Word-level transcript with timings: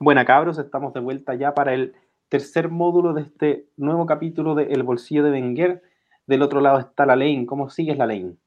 Buena 0.00 0.24
cabros, 0.24 0.58
estamos 0.58 0.94
de 0.94 1.00
vuelta 1.00 1.34
ya 1.34 1.54
para 1.54 1.74
el 1.74 1.92
tercer 2.28 2.68
módulo 2.68 3.14
de 3.14 3.22
este 3.22 3.66
nuevo 3.76 4.06
capítulo 4.06 4.54
de 4.54 4.64
El 4.66 4.84
bolsillo 4.84 5.24
de 5.24 5.32
Wenger. 5.32 5.82
Del 6.24 6.42
otro 6.42 6.60
lado 6.60 6.78
está 6.78 7.04
la 7.04 7.16
ley. 7.16 7.44
¿Cómo 7.46 7.68
sigues 7.68 7.98
la 7.98 8.06
ley? 8.06 8.38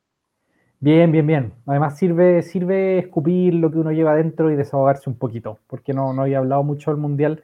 Bien, 0.80 1.12
bien, 1.12 1.28
bien. 1.28 1.54
Además 1.66 1.98
sirve, 1.98 2.42
sirve 2.42 3.00
escupir 3.00 3.54
lo 3.54 3.70
que 3.70 3.80
uno 3.80 3.92
lleva 3.92 4.14
adentro 4.14 4.50
y 4.50 4.56
desahogarse 4.56 5.10
un 5.10 5.18
poquito, 5.18 5.60
porque 5.68 5.94
no, 5.94 6.14
no 6.14 6.22
había 6.22 6.38
hablado 6.38 6.64
mucho 6.64 6.90
del 6.90 7.02
Mundial 7.02 7.44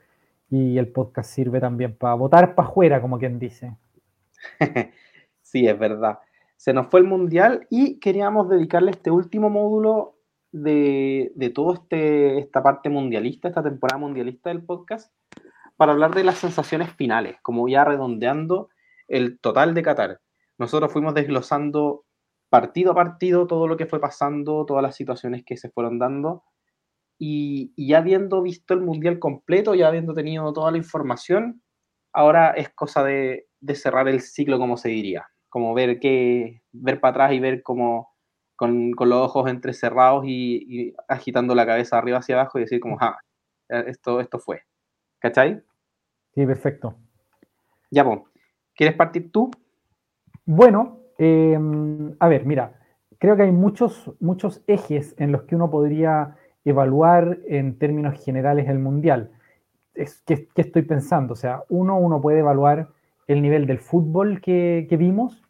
y 0.49 0.77
el 0.77 0.87
podcast 0.87 1.29
sirve 1.29 1.59
también 1.59 1.93
para 1.93 2.13
votar 2.13 2.55
para 2.55 2.69
afuera, 2.69 3.01
como 3.01 3.19
quien 3.19 3.39
dice. 3.39 3.75
sí, 5.41 5.67
es 5.67 5.77
verdad. 5.77 6.19
Se 6.55 6.71
nos 6.71 6.87
fue 6.87 7.01
el 7.01 7.05
Mundial 7.05 7.67
y 7.69 7.99
queríamos 7.99 8.47
dedicarle 8.47 8.91
este 8.91 9.11
último 9.11 9.49
módulo 9.49 10.16
de, 10.51 11.31
de 11.35 11.49
toda 11.49 11.75
este, 11.75 12.39
esta 12.39 12.63
parte 12.63 12.89
mundialista, 12.89 13.47
esta 13.47 13.63
temporada 13.63 13.99
mundialista 13.99 14.49
del 14.49 14.63
podcast, 14.63 15.13
para 15.75 15.91
hablar 15.91 16.15
de 16.15 16.23
las 16.23 16.37
sensaciones 16.37 16.91
finales, 16.93 17.37
como 17.41 17.67
ya 17.67 17.85
redondeando 17.85 18.69
el 19.07 19.39
total 19.39 19.73
de 19.73 19.83
Qatar. 19.83 20.21
Nosotros 20.57 20.91
fuimos 20.91 21.13
desglosando 21.13 22.05
partido 22.49 22.91
a 22.91 22.95
partido 22.95 23.47
todo 23.47 23.67
lo 23.67 23.77
que 23.77 23.85
fue 23.85 23.99
pasando, 23.99 24.65
todas 24.65 24.83
las 24.83 24.95
situaciones 24.95 25.43
que 25.45 25.57
se 25.57 25.69
fueron 25.69 25.99
dando. 25.99 26.43
Y, 27.19 27.73
ya 27.77 27.99
habiendo 27.99 28.41
visto 28.41 28.73
el 28.73 28.81
mundial 28.81 29.19
completo, 29.19 29.75
ya 29.75 29.87
habiendo 29.87 30.13
tenido 30.13 30.51
toda 30.53 30.71
la 30.71 30.77
información, 30.77 31.61
ahora 32.13 32.51
es 32.51 32.69
cosa 32.69 33.03
de, 33.03 33.47
de 33.59 33.75
cerrar 33.75 34.07
el 34.07 34.21
ciclo, 34.21 34.59
como 34.59 34.77
se 34.77 34.89
diría. 34.89 35.27
Como 35.49 35.73
ver 35.73 35.99
qué, 35.99 36.61
ver 36.71 36.99
para 36.99 37.11
atrás 37.11 37.33
y 37.33 37.39
ver 37.39 37.63
cómo 37.63 38.16
con, 38.57 38.91
con 38.91 39.09
los 39.09 39.21
ojos 39.21 39.49
entrecerrados 39.49 40.25
y, 40.25 40.65
y, 40.67 40.95
agitando 41.07 41.55
la 41.55 41.65
cabeza 41.65 41.97
arriba 41.97 42.17
hacia 42.17 42.35
abajo 42.35 42.57
y 42.57 42.61
decir 42.61 42.81
como, 42.81 42.97
ah, 42.99 43.17
esto, 43.69 44.19
esto 44.19 44.39
fue. 44.39 44.63
¿Cachai? 45.19 45.61
Sí, 46.35 46.45
perfecto. 46.45 46.95
Ya, 47.89 48.03
pues. 48.03 48.19
¿Quieres 48.75 48.95
partir 48.95 49.31
tú? 49.31 49.49
Bueno, 50.45 50.99
eh, 51.17 51.57
a 52.19 52.27
ver, 52.27 52.45
mira, 52.45 52.79
creo 53.17 53.35
que 53.35 53.43
hay 53.43 53.51
muchos, 53.51 54.11
muchos 54.19 54.63
ejes 54.67 55.15
en 55.17 55.31
los 55.31 55.43
que 55.43 55.55
uno 55.55 55.69
podría 55.69 56.35
evaluar 56.63 57.39
en 57.47 57.79
términos 57.79 58.23
generales 58.23 58.67
el 58.69 58.79
mundial. 58.79 59.31
Es, 59.93 60.21
¿qué, 60.25 60.47
¿qué, 60.53 60.61
estoy 60.61 60.83
pensando? 60.83 61.33
O 61.33 61.35
sea, 61.35 61.63
uno, 61.69 61.97
uno 61.97 62.21
puede 62.21 62.39
evaluar 62.39 62.89
el 63.27 63.41
nivel 63.41 63.65
del 63.65 63.79
fútbol 63.79 64.41
que, 64.41 64.85
que 64.89 64.97
vimos, 64.97 65.43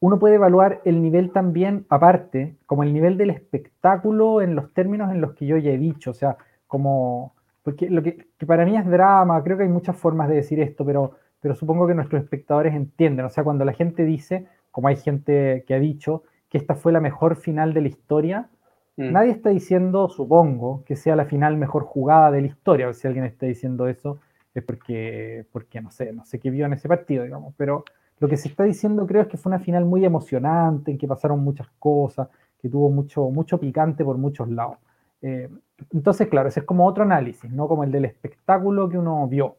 uno 0.00 0.18
puede 0.18 0.36
evaluar 0.36 0.80
el 0.84 1.02
nivel 1.02 1.32
también, 1.32 1.86
aparte, 1.88 2.56
como 2.66 2.82
el 2.82 2.92
nivel 2.92 3.16
del 3.16 3.30
espectáculo 3.30 4.42
en 4.42 4.54
los 4.54 4.72
términos 4.72 5.10
en 5.10 5.20
los 5.20 5.34
que 5.34 5.46
yo 5.46 5.56
ya 5.56 5.70
he 5.70 5.78
dicho, 5.78 6.10
o 6.10 6.14
sea, 6.14 6.36
como, 6.66 7.34
porque 7.62 7.88
lo 7.88 8.02
que, 8.02 8.26
que 8.38 8.46
para 8.46 8.64
mí 8.64 8.76
es 8.76 8.86
drama, 8.86 9.42
creo 9.42 9.56
que 9.56 9.62
hay 9.62 9.68
muchas 9.68 9.96
formas 9.96 10.28
de 10.28 10.36
decir 10.36 10.60
esto, 10.60 10.84
pero 10.84 11.12
pero 11.46 11.54
supongo 11.54 11.86
que 11.86 11.94
nuestros 11.94 12.22
espectadores 12.22 12.74
entienden. 12.74 13.24
O 13.24 13.30
sea, 13.30 13.44
cuando 13.44 13.64
la 13.64 13.72
gente 13.72 14.04
dice, 14.04 14.46
como 14.72 14.88
hay 14.88 14.96
gente 14.96 15.64
que 15.66 15.74
ha 15.74 15.78
dicho, 15.78 16.24
que 16.48 16.58
esta 16.58 16.74
fue 16.74 16.90
la 16.90 17.00
mejor 17.00 17.36
final 17.36 17.72
de 17.74 17.82
la 17.82 17.88
historia, 17.88 18.48
mm. 18.96 19.12
nadie 19.12 19.30
está 19.30 19.50
diciendo, 19.50 20.08
supongo, 20.08 20.82
que 20.84 20.96
sea 20.96 21.14
la 21.14 21.26
final 21.26 21.56
mejor 21.56 21.84
jugada 21.84 22.30
de 22.30 22.40
la 22.40 22.46
historia. 22.48 22.88
O 22.88 22.92
si 22.92 23.06
alguien 23.06 23.24
está 23.24 23.46
diciendo 23.46 23.86
eso, 23.88 24.18
es 24.54 24.64
porque, 24.64 25.46
porque 25.52 25.80
no 25.80 25.92
sé, 25.92 26.12
no 26.12 26.24
sé 26.24 26.40
qué 26.40 26.50
vio 26.50 26.66
en 26.66 26.72
ese 26.72 26.88
partido, 26.88 27.24
digamos. 27.24 27.54
Pero 27.56 27.84
lo 28.18 28.28
que 28.28 28.36
se 28.36 28.48
está 28.48 28.64
diciendo 28.64 29.06
creo 29.06 29.22
es 29.22 29.28
que 29.28 29.36
fue 29.36 29.50
una 29.50 29.58
final 29.58 29.84
muy 29.84 30.04
emocionante, 30.04 30.90
en 30.90 30.98
que 30.98 31.06
pasaron 31.06 31.40
muchas 31.40 31.68
cosas, 31.78 32.28
que 32.58 32.68
tuvo 32.68 32.90
mucho, 32.90 33.30
mucho 33.30 33.58
picante 33.58 34.04
por 34.04 34.18
muchos 34.18 34.48
lados. 34.48 34.78
Eh, 35.22 35.48
entonces, 35.92 36.28
claro, 36.28 36.48
ese 36.48 36.60
es 36.60 36.66
como 36.66 36.86
otro 36.86 37.04
análisis, 37.04 37.50
no 37.50 37.68
como 37.68 37.84
el 37.84 37.92
del 37.92 38.06
espectáculo 38.06 38.88
que 38.88 38.98
uno 38.98 39.26
vio. 39.28 39.56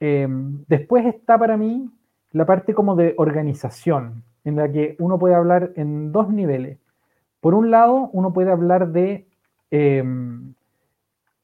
Eh, 0.00 0.26
después 0.66 1.06
está 1.06 1.38
para 1.38 1.56
mí 1.56 1.88
la 2.32 2.46
parte 2.46 2.74
como 2.74 2.96
de 2.96 3.14
organización, 3.18 4.24
en 4.44 4.56
la 4.56 4.70
que 4.70 4.96
uno 4.98 5.18
puede 5.18 5.34
hablar 5.34 5.72
en 5.76 6.10
dos 6.10 6.28
niveles. 6.28 6.78
Por 7.40 7.54
un 7.54 7.70
lado, 7.70 8.10
uno 8.12 8.32
puede 8.32 8.50
hablar 8.50 8.88
de 8.88 9.26
eh, 9.70 10.02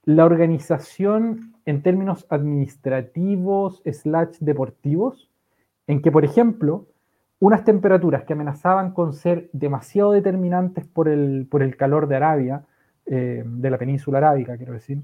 la 0.04 0.24
organización 0.24 1.54
en 1.66 1.82
términos 1.82 2.26
administrativos 2.30 3.82
slash 3.84 4.38
deportivos, 4.40 5.27
en 5.88 6.02
que, 6.02 6.12
por 6.12 6.24
ejemplo, 6.24 6.86
unas 7.40 7.64
temperaturas 7.64 8.24
que 8.24 8.34
amenazaban 8.34 8.92
con 8.92 9.14
ser 9.14 9.48
demasiado 9.52 10.12
determinantes 10.12 10.86
por 10.86 11.08
el, 11.08 11.48
por 11.50 11.62
el 11.62 11.76
calor 11.76 12.06
de 12.06 12.16
Arabia, 12.16 12.64
eh, 13.06 13.42
de 13.44 13.70
la 13.70 13.78
península 13.78 14.18
arábica, 14.18 14.56
quiero 14.56 14.74
decir, 14.74 15.02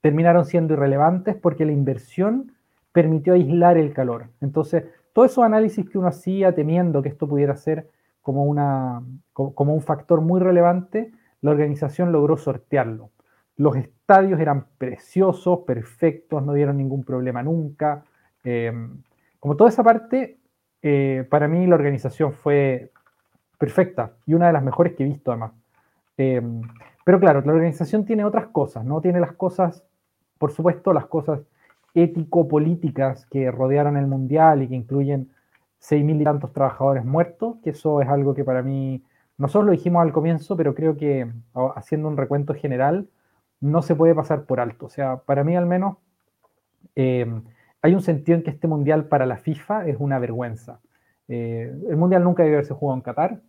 terminaron 0.00 0.46
siendo 0.46 0.72
irrelevantes 0.74 1.36
porque 1.36 1.66
la 1.66 1.72
inversión 1.72 2.52
permitió 2.92 3.34
aislar 3.34 3.76
el 3.76 3.92
calor. 3.92 4.28
Entonces, 4.40 4.84
todos 5.12 5.30
esos 5.30 5.44
análisis 5.44 5.88
que 5.88 5.98
uno 5.98 6.08
hacía 6.08 6.54
temiendo 6.54 7.02
que 7.02 7.10
esto 7.10 7.28
pudiera 7.28 7.54
ser 7.56 7.88
como, 8.22 8.44
una, 8.44 9.02
como 9.32 9.74
un 9.74 9.82
factor 9.82 10.22
muy 10.22 10.40
relevante, 10.40 11.12
la 11.42 11.50
organización 11.50 12.10
logró 12.10 12.36
sortearlo. 12.36 13.10
Los 13.56 13.76
estadios 13.76 14.40
eran 14.40 14.66
preciosos, 14.78 15.60
perfectos, 15.66 16.42
no 16.42 16.54
dieron 16.54 16.78
ningún 16.78 17.04
problema 17.04 17.42
nunca. 17.42 18.04
Eh, 18.44 18.72
como 19.42 19.56
toda 19.56 19.70
esa 19.70 19.82
parte, 19.82 20.38
eh, 20.82 21.26
para 21.28 21.48
mí 21.48 21.66
la 21.66 21.74
organización 21.74 22.32
fue 22.32 22.92
perfecta 23.58 24.12
y 24.24 24.34
una 24.34 24.46
de 24.46 24.52
las 24.52 24.62
mejores 24.62 24.94
que 24.94 25.02
he 25.02 25.06
visto 25.06 25.32
además. 25.32 25.52
Eh, 26.16 26.40
pero 27.04 27.18
claro, 27.18 27.42
la 27.44 27.52
organización 27.52 28.04
tiene 28.04 28.24
otras 28.24 28.46
cosas, 28.46 28.84
¿no? 28.84 29.00
Tiene 29.00 29.18
las 29.18 29.32
cosas 29.32 29.84
por 30.42 30.50
supuesto, 30.50 30.92
las 30.92 31.06
cosas 31.06 31.38
ético-políticas 31.94 33.26
que 33.26 33.52
rodearon 33.52 33.96
el 33.96 34.08
Mundial 34.08 34.60
y 34.62 34.68
que 34.68 34.74
incluyen 34.74 35.30
seis 35.78 36.04
mil 36.04 36.20
y 36.20 36.24
tantos 36.24 36.52
trabajadores 36.52 37.04
muertos, 37.04 37.58
que 37.62 37.70
eso 37.70 38.00
es 38.00 38.08
algo 38.08 38.34
que 38.34 38.42
para 38.42 38.60
mí, 38.60 39.04
nosotros 39.38 39.66
lo 39.66 39.70
dijimos 39.70 40.02
al 40.02 40.12
comienzo, 40.12 40.56
pero 40.56 40.74
creo 40.74 40.96
que 40.96 41.30
haciendo 41.76 42.08
un 42.08 42.16
recuento 42.16 42.54
general, 42.54 43.06
no 43.60 43.82
se 43.82 43.94
puede 43.94 44.16
pasar 44.16 44.42
por 44.46 44.58
alto. 44.58 44.86
O 44.86 44.88
sea, 44.88 45.18
para 45.18 45.44
mí 45.44 45.54
al 45.54 45.66
menos, 45.66 45.98
eh, 46.96 47.24
hay 47.82 47.94
un 47.94 48.00
sentido 48.00 48.38
en 48.38 48.44
que 48.44 48.50
este 48.50 48.68
Mundial 48.68 49.06
para 49.06 49.26
la 49.26 49.36
FIFA 49.36 49.88
es 49.88 49.96
una 49.98 50.18
vergüenza. 50.18 50.80
Eh, 51.28 51.72
el 51.88 51.96
Mundial 51.96 52.22
nunca 52.24 52.44
debe 52.44 52.56
haberse 52.56 52.74
jugado 52.74 52.96
en 52.96 53.02
Qatar, 53.02 53.40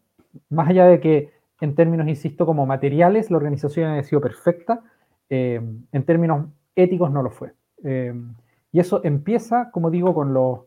más 0.50 0.70
allá 0.70 0.86
de 0.88 1.00
que 1.00 1.32
en 1.62 1.76
términos, 1.76 2.08
insisto, 2.08 2.46
como 2.46 2.66
materiales, 2.66 3.32
la 3.32 3.38
organización 3.38 3.92
ha 3.92 4.04
sido 4.04 4.20
perfecta, 4.20 4.82
eh, 5.30 5.62
en 5.92 6.04
términos 6.04 6.48
éticos 6.76 7.12
no 7.12 7.24
lo 7.24 7.30
fue. 7.30 7.54
Eh, 7.84 8.14
y 8.72 8.80
eso 8.80 9.02
empieza, 9.04 9.70
como 9.72 9.92
digo, 9.92 10.14
con 10.14 10.34
los, 10.34 10.62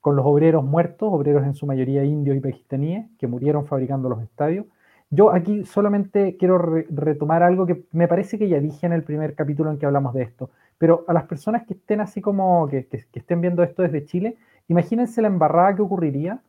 con 0.00 0.16
los 0.16 0.24
obreros 0.24 0.64
muertos, 0.64 1.10
obreros 1.12 1.44
en 1.44 1.54
su 1.54 1.66
mayoría 1.66 2.04
indios 2.04 2.36
y 2.36 2.40
pakistaníes, 2.40 3.06
que 3.18 3.26
murieron 3.26 3.66
fabricando 3.66 4.08
los 4.08 4.22
estadios. 4.22 4.66
Yo 5.10 5.32
aquí 5.32 5.64
solamente 5.64 6.36
quiero 6.36 6.58
re 6.58 6.86
retomar 6.90 7.42
algo 7.42 7.66
que 7.66 7.84
me 7.92 8.08
parece 8.08 8.38
que 8.38 8.48
ya 8.48 8.60
dije 8.60 8.86
en 8.86 8.92
el 8.92 9.02
primer 9.02 9.34
capítulo 9.34 9.70
en 9.70 9.78
que 9.78 9.86
hablamos 9.86 10.14
de 10.14 10.22
esto, 10.22 10.50
pero 10.78 11.04
a 11.08 11.12
las 11.12 11.24
personas 11.24 11.66
que 11.66 11.74
estén 11.74 12.00
así 12.00 12.20
como, 12.20 12.66
que, 12.68 12.86
que, 12.86 13.04
que 13.10 13.18
estén 13.18 13.40
viendo 13.40 13.62
esto 13.62 13.82
desde 13.82 14.06
Chile, 14.06 14.36
imagínense 14.68 15.20
la 15.20 15.28
embarrada 15.28 15.74
que 15.76 15.82
ocurriría 15.82 16.40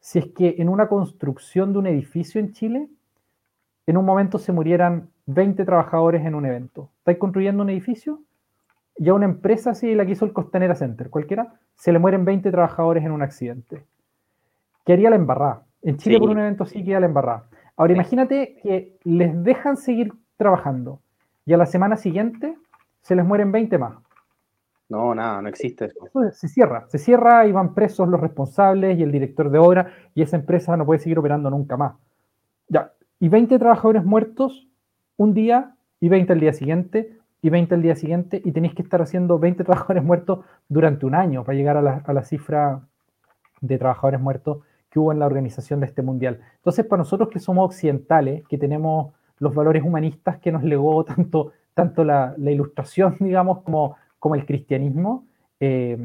si 0.00 0.18
es 0.18 0.26
que 0.26 0.56
en 0.58 0.68
una 0.68 0.88
construcción 0.88 1.72
de 1.72 1.78
un 1.78 1.86
edificio 1.86 2.40
en 2.40 2.52
Chile, 2.52 2.88
en 3.86 3.96
un 3.96 4.04
momento 4.04 4.38
se 4.38 4.52
murieran 4.52 5.10
20 5.26 5.64
trabajadores 5.64 6.24
en 6.24 6.34
un 6.34 6.46
evento. 6.46 6.90
¿Estáis 7.00 7.18
construyendo 7.18 7.62
un 7.62 7.70
edificio? 7.70 8.20
y 9.00 9.08
a 9.08 9.14
una 9.14 9.24
empresa 9.24 9.70
así, 9.70 9.94
la 9.94 10.04
que 10.04 10.12
hizo 10.12 10.26
el 10.26 10.34
Costanera 10.34 10.74
Center, 10.74 11.08
cualquiera, 11.08 11.54
se 11.74 11.90
le 11.90 11.98
mueren 11.98 12.26
20 12.26 12.50
trabajadores 12.50 13.02
en 13.02 13.12
un 13.12 13.22
accidente. 13.22 13.86
¿Qué 14.84 14.92
haría 14.92 15.08
la 15.08 15.16
embarrada? 15.16 15.64
En 15.80 15.96
Chile 15.96 16.16
sí. 16.16 16.20
por 16.20 16.28
un 16.28 16.38
evento 16.38 16.64
así 16.64 16.84
queda 16.84 17.00
la 17.00 17.06
embarrada. 17.06 17.46
Ahora 17.78 17.94
sí. 17.94 17.98
imagínate 17.98 18.58
que 18.62 18.98
les 19.04 19.42
dejan 19.42 19.78
seguir 19.78 20.12
trabajando 20.36 21.00
y 21.46 21.54
a 21.54 21.56
la 21.56 21.64
semana 21.64 21.96
siguiente 21.96 22.58
se 23.02 23.14
les 23.14 23.24
mueren 23.24 23.52
20 23.52 23.78
más. 23.78 23.94
No, 24.88 25.14
nada, 25.14 25.40
no 25.40 25.48
existe 25.48 25.86
eso. 25.86 26.06
eso. 26.06 26.30
Se 26.32 26.48
cierra, 26.48 26.86
se 26.88 26.98
cierra 26.98 27.46
y 27.46 27.52
van 27.52 27.74
presos 27.74 28.08
los 28.08 28.20
responsables 28.20 28.98
y 28.98 29.02
el 29.02 29.12
director 29.12 29.50
de 29.50 29.58
obra 29.58 29.92
y 30.14 30.22
esa 30.22 30.36
empresa 30.36 30.76
no 30.76 30.84
puede 30.84 31.00
seguir 31.00 31.18
operando 31.18 31.48
nunca 31.48 31.76
más. 31.76 31.94
Ya, 32.68 32.92
y 33.20 33.28
20 33.28 33.58
trabajadores 33.58 34.04
muertos 34.04 34.68
un 35.16 35.34
día 35.34 35.76
y 36.00 36.08
20 36.08 36.32
al 36.32 36.40
día 36.40 36.52
siguiente, 36.52 37.20
y 37.42 37.50
20 37.50 37.74
al 37.74 37.82
día 37.82 37.96
siguiente 37.96 38.40
y 38.44 38.52
tenéis 38.52 38.74
que 38.74 38.82
estar 38.82 39.00
haciendo 39.00 39.38
20 39.38 39.64
trabajadores 39.64 40.04
muertos 40.04 40.44
durante 40.68 41.06
un 41.06 41.14
año 41.14 41.44
para 41.44 41.56
llegar 41.56 41.76
a 41.76 41.82
la, 41.82 42.02
a 42.04 42.12
la, 42.12 42.22
cifra 42.22 42.82
de 43.60 43.78
trabajadores 43.78 44.20
muertos 44.20 44.58
que 44.90 44.98
hubo 44.98 45.12
en 45.12 45.18
la 45.18 45.26
organización 45.26 45.80
de 45.80 45.86
este 45.86 46.02
mundial. 46.02 46.40
Entonces, 46.56 46.84
para 46.84 46.98
nosotros 46.98 47.28
que 47.28 47.38
somos 47.38 47.64
occidentales, 47.66 48.46
que 48.48 48.58
tenemos 48.58 49.14
los 49.40 49.54
valores 49.54 49.82
humanistas 49.82 50.38
que 50.38 50.52
nos 50.52 50.62
legó 50.62 51.04
tanto, 51.16 51.52
tanto 51.74 52.04
la, 52.04 52.34
la 52.38 52.50
ilustración, 52.50 53.16
digamos, 53.20 53.62
como, 53.62 53.96
como 54.18 54.36
el 54.36 54.46
cristianismo, 54.46 55.24
eh, 55.58 55.98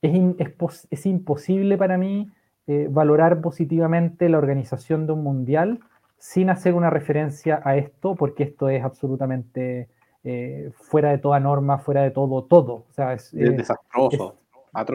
es, 0.00 0.14
in, 0.14 0.36
es, 0.38 0.86
es, 0.90 1.06
imposible 1.06 1.76
para 1.76 1.98
mí 1.98 2.30
eh, 2.66 2.88
valorar 2.90 3.40
positivamente 3.40 4.28
la 4.28 4.38
organización 4.38 5.06
de 5.06 5.12
un 5.12 5.22
mundial 5.22 5.80
sin 6.16 6.48
hacer 6.48 6.74
una 6.74 6.88
referencia 6.88 7.60
a 7.64 7.76
esto, 7.76 8.14
porque 8.14 8.44
esto 8.44 8.70
es 8.70 8.82
absolutamente 8.82 9.88
eh, 10.24 10.70
fuera 10.74 11.10
de 11.10 11.18
toda 11.18 11.38
norma, 11.38 11.76
fuera 11.76 12.00
de 12.00 12.10
todo, 12.10 12.44
todo. 12.44 12.84
O 12.88 12.92
sea, 12.92 13.12
es, 13.12 13.30
desastroso, 13.32 14.36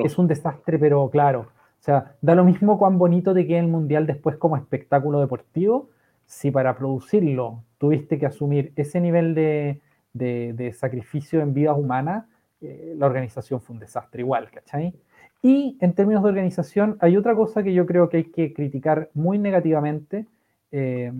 es, 0.03 0.17
un 0.17 0.27
desastre, 0.27 0.79
pero 0.79 1.07
claro. 1.11 1.41
O 1.41 1.83
sea, 1.83 2.15
da 2.21 2.33
lo 2.33 2.43
mismo 2.43 2.79
cuán 2.79 2.97
bonito 2.97 3.35
te 3.35 3.45
quede 3.45 3.59
el 3.59 3.67
Mundial 3.67 4.07
después 4.07 4.37
como 4.37 4.57
espectáculo 4.57 5.19
deportivo, 5.19 5.89
si 6.29 6.51
para 6.51 6.77
producirlo 6.77 7.63
tuviste 7.79 8.19
que 8.19 8.27
asumir 8.27 8.71
ese 8.75 9.01
nivel 9.01 9.33
de, 9.33 9.81
de, 10.13 10.73
sacrificio 10.73 11.41
en 11.41 11.53
vidas 11.53 11.75
humanas, 11.77 12.25
eh, 12.61 12.93
la 12.95 13.07
organización 13.07 13.59
fue 13.59 13.73
un 13.73 13.79
desastre 13.79 14.21
igual, 14.21 14.49
¿cachai? 14.51 14.93
Y 15.41 15.77
en 15.81 15.93
términos 15.93 16.23
de 16.23 16.29
organización, 16.29 16.97
hay 16.99 17.17
otra 17.17 17.33
cosa 17.35 17.63
que 17.63 17.73
yo 17.73 17.85
creo 17.85 18.09
que 18.09 18.17
hay 18.17 18.23
que 18.25 18.53
criticar 18.53 19.09
muy 19.13 19.39
negativamente 19.39 20.25
eh, 20.71 21.11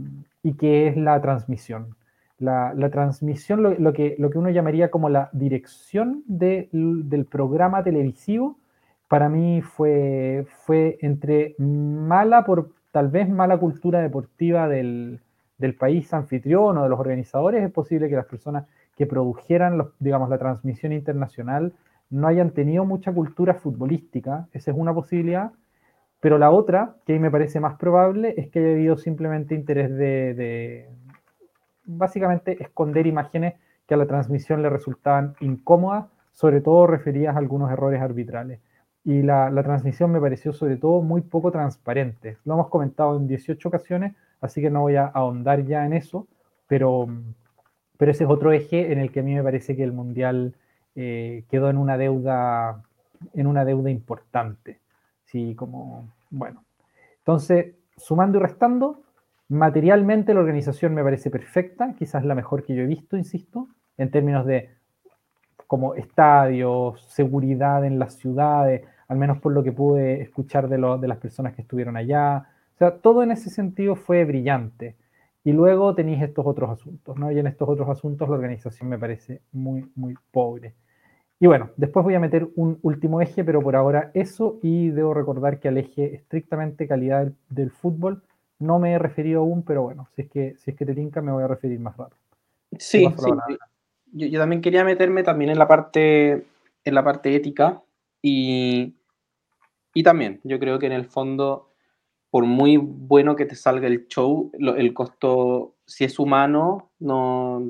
y 0.44 0.54
que 0.54 0.88
es 0.88 0.96
la 0.96 1.20
transmisión 1.22 1.96
la, 2.40 2.90
transmisión, 2.90 3.62
lo, 3.64 3.94
que, 3.94 4.16
lo 4.18 4.30
que 4.30 4.38
uno 4.38 4.50
llamaría 4.50 4.90
como 4.90 5.10
la 5.10 5.30
dirección 5.34 6.24
del 6.28 7.28
programa 7.30 7.84
televisivo, 7.84 8.58
para 9.08 9.28
mí 9.28 9.62
fue, 9.62 10.46
fue 10.66 10.98
entre 11.02 11.56
mala, 11.58 12.46
por 12.46 12.70
tal 12.92 13.10
vez 13.10 13.30
mala 13.30 13.58
cultura 13.58 14.02
deportiva 14.02 14.68
del, 14.68 15.22
país 15.78 16.14
anfitrión 16.14 16.78
o 16.78 16.84
de 16.84 16.90
los 16.90 17.00
organizadores. 17.00 17.64
Es 17.64 17.72
posible 17.72 18.10
que 18.10 18.16
las 18.16 18.26
personas 18.26 18.66
que 18.96 19.06
produjeran, 19.06 19.90
digamos, 20.00 20.30
la 20.30 20.38
transmisión 20.38 20.94
internacional 20.94 21.74
no 22.10 22.28
hayan 22.28 22.52
tenido 22.52 22.86
mucha 22.86 23.14
cultura 23.14 23.54
futbolística, 23.54 24.48
esa 24.54 24.72
es 24.72 24.78
una 24.78 24.94
posibilidad, 24.94 25.52
pero 26.20 26.38
la 26.38 26.52
otra, 26.52 26.96
que 27.06 27.20
me 27.20 27.32
parece 27.32 27.60
más 27.60 27.78
probable, 27.78 28.34
es 28.38 28.50
que 28.50 28.60
haya 28.60 28.72
habido 28.72 28.98
simplemente 28.98 29.56
interés 29.56 29.96
de, 29.96 30.90
básicamente 31.86 32.62
esconder 32.62 33.08
imágenes 33.08 33.56
que 33.88 33.94
a 33.94 33.98
la 33.98 34.06
transmisión 34.06 34.62
le 34.62 34.70
resultaban 34.70 35.36
incómodas, 35.40 36.06
sobre 36.32 36.62
todo 36.62 36.88
referidas 36.88 37.36
a 37.36 37.40
algunos 37.40 37.72
errores 37.72 38.02
arbitrales. 38.02 38.60
Y 39.10 39.24
la, 39.24 39.50
transmisión 39.64 40.12
me 40.12 40.22
pareció 40.22 40.54
sobre 40.54 40.78
todo 40.78 41.02
muy 41.02 41.22
poco 41.22 41.52
transparente. 41.52 42.38
Lo 42.46 42.54
hemos 42.54 42.68
comentado 42.68 43.18
en 43.18 43.28
18 43.28 43.68
ocasiones, 43.68 44.14
así 44.40 44.62
que 44.62 44.70
no 44.70 44.82
voy 44.82 44.98
a 44.98 45.08
ahondar 45.08 45.66
ya 45.66 45.84
en 45.84 45.94
eso, 45.94 46.28
pero, 46.68 47.08
pero 47.98 48.12
ese 48.12 48.26
es 48.26 48.30
otro 48.30 48.52
eje 48.52 48.92
en 48.92 49.00
el 49.00 49.12
que 49.12 49.22
a 49.22 49.24
mí 49.24 49.34
me 49.34 49.42
parece 49.42 49.76
que 49.76 49.84
el 49.84 49.94
Mundial 49.94 50.54
eh, 50.96 51.44
quedó 51.50 51.72
en 51.72 51.78
una 51.78 51.98
deuda 51.98 52.84
en 53.34 53.48
una 53.48 53.66
deuda 53.66 53.90
importante. 53.90 54.80
Sí, 55.26 55.56
como, 55.56 56.14
bueno. 56.30 56.64
Entonces, 57.18 57.74
sumando 57.98 58.38
y 58.38 58.42
restando, 58.42 59.02
Materialmente 59.50 60.36
la 60.36 60.42
organización 60.42 60.94
me 60.94 61.04
parece 61.04 61.32
perfecta, 61.32 61.96
quizás 61.98 62.24
la 62.24 62.36
mejor 62.36 62.64
que 62.64 62.76
yo 62.76 62.84
he 62.84 62.86
visto, 62.86 63.18
insisto, 63.18 63.68
en 63.98 64.12
términos 64.12 64.46
de 64.46 64.70
como 65.66 65.96
estadios, 65.96 67.02
seguridad 67.10 67.84
en 67.84 67.98
las 67.98 68.14
ciudades, 68.16 68.84
al 69.10 69.18
menos 69.18 69.40
por 69.40 69.52
lo 69.52 69.64
que 69.64 69.74
pude 69.74 70.22
escuchar 70.22 70.70
de, 70.70 70.78
de 70.78 71.08
las 71.08 71.18
personas 71.18 71.54
que 71.54 71.64
estuvieron 71.64 71.98
allá. 71.98 72.48
O 72.76 72.78
sea, 72.78 72.92
todo 72.92 73.24
en 73.24 73.32
ese 73.32 73.50
sentido 73.50 73.96
fue 73.96 74.24
brillante. 74.24 74.96
Y 75.44 75.52
luego 75.52 75.96
tenéis 75.96 76.22
estos 76.22 76.46
otros 76.46 76.70
asuntos, 76.70 77.18
¿no? 77.18 77.32
Y 77.32 77.40
en 77.40 77.48
estos 77.48 77.68
otros 77.68 77.90
asuntos 77.90 78.30
la 78.30 78.36
organización 78.36 78.88
me 78.88 78.98
parece 78.98 79.42
muy, 79.52 79.90
muy 79.96 80.16
pobre. 80.32 80.76
Y 81.40 81.48
bueno, 81.48 81.72
después 81.78 82.04
voy 82.04 82.16
a 82.16 82.20
meter 82.20 82.50
un 82.56 82.78
último 82.82 83.22
eje, 83.22 83.44
pero 83.44 83.62
por 83.62 83.76
ahora 83.76 84.12
eso, 84.14 84.60
y 84.62 84.90
debo 84.90 85.14
recordar 85.14 85.60
que 85.60 85.70
al 85.70 85.78
eje 85.78 86.16
estrictamente 86.16 86.88
calidad 86.88 87.32
del 87.50 87.72
fútbol, 87.72 88.22
no 88.60 88.78
me 88.78 88.92
he 88.92 89.00
referido 89.00 89.40
aún, 89.40 89.64
pero 89.64 89.84
bueno, 89.84 90.10
si 90.16 90.24
es 90.24 90.30
que, 90.30 90.56
si 90.58 90.72
es 90.72 90.78
que 90.78 90.86
te 90.86 90.94
tinca, 90.94 91.22
me 91.22 91.32
voy 91.32 91.44
a 91.44 91.48
referir 91.48 91.80
más 91.80 91.96
rato. 91.96 92.16
Sí, 92.78 93.08
Yo, 94.12 94.40
también 94.40 94.62
quería 94.62 94.84
meterme 94.84 95.24
también 95.24 95.50
en 95.50 95.58
la 95.58 95.68
parte, 95.68 96.46
en 96.84 96.94
la 96.94 97.04
parte 97.04 97.34
ética 97.34 97.82
y, 98.22 98.96
y 100.00 100.04
también 100.04 100.40
yo 100.46 100.60
creo 100.60 100.80
que 100.80 100.86
en 100.86 100.94
el 100.94 101.04
fondo, 101.04 101.74
por 102.30 102.46
muy 102.46 102.78
bueno 102.78 103.36
que 103.36 103.46
te 103.46 103.56
salga 103.56 103.86
el 103.86 104.08
show, 104.08 104.50
el 104.58 104.94
costo, 104.94 105.76
si 105.86 106.06
es 106.06 106.20
humano 106.20 106.94
no, 107.00 107.62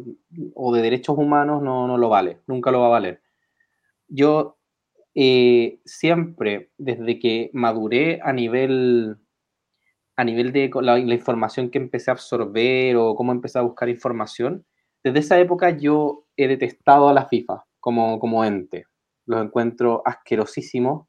o 0.54 0.72
de 0.72 0.84
derechos 0.84 1.18
humanos, 1.18 1.64
no, 1.64 1.88
no 1.88 1.98
lo 1.98 2.08
vale, 2.08 2.42
nunca 2.46 2.70
lo 2.70 2.81
va 2.81 2.86
a 2.86 2.92
valer. 2.92 3.24
Yo 4.08 4.60
eh, 5.16 5.80
siempre, 5.86 6.70
desde 6.78 7.18
que 7.18 7.50
maduré 7.52 8.20
a 8.24 8.31
nivel 8.31 9.18
a 10.16 10.24
nivel 10.24 10.52
de 10.52 10.70
la, 10.84 11.00
información 11.00 11.72
que 11.72 11.80
empecé 11.80 12.12
a 12.12 12.14
absorber 12.14 12.96
o 12.96 13.16
cómo 13.16 13.31
empecé 13.31 13.58
a 13.58 13.64
buscar 13.64 13.90
información, 13.90 14.68
desde 15.04 15.18
esa 15.18 15.40
época 15.40 15.72
yo 15.72 16.28
he 16.38 16.48
detestado 16.48 17.10
a 17.10 17.14
la 17.14 17.26
FIFA 17.26 17.66
como, 17.80 18.20
como 18.20 18.46
ente. 18.46 18.86
Los 19.26 19.44
encuentro 19.44 20.04
asquerosísimos. 20.06 21.08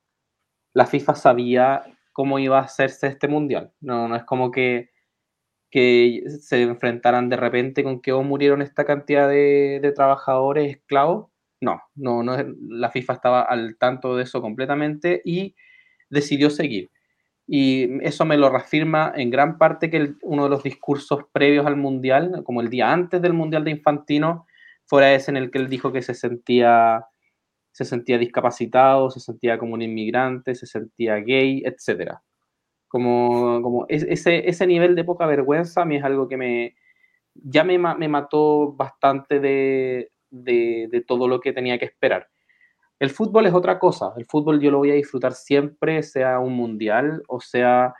La 0.72 0.86
FIFA 0.86 1.14
sabía 1.14 1.82
cómo 2.12 2.38
iba 2.38 2.58
a 2.58 2.62
hacerse 2.62 3.06
este 3.06 3.28
mundial. 3.28 3.72
No, 3.80 4.08
no 4.08 4.16
es 4.16 4.24
como 4.24 4.50
que, 4.50 4.90
que 5.70 6.22
se 6.40 6.62
enfrentaran 6.62 7.28
de 7.28 7.36
repente 7.36 7.82
con 7.84 8.00
que 8.00 8.12
oh, 8.12 8.22
murieron 8.22 8.62
esta 8.62 8.84
cantidad 8.84 9.28
de, 9.28 9.92
trabajadores 9.94 10.76
esclavos. 10.76 11.30
No, 11.60 11.80
no, 11.94 12.22
no, 12.22 12.36
la 12.68 12.90
FIFA 12.90 13.12
estaba 13.14 13.42
al 13.42 13.76
tanto 13.78 14.16
de 14.16 14.22
eso 14.24 14.40
completamente 14.40 15.20
y 15.24 15.54
decidió 16.08 16.50
seguir. 16.50 16.90
Y 17.46 18.04
eso 18.06 18.24
me 18.24 18.36
lo 18.36 18.48
reafirma 18.48 19.12
en 19.16 19.30
gran 19.30 19.58
parte 19.58 19.90
que 19.90 20.14
uno 20.22 20.44
de 20.44 20.50
los 20.50 20.62
discursos 20.62 21.24
previos 21.32 21.66
al 21.66 21.76
Mundial, 21.76 22.42
como 22.44 22.60
el 22.60 22.70
día 22.70 22.92
antes 22.92 23.20
del 23.20 23.32
Mundial 23.32 23.64
de 23.64 23.72
Infantino, 23.72 24.46
fuera 24.86 25.12
ese 25.12 25.30
en 25.30 25.36
el 25.36 25.50
que 25.50 25.58
él 25.58 25.68
dijo 25.68 25.92
que 25.92 26.02
se 26.02 26.14
sentía, 26.14 27.06
se 27.72 27.84
sentía 27.84 28.18
discapacitado, 28.18 29.10
se 29.10 29.20
sentía 29.20 29.58
como 29.58 29.74
un 29.74 29.82
inmigrante, 29.82 30.54
se 30.54 30.66
sentía 30.66 31.16
gay, 31.16 31.62
etc. 31.64 32.14
Como, 32.88 33.62
como 33.62 33.86
ese, 33.88 34.48
ese 34.48 34.66
nivel 34.66 34.94
de 34.94 35.04
poca 35.04 35.26
vergüenza 35.26 35.82
a 35.82 35.84
mí 35.84 35.96
es 35.96 36.04
algo 36.04 36.28
que 36.28 36.36
me, 36.36 36.74
ya 37.34 37.64
me, 37.64 37.78
me 37.78 38.08
mató 38.08 38.72
bastante 38.72 39.40
de, 39.40 40.10
de, 40.30 40.88
de 40.90 41.00
todo 41.02 41.28
lo 41.28 41.40
que 41.40 41.52
tenía 41.52 41.78
que 41.78 41.84
esperar. 41.84 42.28
El 42.98 43.10
fútbol 43.10 43.46
es 43.46 43.54
otra 43.54 43.78
cosa. 43.78 44.12
El 44.16 44.26
fútbol 44.26 44.60
yo 44.60 44.70
lo 44.70 44.78
voy 44.78 44.90
a 44.90 44.94
disfrutar 44.94 45.32
siempre, 45.32 46.02
sea 46.02 46.38
un 46.38 46.54
mundial 46.54 47.22
o 47.28 47.40
sea 47.40 47.94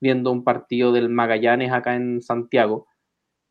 viendo 0.00 0.30
un 0.30 0.44
partido 0.44 0.92
del 0.92 1.08
Magallanes 1.08 1.72
acá 1.72 1.94
en 1.94 2.22
Santiago. 2.22 2.86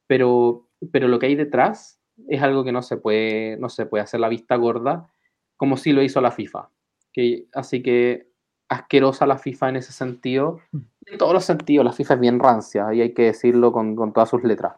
Pero, 0.08 0.68
pero 0.92 1.08
lo 1.08 1.20
que 1.20 1.28
hay 1.28 1.36
detrás 1.36 2.00
es 2.28 2.42
algo 2.42 2.64
que 2.64 2.72
no 2.72 2.82
se 2.82 2.98
puede, 2.98 3.58
no 3.58 3.70
se 3.70 3.86
puede 3.86 4.04
hacer 4.04 4.20
la 4.20 4.30
vista 4.30 4.56
gorda, 4.56 5.12
como 5.58 5.78
sí 5.78 5.94
lo 5.94 6.02
hizo 6.02 6.22
la 6.22 6.32
FIFA. 6.32 6.70
Que, 7.12 7.48
así 7.54 7.82
que 7.82 8.30
asquerosa 8.68 9.26
la 9.26 9.38
FIFA 9.38 9.70
en 9.70 9.76
ese 9.78 9.94
sentido. 9.94 10.60
En 11.06 11.18
todos 11.18 11.34
los 11.34 11.46
sentidos, 11.46 11.86
la 11.86 11.94
FIFA 11.94 12.16
es 12.16 12.20
bien 12.20 12.40
rancia, 12.40 12.94
y 12.94 13.02
hay 13.02 13.14
que 13.14 13.24
decirlo 13.24 13.72
con, 13.72 13.96
todas 14.12 14.30
sus 14.30 14.44
letras. 14.44 14.74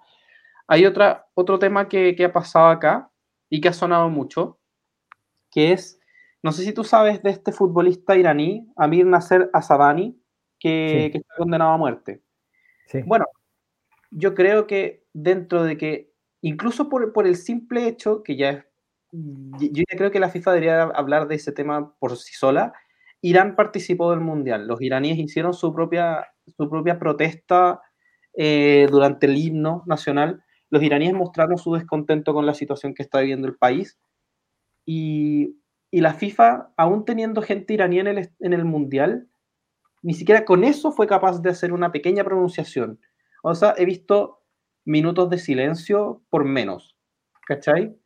Hay 0.67 0.85
otra, 0.85 1.27
otro 1.33 1.57
tema 1.57 1.87
que, 1.87 2.15
que, 2.15 2.25
ha 2.25 2.33
pasado 2.33 2.67
acá 2.67 3.09
y 3.49 3.61
que 3.61 3.69
ha 3.69 3.73
sonado 3.73 4.09
mucho, 4.09 4.59
que 5.49 5.71
es 5.71 5.97
no 6.43 6.51
sé 6.51 6.63
si 6.63 6.73
tú 6.73 6.83
sabes 6.83 7.21
de 7.23 7.31
este 7.31 7.51
futbolista 7.51 8.15
iraní, 8.15 8.71
Amir 8.75 9.05
Nasser 9.05 9.49
Asadani, 9.53 10.17
que, 10.59 11.07
está 11.07 11.35
condenado 11.35 11.71
a 11.71 11.77
muerte. 11.77 12.21
Bueno, 13.05 13.25
yo 14.11 14.33
creo 14.33 14.65
que 14.67 15.05
dentro 15.13 15.63
de 15.63 15.77
que, 15.77 16.13
incluso 16.41 16.89
por, 16.89 17.27
el 17.27 17.35
simple 17.35 17.87
hecho, 17.87 18.23
que 18.23 18.35
ya 18.37 18.49
es, 18.51 18.65
yo 19.11 19.83
ya 19.89 19.97
creo 19.97 20.11
que 20.11 20.19
la 20.19 20.29
FIFA 20.29 20.51
debería 20.53 20.83
hablar 20.83 21.27
de 21.27 21.35
ese 21.35 21.51
tema 21.51 21.93
por 21.99 22.17
sí 22.17 22.33
sola, 22.33 22.73
Irán 23.21 23.55
participó 23.55 24.11
del 24.11 24.19
Mundial. 24.19 24.67
Los 24.67 24.81
iraníes 24.81 25.17
hicieron 25.17 25.53
su 25.53 25.73
propia, 25.73 26.27
su 26.57 26.69
propia 26.69 26.99
protesta 26.99 27.81
eh, 28.35 28.87
durante 28.89 29.25
el 29.25 29.37
himno 29.37 29.83
nacional. 29.87 30.43
Los 30.69 30.83
iraníes 30.83 31.13
mostraron 31.13 31.57
su 31.57 31.73
descontento 31.73 32.33
con 32.33 32.45
la 32.45 32.53
situación 32.53 32.93
que 32.93 33.03
está 33.03 33.19
viviendo 33.21 33.47
el 33.47 33.55
país. 33.55 33.97
Y 34.85 35.57
y 35.89 36.01
la 36.01 36.13
FIFA, 36.13 36.73
aún 36.75 37.05
teniendo 37.05 37.41
gente 37.41 37.73
iraní 37.73 37.99
en 37.99 38.07
el, 38.07 38.29
en 38.39 38.53
el 38.53 38.65
Mundial, 38.65 39.27
ni 40.01 40.13
siquiera 40.13 40.45
con 40.45 40.63
eso 40.63 40.91
fue 40.91 41.07
capaz 41.07 41.41
de 41.41 41.49
hacer 41.49 41.71
una 41.71 41.91
pequeña 41.91 42.23
pronunciación. 42.23 42.99
O 43.41 43.55
sea, 43.55 43.73
he 43.77 43.85
visto 43.85 44.43
minutos 44.85 45.29
de 45.29 45.37
silencio 45.37 46.23
por 46.29 46.43
menos. 46.43 46.97
¿Cachai? 47.45 47.97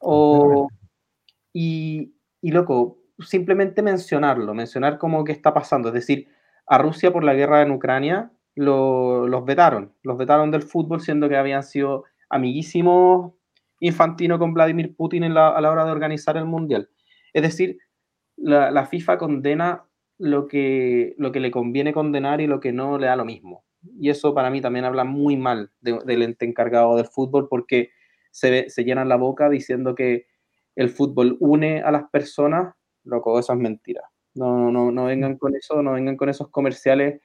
O, 0.00 0.68
y, 1.52 2.14
y 2.40 2.50
loco, 2.50 2.98
simplemente 3.18 3.82
mencionarlo, 3.82 4.54
mencionar 4.54 4.98
cómo 4.98 5.24
que 5.24 5.32
está 5.32 5.54
pasando. 5.54 5.88
Es 5.88 5.94
decir, 5.94 6.28
a 6.66 6.78
Rusia 6.78 7.12
por 7.12 7.24
la 7.24 7.34
guerra 7.34 7.62
en 7.62 7.70
Ucrania 7.70 8.32
los 8.54 9.44
vetaron, 9.44 9.94
los 10.02 10.18
vetaron 10.18 10.50
del 10.50 10.62
fútbol, 10.62 11.00
siendo 11.00 11.28
que 11.28 11.36
habían 11.36 11.62
sido 11.62 12.04
amiguísimos 12.28 13.32
Infantino 13.80 14.38
con 14.38 14.52
Vladimir 14.52 14.94
Putin 14.94 15.24
a 15.24 15.60
la 15.60 15.70
hora 15.70 15.84
de 15.86 15.90
organizar 15.90 16.36
el 16.36 16.44
Mundial. 16.44 16.90
Es 17.32 17.42
decir, 17.42 17.78
la, 18.36 18.86
FIFA 18.86 19.16
condena 19.18 19.84
lo 20.18 20.46
que, 20.48 21.14
lo 21.16 21.32
que 21.32 21.40
le 21.40 21.50
conviene 21.50 21.94
condenar 21.94 22.42
y 22.42 22.46
lo 22.46 22.60
que 22.60 22.72
no 22.72 22.98
le 22.98 23.06
da 23.06 23.16
lo 23.16 23.24
mismo. 23.24 23.64
Y 23.98 24.10
eso 24.10 24.34
para 24.34 24.50
mí 24.50 24.60
también 24.60 24.84
habla 24.84 25.04
muy 25.04 25.38
mal 25.38 25.72
del 25.80 26.22
ente 26.22 26.44
encargado 26.44 26.96
del 26.96 27.06
fútbol 27.06 27.48
porque 27.48 27.90
se, 28.30 28.70
se 28.70 28.84
llenan 28.84 29.08
la 29.08 29.16
boca 29.16 29.48
diciendo 29.48 29.94
que 29.94 30.26
el 30.76 30.88
fútbol 30.88 31.36
une 31.40 31.82
a 31.82 31.90
las 31.90 32.08
personas, 32.10 32.74
loco, 33.04 33.38
eso 33.38 33.52
es 33.52 33.58
mentira. 33.58 34.02
No, 34.34 34.70
no, 34.70 34.92
no 34.92 35.04
vengan 35.06 35.36
con 35.36 35.54
eso, 35.56 35.82
no 35.82 35.92
vengan 35.92 36.16
con 36.16 36.28
esos 36.28 36.48
comerciales 36.50 37.20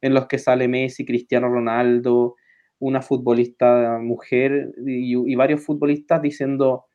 en 0.00 0.14
los 0.14 0.26
que 0.26 0.38
sale 0.38 0.68
Messi, 0.68 1.04
Cristiano 1.04 1.48
Ronaldo, 1.48 2.36
una 2.80 3.02
futbolista 3.02 3.98
mujer 4.00 4.72
y, 4.86 5.34
varios 5.34 5.64
futbolistas 5.64 6.22
diciendo 6.22 6.86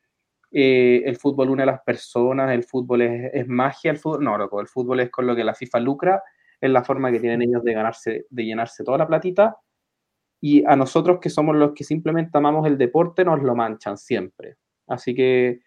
eh, 0.50 1.02
el 1.04 1.16
fútbol 1.16 1.50
une 1.50 1.64
a 1.64 1.66
las 1.66 1.80
personas, 1.82 2.52
el 2.52 2.64
fútbol 2.64 3.02
es, 3.02 3.46
magia, 3.48 3.90
el 3.90 3.98
fútbol, 3.98 4.24
no, 4.24 4.38
loco, 4.38 4.60
el 4.60 4.68
fútbol 4.68 5.00
es 5.00 5.10
con 5.10 5.26
lo 5.26 5.36
que 5.36 5.44
la 5.44 5.54
FIFA 5.54 5.80
lucra, 5.80 6.22
es 6.60 6.70
la 6.70 6.84
forma 6.84 7.10
que 7.10 7.20
tienen 7.20 7.42
ellos 7.42 7.62
de 7.64 7.74
ganarse, 7.74 8.26
de 8.30 8.44
llenarse 8.44 8.84
toda 8.84 8.98
la 8.98 9.06
platita, 9.06 9.56
y 10.46 10.62
a 10.66 10.76
nosotros 10.76 11.20
que 11.22 11.30
somos 11.30 11.56
los 11.56 11.72
que 11.72 11.84
simplemente 11.84 12.36
amamos 12.36 12.66
el 12.66 12.76
deporte, 12.76 13.24
nos 13.24 13.42
lo 13.42 13.54
manchan 13.54 13.96
siempre. 13.96 14.58
Así 14.86 15.14
que 15.14 15.60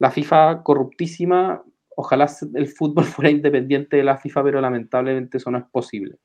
la 0.00 0.10
FIFA 0.10 0.64
corruptísima, 0.64 1.62
ojalá 1.94 2.26
el 2.54 2.66
fútbol 2.66 3.04
fuera 3.14 3.30
independiente 3.30 3.98
de 3.98 4.02
la 4.02 4.16
FIFA, 4.16 4.42
pero 4.42 4.60
lamentablemente 4.60 5.38
eso 5.38 5.52
no 5.52 5.58
es 5.58 5.64
posible. 5.70 6.16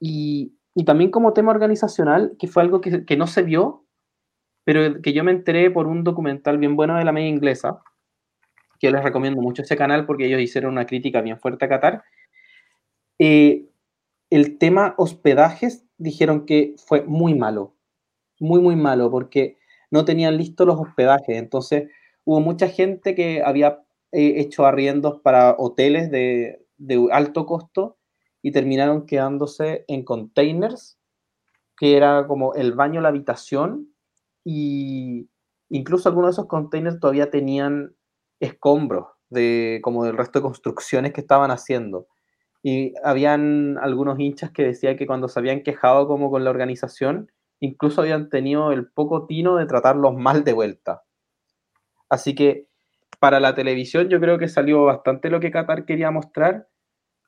Y, 0.00 0.54
y 0.74 0.86
también 0.86 1.10
como 1.10 1.34
tema 1.34 1.50
organizacional, 1.50 2.34
que 2.38 2.48
fue 2.48 2.62
algo 2.62 2.80
que, 2.80 3.04
que, 3.04 3.16
no 3.18 3.26
se 3.26 3.42
vio, 3.42 3.84
pero 4.64 5.02
que 5.02 5.12
yo 5.12 5.22
me 5.22 5.32
enteré 5.32 5.70
por 5.70 5.86
un 5.86 6.02
documental 6.02 6.56
bien 6.56 6.76
bueno 6.76 6.96
de 6.96 7.04
la 7.04 7.12
media 7.12 7.28
inglesa, 7.28 7.82
que 8.78 8.90
les 8.90 9.04
recomiendo 9.04 9.42
mucho 9.42 9.60
ese 9.60 9.76
canal 9.76 10.06
porque 10.06 10.24
ellos 10.24 10.40
hicieron 10.40 10.72
una 10.72 10.86
crítica 10.86 11.20
bien 11.20 11.38
fuerte 11.38 11.66
a 11.66 11.68
Qatar. 11.68 12.04
Eh, 13.18 13.66
el 14.30 14.56
tema 14.56 14.94
hospedajes 14.96 15.84
dijeron 16.00 16.46
que 16.46 16.74
fue 16.78 17.02
muy 17.02 17.34
malo, 17.34 17.74
muy, 18.40 18.60
muy 18.60 18.76
malo, 18.76 19.10
porque 19.10 19.58
no 19.90 20.04
tenían 20.04 20.36
listos 20.36 20.66
los 20.66 20.80
hospedajes. 20.80 21.36
Entonces 21.36 21.90
hubo 22.24 22.40
mucha 22.40 22.68
gente 22.68 23.14
que 23.14 23.42
había 23.44 23.82
eh, 24.12 24.34
hecho 24.40 24.66
arriendos 24.66 25.20
para 25.20 25.54
hoteles 25.58 26.10
de, 26.10 26.64
de 26.78 27.08
alto 27.12 27.46
costo 27.46 27.98
y 28.42 28.52
terminaron 28.52 29.06
quedándose 29.06 29.84
en 29.88 30.04
containers, 30.04 30.98
que 31.76 31.96
era 31.96 32.26
como 32.26 32.54
el 32.54 32.72
baño, 32.72 33.00
la 33.00 33.10
habitación, 33.10 33.94
y 34.44 35.28
incluso 35.68 36.08
algunos 36.08 36.30
de 36.30 36.32
esos 36.32 36.46
containers 36.46 36.98
todavía 37.00 37.30
tenían 37.30 37.94
escombros 38.40 39.06
de 39.28 39.80
como 39.82 40.04
del 40.04 40.16
resto 40.16 40.38
de 40.38 40.44
construcciones 40.44 41.12
que 41.12 41.20
estaban 41.20 41.50
haciendo. 41.50 42.08
Y 42.62 42.94
habían 43.02 43.78
algunos 43.78 44.18
hinchas 44.18 44.50
que 44.50 44.64
decían 44.64 44.96
que 44.96 45.06
cuando 45.06 45.28
se 45.28 45.38
habían 45.38 45.62
quejado 45.62 46.06
como 46.06 46.30
con 46.30 46.44
la 46.44 46.50
organización, 46.50 47.30
incluso 47.60 48.02
habían 48.02 48.28
tenido 48.28 48.72
el 48.72 48.86
poco 48.86 49.26
tino 49.26 49.56
de 49.56 49.66
tratarlos 49.66 50.14
mal 50.14 50.44
de 50.44 50.52
vuelta. 50.52 51.02
Así 52.08 52.34
que 52.34 52.66
para 53.18 53.40
la 53.40 53.54
televisión 53.54 54.08
yo 54.08 54.20
creo 54.20 54.38
que 54.38 54.48
salió 54.48 54.84
bastante 54.84 55.30
lo 55.30 55.40
que 55.40 55.50
Qatar 55.50 55.84
quería 55.84 56.10
mostrar, 56.10 56.68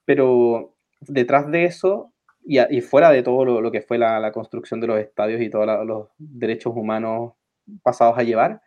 pero 0.04 0.74
detrás 1.00 1.50
de 1.50 1.64
eso 1.64 2.12
y, 2.44 2.80
fuera 2.80 3.10
de 3.10 3.22
todo 3.22 3.44
lo, 3.44 3.70
que 3.70 3.82
fue 3.82 3.98
la, 3.98 4.32
construcción 4.32 4.80
de 4.80 4.86
los 4.88 4.98
estadios 4.98 5.40
y 5.40 5.50
todos 5.50 5.86
los 5.86 6.08
derechos 6.18 6.72
humanos 6.74 7.34
pasados 7.82 8.18
a 8.18 8.24
llevar, 8.24 8.62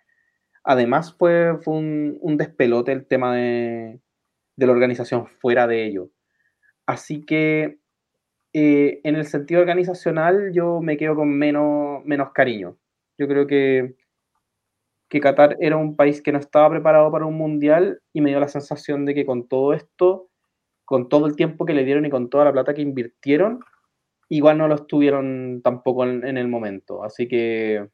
además 0.63 1.13
fue, 1.13 1.57
fue 1.61 1.73
un, 1.73 2.37
despelote 2.37 2.91
el 2.93 3.05
tema 3.05 3.35
de, 3.35 3.99
la 4.55 4.71
organización 4.71 5.27
fuera 5.27 5.67
de 5.67 5.85
ello. 5.85 6.09
Así 6.85 7.25
que 7.25 7.79
eh, 8.53 9.01
en 9.03 9.15
el 9.15 9.25
sentido 9.25 9.61
organizacional 9.61 10.51
yo 10.53 10.81
me 10.81 10.97
quedo 10.97 11.15
con 11.15 11.29
menos, 11.29 12.03
menos 12.05 12.31
cariño. 12.31 12.77
Yo 13.17 13.27
creo 13.27 13.47
que, 13.47 13.95
que 15.09 15.19
Qatar 15.19 15.57
era 15.59 15.77
un 15.77 15.95
país 15.95 16.21
que 16.21 16.31
no 16.31 16.39
estaba 16.39 16.69
preparado 16.69 17.11
para 17.11 17.25
un 17.25 17.37
mundial 17.37 18.01
y 18.13 18.21
me 18.21 18.29
dio 18.29 18.39
la 18.39 18.47
sensación 18.47 19.05
de 19.05 19.13
que 19.15 19.25
con 19.25 19.47
todo 19.47 19.73
esto 19.73 20.29
con 20.85 21.09
todo 21.09 21.25
el 21.25 21.35
tiempo 21.35 21.65
que 21.65 21.73
le 21.73 21.83
dieron 21.83 22.05
y 22.05 22.09
con 22.09 22.29
toda 22.29 22.45
la 22.45 22.53
plata 22.53 22.73
que 22.73 22.81
invirtieron, 22.81 23.59
igual 24.29 24.57
no 24.57 24.67
lo 24.67 24.75
estuvieron 24.75 25.61
tampoco 25.63 26.05
en, 26.05 26.37
el 26.37 26.47
momento. 26.47 27.03
Así 27.03 27.27
que, 27.27 27.89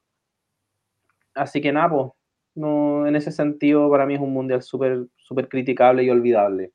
así 1.33 1.61
que 1.61 1.71
nada, 1.71 2.11
no, 2.55 3.07
en 3.07 3.15
ese 3.15 3.31
sentido 3.31 3.89
para 3.89 4.05
mí 4.05 4.15
es 4.15 4.19
un 4.21 4.33
mundial 4.33 4.61
súper 4.61 5.07
súper 5.17 5.47
criticable 5.47 6.03
y 6.03 6.09
olvidable. 6.09 6.73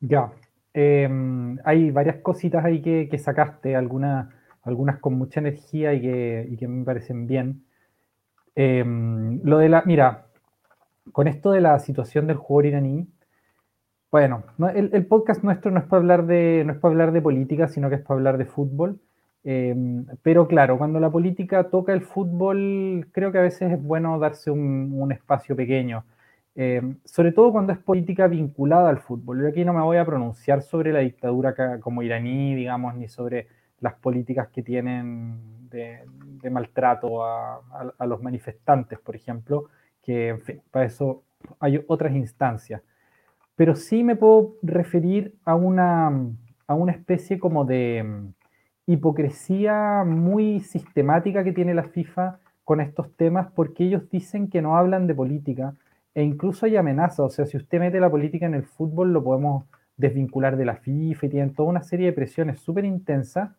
Ya, 0.00 0.32
em, 0.74 1.58
hay 1.64 1.90
varias 1.90 2.16
cositas 2.16 2.64
ahí 2.64 2.80
que, 2.82 3.18
sacaste, 3.18 3.76
algunas, 3.76 4.28
algunas 4.62 4.98
con 4.98 5.14
mucha 5.14 5.40
energía 5.40 5.92
y 5.94 6.00
que, 6.00 6.56
que 6.58 6.68
me 6.68 6.84
parecen 6.84 7.26
bien. 7.26 7.64
Em, 8.54 9.40
lo 9.44 9.58
de 9.58 9.68
la, 9.68 9.82
mira, 9.86 10.26
con 11.12 11.28
esto 11.28 11.52
de 11.52 11.60
la 11.60 11.78
situación 11.78 12.26
del 12.26 12.36
jugador 12.36 12.66
iraní, 12.66 13.08
bueno, 14.10 14.42
el, 14.74 15.06
podcast 15.06 15.44
nuestro 15.44 15.70
no 15.70 15.78
es 15.78 15.86
para 15.86 16.00
hablar 16.00 16.26
de, 16.26 16.64
no 16.66 16.72
es 16.72 16.78
para 16.80 16.92
hablar 16.92 17.12
de 17.12 17.22
política, 17.22 17.68
sino 17.68 17.88
que 17.88 17.94
es 17.96 18.02
para 18.02 18.18
hablar 18.18 18.38
de 18.38 18.44
fútbol. 18.44 18.98
Em, 19.44 20.04
pero 20.22 20.48
claro, 20.48 20.78
cuando 20.78 20.98
la 21.00 21.10
política 21.10 21.70
toca 21.70 21.92
el 21.92 22.02
fútbol, 22.02 23.06
creo 23.12 23.30
que 23.32 23.38
a 23.38 23.42
veces 23.42 23.72
es 23.72 23.82
bueno 23.82 24.18
darse 24.18 24.50
un, 24.50 25.12
espacio 25.12 25.54
pequeño. 25.56 26.04
Em, 26.54 26.96
sobre 27.04 27.32
todo 27.32 27.52
cuando 27.52 27.72
es 27.72 27.78
política 27.78 28.26
vinculada 28.26 28.90
al 28.90 28.98
fútbol. 28.98 29.42
Yo 29.42 29.48
aquí 29.48 29.64
no 29.64 29.72
me 29.72 29.82
voy 29.82 29.96
a 29.98 30.04
pronunciar 30.04 30.62
sobre 30.62 30.92
la 30.92 31.00
dictadura 31.00 31.78
como 31.80 32.02
iraní, 32.02 32.54
digamos, 32.54 32.94
ni 32.96 33.08
sobre 33.08 33.48
las 33.80 33.94
políticas 33.94 34.48
que 34.48 34.62
tienen 34.62 35.68
de, 35.70 36.04
maltrato 36.50 37.24
a, 37.24 37.60
a, 37.98 38.06
los 38.06 38.22
manifestantes, 38.22 38.98
por 38.98 39.16
ejemplo, 39.16 39.66
que, 40.02 40.28
en 40.28 40.40
fin, 40.40 40.62
para 40.70 40.86
eso 40.86 41.22
hay 41.60 41.82
otras 41.86 42.14
instancias 42.14 42.82
pero 43.60 43.74
sí 43.74 44.04
me 44.04 44.16
puedo 44.16 44.56
referir 44.62 45.34
a 45.44 45.54
una, 45.54 46.10
a 46.66 46.74
una 46.74 46.92
especie 46.92 47.38
como 47.38 47.66
de 47.66 48.02
mm, 48.02 48.32
hipocresía 48.86 50.02
muy 50.06 50.60
sistemática 50.60 51.44
que 51.44 51.52
tiene 51.52 51.74
la 51.74 51.82
FIFA 51.82 52.38
con 52.64 52.80
estos 52.80 53.14
temas 53.16 53.48
porque 53.54 53.84
ellos 53.84 54.08
dicen 54.08 54.48
que 54.48 54.62
no 54.62 54.78
hablan 54.78 55.06
de 55.06 55.14
política 55.14 55.74
e 56.14 56.22
incluso 56.22 56.66
hay 56.66 56.76
amenazas. 56.76 57.20
O 57.20 57.30
sea, 57.30 57.46
si 57.46 57.56
usted 57.56 57.78
mete 57.80 58.00
la 58.00 58.10
política 58.10 58.46
en 58.46 58.54
el 58.54 58.64
fútbol 58.64 59.12
lo 59.12 59.22
podemos 59.22 59.64
desvincular 59.96 60.56
de 60.56 60.64
la 60.64 60.76
FIFA 60.76 61.26
y 61.26 61.28
tienen 61.28 61.54
toda 61.54 61.68
una 61.68 61.82
serie 61.82 62.06
de 62.06 62.12
presiones 62.12 62.60
súper 62.60 62.84
intensas. 62.84 63.50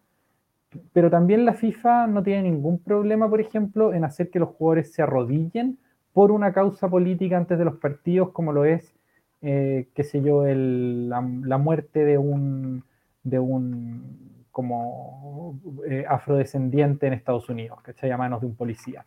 Pero 0.93 1.09
también 1.09 1.45
la 1.45 1.53
FIFA 1.53 2.07
no 2.07 2.23
tiene 2.23 2.43
ningún 2.43 2.79
problema, 2.79 3.29
por 3.29 3.41
ejemplo, 3.41 3.93
en 3.93 4.05
hacer 4.05 4.29
que 4.29 4.39
los 4.39 4.49
jugadores 4.49 4.93
se 4.93 5.01
arrodillen 5.01 5.77
por 6.13 6.31
una 6.31 6.53
causa 6.53 6.89
política 6.89 7.37
antes 7.37 7.57
de 7.57 7.65
los 7.65 7.75
partidos, 7.77 8.29
como 8.31 8.53
lo 8.53 8.65
es 8.65 8.93
eh, 9.41 9.87
qué 9.95 10.03
sé 10.03 10.21
yo, 10.21 10.43
la, 10.45 11.21
muerte 11.21 12.05
de 12.05 12.17
un, 12.17 12.83
de 13.23 13.39
un 13.39 14.45
como 14.51 15.59
eh, 15.87 16.05
afrodescendiente 16.07 17.07
en 17.07 17.13
Estados 17.13 17.49
Unidos, 17.49 17.81
que 17.81 17.93
se 17.93 18.11
A 18.11 18.17
manos 18.17 18.41
de 18.41 18.47
un 18.47 18.55
policía. 18.55 19.03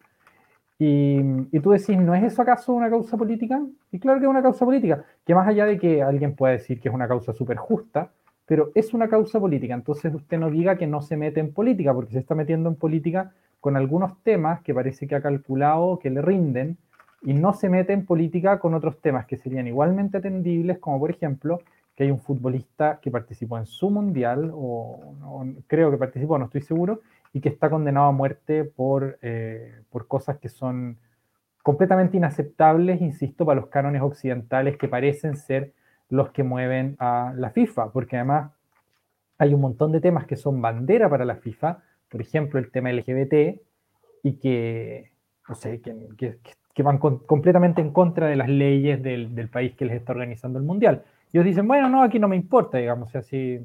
Y, 0.79 1.61
tú 1.61 1.71
decís, 1.71 1.97
¿no 1.97 2.15
es 2.15 2.25
eso 2.25 2.43
acaso 2.43 2.73
una 2.73 2.91
causa 2.91 3.17
política? 3.17 3.63
Y 3.93 3.99
claro 3.99 4.19
que 4.19 4.27
es 4.27 4.31
una 4.31 4.43
causa 4.43 4.65
política, 4.65 5.05
que 5.25 5.35
más 5.35 5.47
allá 5.47 5.67
de 5.67 5.79
que 5.79 6.03
alguien 6.03 6.35
pueda 6.35 6.55
decir 6.55 6.81
que 6.81 6.89
es 6.89 6.95
una 6.95 7.07
causa 7.07 7.33
súper 7.33 7.57
justa, 7.57 8.11
pero 8.47 8.73
es 8.75 8.93
una 8.93 9.09
causa 9.09 9.39
política. 9.39 9.75
Entonces 9.75 10.13
usted 10.15 10.39
no 10.39 10.51
diga 10.51 10.77
que 10.77 10.87
no 10.87 11.01
se 11.01 11.17
mete 11.17 11.41
en 11.41 11.53
política, 11.53 11.95
porque 11.95 12.13
se 12.13 12.19
está 12.19 12.35
metiendo 12.35 12.69
en 12.69 12.75
política 12.77 13.33
con 13.61 13.77
algunos 13.77 14.21
temas 14.23 14.61
que 14.63 14.75
parece 14.75 15.07
que 15.07 15.15
ha 15.15 15.23
calculado 15.23 15.99
que 15.99 16.11
le 16.11 16.21
rinden 16.21 16.77
y 17.23 17.33
no 17.33 17.55
se 17.55 17.71
mete 17.71 17.93
en 17.93 18.05
política 18.05 18.59
con 18.59 18.75
otros 18.75 19.01
temas 19.01 19.27
que 19.27 19.39
serían 19.39 19.67
igualmente 19.67 20.19
atendibles, 20.19 20.79
como 20.79 20.99
por 20.99 21.11
ejemplo 21.11 21.61
que 21.97 22.05
hay 22.05 22.11
un 22.11 22.19
futbolista 22.19 22.99
que 23.01 23.11
participó 23.11 23.57
en 23.57 23.67
su 23.67 23.89
mundial, 23.89 24.51
o, 24.53 25.01
creo 25.67 25.91
que 25.91 25.97
participó, 25.97 26.39
no 26.39 26.47
estoy 26.47 26.63
seguro, 26.63 27.01
y 27.35 27.41
que 27.41 27.51
está 27.51 27.69
condenado 27.69 28.07
a 28.07 28.13
muerte 28.13 28.65
por, 28.65 29.19
eh, 29.21 29.83
por 29.91 30.07
cosas 30.07 30.39
que 30.39 30.49
son 30.49 30.97
completamente 31.63 32.17
inaceptables, 32.17 33.03
insisto, 33.03 33.45
para 33.45 33.61
los 33.61 33.69
cánones 33.69 34.01
occidentales 34.01 34.79
que 34.79 34.89
parecen 34.89 35.37
ser 35.37 35.73
los 36.09 36.31
que 36.31 36.45
mueven 36.45 36.97
a 37.01 37.35
la 37.37 37.51
FIFA, 37.51 37.91
porque 37.91 38.17
además 38.17 38.53
hay 39.37 39.53
un 39.53 39.61
montón 39.61 39.91
de 39.91 40.01
temas 40.01 40.27
que 40.27 40.37
son 40.37 40.63
bandera 40.63 41.11
para 41.11 41.25
la 41.25 41.37
FIFA, 41.37 41.83
por 42.09 42.21
ejemplo, 42.21 42.61
el 42.61 42.71
tema 42.71 42.93
LGBT, 42.93 43.61
y 44.23 44.35
que, 44.39 45.11
no 45.49 45.55
sé, 45.57 45.81
que, 45.81 45.93
que, 46.17 46.39
que 46.73 46.83
van 46.83 46.99
completamente 46.99 47.81
en 47.81 47.93
contra 47.93 48.29
de 48.29 48.37
las 48.37 48.49
leyes 48.49 49.03
del, 49.03 49.49
país 49.49 49.75
que 49.75 49.85
les 49.85 49.97
está 49.97 50.13
organizando 50.13 50.59
el 50.59 50.65
mundial. 50.65 51.03
Y 51.33 51.39
ellos 51.39 51.47
dicen, 51.47 51.67
bueno, 51.67 51.89
no, 51.89 52.03
aquí 52.03 52.21
no 52.21 52.29
me 52.29 52.37
importa, 52.37 52.79
digamos, 52.79 53.09
o 53.09 53.11
sea, 53.11 53.23
si, 53.23 53.61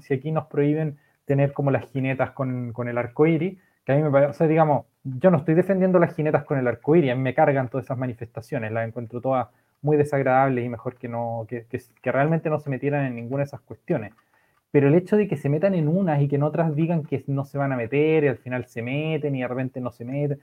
si 0.00 0.14
aquí 0.14 0.32
nos 0.32 0.46
prohíben 0.46 0.98
tener 1.24 1.52
como 1.52 1.70
las 1.70 1.90
jinetas 1.90 2.32
con, 2.32 2.72
con 2.72 2.88
el 2.88 2.98
arco 2.98 3.26
iris, 3.26 3.58
que 3.84 3.92
a 3.92 3.96
mí 3.96 4.02
me 4.02 4.10
parece, 4.10 4.30
o 4.30 4.34
sea, 4.34 4.46
digamos, 4.46 4.86
yo 5.04 5.30
no 5.30 5.38
estoy 5.38 5.54
defendiendo 5.54 5.98
las 5.98 6.14
jinetas 6.14 6.44
con 6.44 6.58
el 6.58 6.66
arco 6.68 6.96
iris, 6.96 7.12
a 7.12 7.14
mí 7.14 7.22
me 7.22 7.34
cargan 7.34 7.68
todas 7.68 7.86
esas 7.86 7.98
manifestaciones, 7.98 8.72
las 8.72 8.86
encuentro 8.86 9.20
todas 9.20 9.48
muy 9.82 9.96
desagradables 9.96 10.64
y 10.64 10.68
mejor 10.68 10.96
que, 10.96 11.08
no, 11.08 11.44
que, 11.48 11.66
que, 11.66 11.80
que 12.00 12.12
realmente 12.12 12.48
no 12.50 12.60
se 12.60 12.70
metieran 12.70 13.04
en 13.06 13.16
ninguna 13.16 13.40
de 13.40 13.46
esas 13.46 13.60
cuestiones. 13.60 14.12
Pero 14.70 14.88
el 14.88 14.94
hecho 14.94 15.16
de 15.16 15.28
que 15.28 15.36
se 15.36 15.48
metan 15.48 15.74
en 15.74 15.88
unas 15.88 16.22
y 16.22 16.28
que 16.28 16.36
en 16.36 16.44
otras 16.44 16.74
digan 16.74 17.02
que 17.02 17.22
no 17.26 17.44
se 17.44 17.58
van 17.58 17.72
a 17.72 17.76
meter 17.76 18.24
y 18.24 18.28
al 18.28 18.38
final 18.38 18.66
se 18.66 18.80
meten 18.82 19.34
y 19.34 19.42
de 19.42 19.48
repente 19.48 19.80
no 19.80 19.90
se 19.90 20.04
meten, 20.04 20.40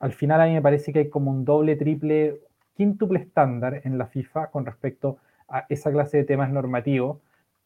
al 0.00 0.12
final 0.12 0.40
a 0.40 0.46
mí 0.46 0.52
me 0.52 0.62
parece 0.62 0.92
que 0.92 1.00
hay 1.00 1.08
como 1.08 1.30
un 1.30 1.44
doble, 1.44 1.76
triple, 1.76 2.40
quíntuple 2.76 3.20
estándar 3.20 3.80
en 3.84 3.98
la 3.98 4.06
FIFA 4.06 4.48
con 4.48 4.66
respecto 4.66 5.18
a 5.48 5.64
esa 5.68 5.90
clase 5.92 6.18
de 6.18 6.24
temas 6.24 6.50
normativos 6.50 7.18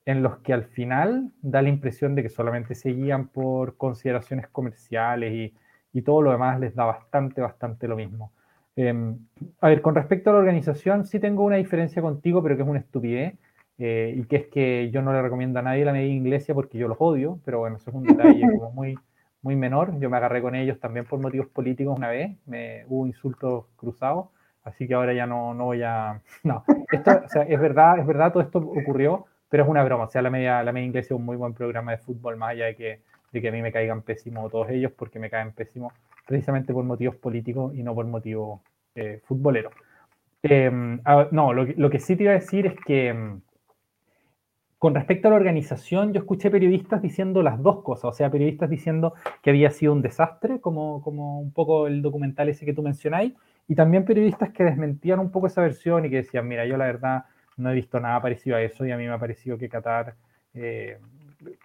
en 0.07 0.23
los 0.23 0.39
que 0.39 0.53
al 0.53 0.65
final 0.65 1.33
da 1.43 1.61
la 1.61 1.69
impresión 1.69 2.15
de 2.15 2.23
que 2.23 2.29
solamente 2.31 2.75
se 2.75 2.91
guían 2.91 3.29
por 3.29 3.77
consideraciones 3.77 4.49
comerciales 4.49 5.33
y, 5.35 5.55
y 5.93 6.03
todo 6.03 6.23
lo 6.23 6.31
demás 6.31 6.59
les 6.61 6.75
da 6.75 6.85
bastante, 6.85 7.41
bastante 7.41 7.89
lo 7.89 7.97
mismo. 7.97 8.33
Em, 8.77 9.19
a 9.61 9.69
ver, 9.69 9.83
con 9.83 9.95
respecto 9.95 10.31
a 10.31 10.35
la 10.35 10.39
organización, 10.39 11.07
sí 11.07 11.19
tengo 11.19 11.43
una 11.45 11.57
diferencia 11.57 12.03
contigo, 12.03 12.43
pero 12.43 12.57
que 12.57 12.63
es 12.63 12.69
una 12.69 12.79
estupidez, 12.79 13.35
eh, 13.79 14.15
y 14.17 14.25
que 14.25 14.37
es 14.37 14.47
que 14.47 14.91
yo 14.91 15.03
no 15.03 15.13
le 15.13 15.23
recomiendo 15.23 15.59
a 15.59 15.63
nadie 15.63 15.85
la 15.85 15.93
media 15.93 16.15
iglesia 16.15 16.55
porque 16.55 16.79
yo 16.79 16.89
los 16.89 16.99
odio, 17.01 17.41
pero 17.45 17.59
bueno, 17.59 17.77
eso 17.77 17.91
es 17.91 17.97
un 17.97 18.05
detalle 18.05 18.41
como 18.59 18.71
muy, 18.73 18.97
muy 19.43 19.57
menor. 19.57 19.99
Yo 19.99 20.09
me 20.11 20.19
agarré 20.19 20.41
con 20.41 20.55
ellos 20.55 20.79
también 20.79 21.07
por 21.07 21.21
motivos 21.21 21.49
políticos 21.49 21.97
una 21.97 22.09
vez, 22.09 22.37
me, 22.47 22.85
hubo 22.89 23.07
insultos 23.07 23.67
cruzados, 23.77 24.29
así 24.65 24.87
que 24.87 24.95
ahora 24.95 25.15
ya 25.15 25.27
no, 25.27 25.55
no 25.55 25.65
voy 25.65 25.83
a... 25.83 26.21
No, 26.45 26.65
esto, 26.93 27.11
o 27.25 27.29
sea, 27.29 27.43
es 27.43 27.61
verdad, 27.61 27.99
es 27.99 28.07
verdad, 28.07 28.33
todo 28.33 28.43
esto 28.43 28.59
ocurrió, 28.59 29.27
pero 29.49 29.65
es 29.65 29.69
una 29.69 29.85
broma. 29.85 30.05
O 30.05 30.09
sea, 30.09 30.23
la 30.23 30.31
media, 30.31 30.63
la 30.63 30.73
media 30.73 30.89
iglesia 30.89 31.15
es 31.15 31.19
un 31.19 31.25
muy 31.25 31.37
buen 31.37 31.55
programa 31.55 31.93
de 31.93 31.99
fútbol, 31.99 32.37
más 32.37 32.51
allá 32.51 32.67
de 32.67 32.77
que, 32.77 33.01
de 33.33 33.41
que 33.41 33.49
a 33.49 33.53
mí 33.53 33.63
me 33.63 33.73
caigan 33.73 34.03
pésimos 34.03 34.51
todos 34.51 34.69
ellos, 34.71 34.93
porque 34.97 35.19
me 35.19 35.31
caen 35.31 35.53
pésimos 35.53 35.93
precisamente 36.27 36.73
por 36.73 36.85
motivos 36.85 37.17
políticos 37.17 37.75
y 37.75 37.83
no 37.83 37.95
por 37.95 38.07
motivos 38.07 38.61
eh, 38.95 39.21
futboleros. 39.25 39.73
Em, 40.43 41.01
no, 41.33 41.53
lo, 41.53 41.65
lo, 41.65 41.91
que 41.91 41.99
sí 41.99 42.17
te 42.17 42.25
iba 42.25 42.33
a 42.33 42.37
decir 42.37 42.67
es 42.67 42.75
que 42.85 43.09
em, 43.09 43.41
con 44.79 44.95
respecto 44.95 45.29
a 45.29 45.31
la 45.31 45.37
organización, 45.37 46.13
yo 46.13 46.21
escuché 46.21 46.51
periodistas 46.51 47.01
diciendo 47.01 47.43
las 47.43 47.63
dos 47.63 47.83
cosas, 47.83 48.05
o 48.05 48.13
sea, 48.13 48.31
periodistas 48.31 48.69
diciendo 48.69 49.15
que 49.43 49.51
había 49.51 49.71
sido 49.71 49.93
un 49.93 50.03
desastre, 50.03 50.61
como, 50.61 51.03
como 51.03 51.41
un 51.41 51.53
poco 51.53 51.87
el 51.87 52.03
documental 52.03 52.49
ese 52.49 52.67
que 52.67 52.75
tú 52.75 52.83
mencionáis, 52.83 53.33
y 53.69 53.75
también 53.75 54.05
periodistas 54.05 54.51
que 54.51 54.65
desmentían 54.65 55.19
un 55.19 55.31
poco 55.31 55.47
esa 55.47 55.63
versión 55.63 56.05
y 56.05 56.11
que 56.11 56.17
decían, 56.17 56.47
mira, 56.47 56.67
yo 56.67 56.77
la 56.77 56.87
verdad 56.87 57.25
no 57.57 57.71
he 57.71 57.75
visto 57.75 58.01
nada 58.01 58.21
parecido 58.21 58.57
a 58.57 58.63
eso 58.63 58.87
y 58.87 58.93
a 58.93 58.97
mí 58.97 59.05
me 59.07 59.13
ha 59.13 59.19
parecido 59.19 59.59
que 59.59 59.69
Qatar 59.69 60.15
eh, 60.55 60.99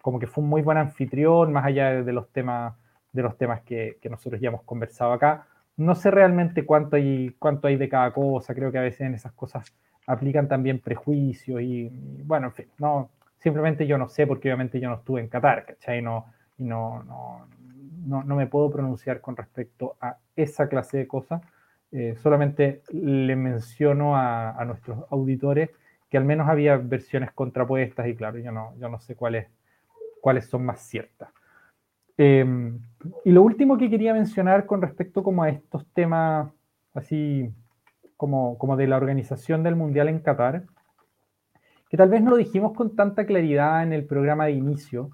como 0.01 0.19
que 0.19 0.27
fue 0.27 0.43
un 0.43 0.50
muy 0.50 0.62
buen 0.62 0.77
anfitrión, 0.77 1.51
más 1.53 1.65
allá 1.65 2.03
de 2.03 2.13
los 2.13 2.29
temas, 2.31 2.75
de 3.12 3.21
los 3.24 3.38
temas 3.38 3.62
que, 3.62 3.98
que, 4.01 4.10
nosotros 4.10 4.41
ya 4.41 4.50
hemos 4.50 4.63
conversado 4.63 5.13
acá. 5.13 5.48
No 5.77 5.95
sé 5.95 6.12
realmente 6.12 6.65
cuánto 6.65 6.98
hay, 6.98 7.36
cuánto 7.39 7.67
hay 7.67 7.77
de 7.77 7.89
cada 7.89 8.12
cosa, 8.12 8.53
creo 8.53 8.71
que 8.71 8.77
a 8.77 8.81
veces 8.81 9.01
en 9.01 9.15
esas 9.15 9.31
cosas 9.31 9.74
aplican 10.07 10.48
también 10.48 10.79
prejuicios 10.79 11.62
y, 11.62 11.89
bueno, 12.25 12.48
en 12.48 12.53
fin, 12.53 12.65
no, 12.79 13.10
simplemente 13.38 13.88
yo 13.88 13.98
no 13.98 14.10
sé 14.10 14.27
porque 14.27 14.50
obviamente 14.50 14.79
yo 14.79 14.89
no 14.89 14.95
estuve 14.95 15.21
en 15.21 15.29
Qatar, 15.29 15.65
¿cachai? 15.65 16.01
No, 16.01 16.25
y 16.57 16.65
no, 16.65 17.03
no, 17.03 17.48
no, 18.05 18.24
no 18.24 18.36
me 18.36 18.48
puedo 18.48 18.69
pronunciar 18.69 19.21
con 19.21 19.38
respecto 19.38 19.95
a 20.01 20.17
esa 20.36 20.67
clase 20.67 20.98
de 20.98 21.07
cosas. 21.07 21.41
Eh, 21.93 22.15
solamente 22.21 22.83
le 22.91 23.36
menciono 23.36 24.15
a, 24.15 24.51
a, 24.51 24.65
nuestros 24.65 25.00
auditores 25.10 25.71
que 26.12 26.18
al 26.18 26.25
menos 26.25 26.50
había 26.50 26.75
versiones 26.75 27.32
contrapuestas 27.32 28.06
y 28.08 28.15
claro, 28.15 28.38
yo 28.38 28.51
no, 28.51 28.74
yo 28.77 28.89
no 28.89 29.00
sé 29.00 29.15
cuáles, 29.15 29.48
cuáles 30.20 30.46
son 30.46 30.65
más 30.65 30.82
ciertas. 30.82 31.30
Eh, 32.18 32.46
y 33.24 33.32
lo 33.32 33.41
último 33.41 33.77
que 33.77 33.89
quería 33.89 34.13
mencionar 34.13 34.65
con 34.65 34.82
respecto 34.82 35.24
como 35.24 35.41
a 35.41 35.50
estos 35.50 35.88
temas 35.94 36.51
así 36.94 37.50
como, 38.18 38.58
como 38.58 38.75
de 38.75 38.88
la 38.88 38.98
organización 38.98 39.63
del 39.63 39.77
Mundial 39.77 40.10
en 40.10 40.20
Qatar, 40.20 40.65
que 41.89 41.96
tal 41.96 42.10
vez 42.10 42.22
no 42.22 42.32
lo 42.32 42.38
dijimos 42.38 42.74
con 42.74 42.94
tanta 42.96 43.25
claridad 43.25 43.82
en 43.82 43.94
el 43.94 44.06
programa 44.06 44.46
de 44.46 44.51
inicio, 44.51 45.12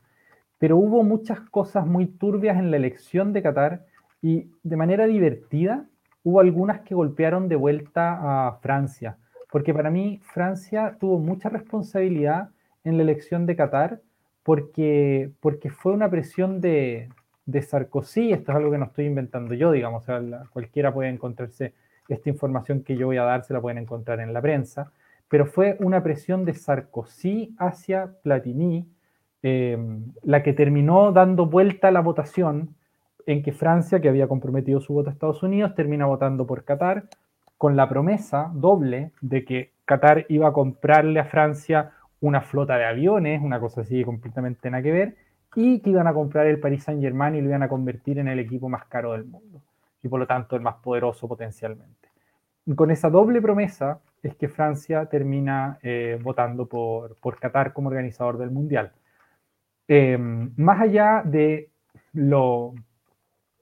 pero 0.58 0.78
hubo 0.78 1.04
muchas 1.04 1.40
cosas 1.52 1.86
muy 1.86 2.08
turbias 2.08 2.58
en 2.58 2.72
la 2.72 2.78
elección 2.78 3.34
de 3.34 3.44
Qatar 3.44 3.86
y 4.20 4.50
de 4.64 4.76
manera 4.76 5.06
divertida 5.06 5.86
hubo 6.24 6.40
algunas 6.40 6.82
que 6.82 6.96
golpearon 6.96 7.48
de 7.48 7.56
vuelta 7.56 8.48
a 8.48 8.54
Francia 8.62 9.18
porque 9.52 9.74
para 9.74 9.90
mí 9.90 10.20
Francia 10.24 10.98
tuvo 11.00 11.20
mucha 11.20 11.50
responsabilidad 11.50 12.50
en 12.84 12.98
la 12.98 13.04
elección 13.04 13.46
de 13.46 13.56
Qatar, 13.56 14.02
porque, 14.44 15.32
porque 15.40 15.70
fue 15.70 15.92
una 15.94 16.10
presión 16.10 16.62
de, 16.62 17.10
de 17.46 17.62
Sarkozy, 17.62 18.32
esto 18.32 18.52
es 18.52 18.58
algo 18.58 18.72
que 18.72 18.78
no 18.78 18.86
estoy 18.86 19.06
inventando 19.06 19.54
yo, 19.54 19.72
digamos, 19.72 20.08
o 20.08 20.30
cualquiera 20.52 20.94
puede 20.94 21.10
encontrarse 21.10 21.74
esta 22.08 22.30
información 22.30 22.84
que 22.84 22.96
yo 22.96 23.08
voy 23.08 23.18
a 23.18 23.24
dar, 23.24 23.44
se 23.44 23.54
la 23.54 23.62
pueden 23.62 23.78
encontrar 23.78 24.20
en 24.20 24.34
la 24.34 24.42
prensa, 24.42 24.92
pero 25.30 25.46
fue 25.46 25.76
una 25.80 26.04
presión 26.04 26.46
de 26.46 26.54
Sarkozy 26.54 27.56
hacia 27.58 28.14
Platini, 28.22 28.88
eh, 29.44 29.78
la 30.24 30.44
que 30.44 30.54
terminó 30.54 31.12
dando 31.12 31.46
vuelta 31.46 31.90
a 31.90 31.92
la 31.92 32.02
votación 32.02 32.76
en 33.26 33.44
que 33.44 33.52
Francia, 33.52 34.00
que 34.00 34.10
había 34.10 34.28
comprometido 34.28 34.80
su 34.80 34.94
voto 34.94 35.10
a 35.10 35.14
Estados 35.14 35.44
Unidos, 35.44 35.76
termina 35.76 36.06
votando 36.06 36.48
por 36.48 36.64
Qatar, 36.64 37.06
con 37.58 37.76
la 37.76 37.90
promesa 37.90 38.52
doble 38.54 39.12
de 39.22 39.44
que 39.44 39.72
Qatar 39.86 40.26
iba 40.30 40.48
a 40.48 40.54
comprarle 40.54 41.20
a 41.20 41.26
Francia 41.26 41.92
una 42.20 42.42
flota 42.42 42.78
de 42.78 42.86
aviones, 42.86 43.42
una 43.42 43.60
cosa 43.60 43.82
así 43.82 44.04
completamente 44.04 44.70
nada 44.70 44.84
que 44.84 44.92
ver, 44.92 45.16
y 45.56 45.80
que 45.80 45.92
iban 45.92 46.08
a 46.08 46.14
comprar 46.14 46.46
el 46.48 46.60
Paris 46.60 46.84
Saint 46.84 47.02
Germain 47.02 47.36
y 47.36 47.42
lo 47.42 47.50
iban 47.50 47.64
a 47.64 47.70
convertir 47.70 48.20
en 48.20 48.28
el 48.28 48.40
equipo 48.40 48.70
más 48.70 48.86
caro 48.86 49.14
del 49.14 49.26
mundo, 49.26 49.62
y 50.04 50.08
por 50.08 50.20
lo 50.20 50.28
tanto 50.28 50.56
el 50.56 50.62
más 50.62 50.76
poderoso 50.76 51.28
potencialmente. 51.28 52.10
Con 52.76 52.92
esa 52.92 53.10
doble 53.10 53.42
promesa 53.42 54.00
es 54.22 54.36
que 54.36 54.50
Francia 54.50 55.06
termina 55.06 55.80
eh, 55.82 56.20
votando 56.22 56.66
por, 56.68 57.16
por, 57.18 57.40
Qatar 57.40 57.72
como 57.72 57.88
organizador 57.90 58.38
del 58.38 58.52
Mundial. 58.52 58.92
Eh, 59.88 60.18
más 60.18 60.82
allá 60.82 61.22
de 61.24 61.70
lo, 62.14 62.74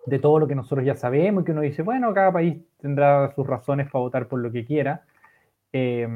de 0.06 0.20
todo 0.20 0.40
lo 0.40 0.48
que 0.48 0.56
nosotros 0.56 0.86
ya 0.86 0.96
sabemos 0.96 1.42
y 1.42 1.46
que 1.46 1.52
uno 1.52 1.62
dice, 1.62 1.82
bueno, 1.82 2.14
cada 2.14 2.32
país 2.32 2.58
tendrá 2.80 3.32
sus 3.34 3.46
razones 3.46 3.90
para 3.90 4.04
votar 4.04 4.28
por 4.28 4.40
lo 4.40 4.52
que 4.52 4.66
quiera, 4.66 5.04
eh, 5.74 6.08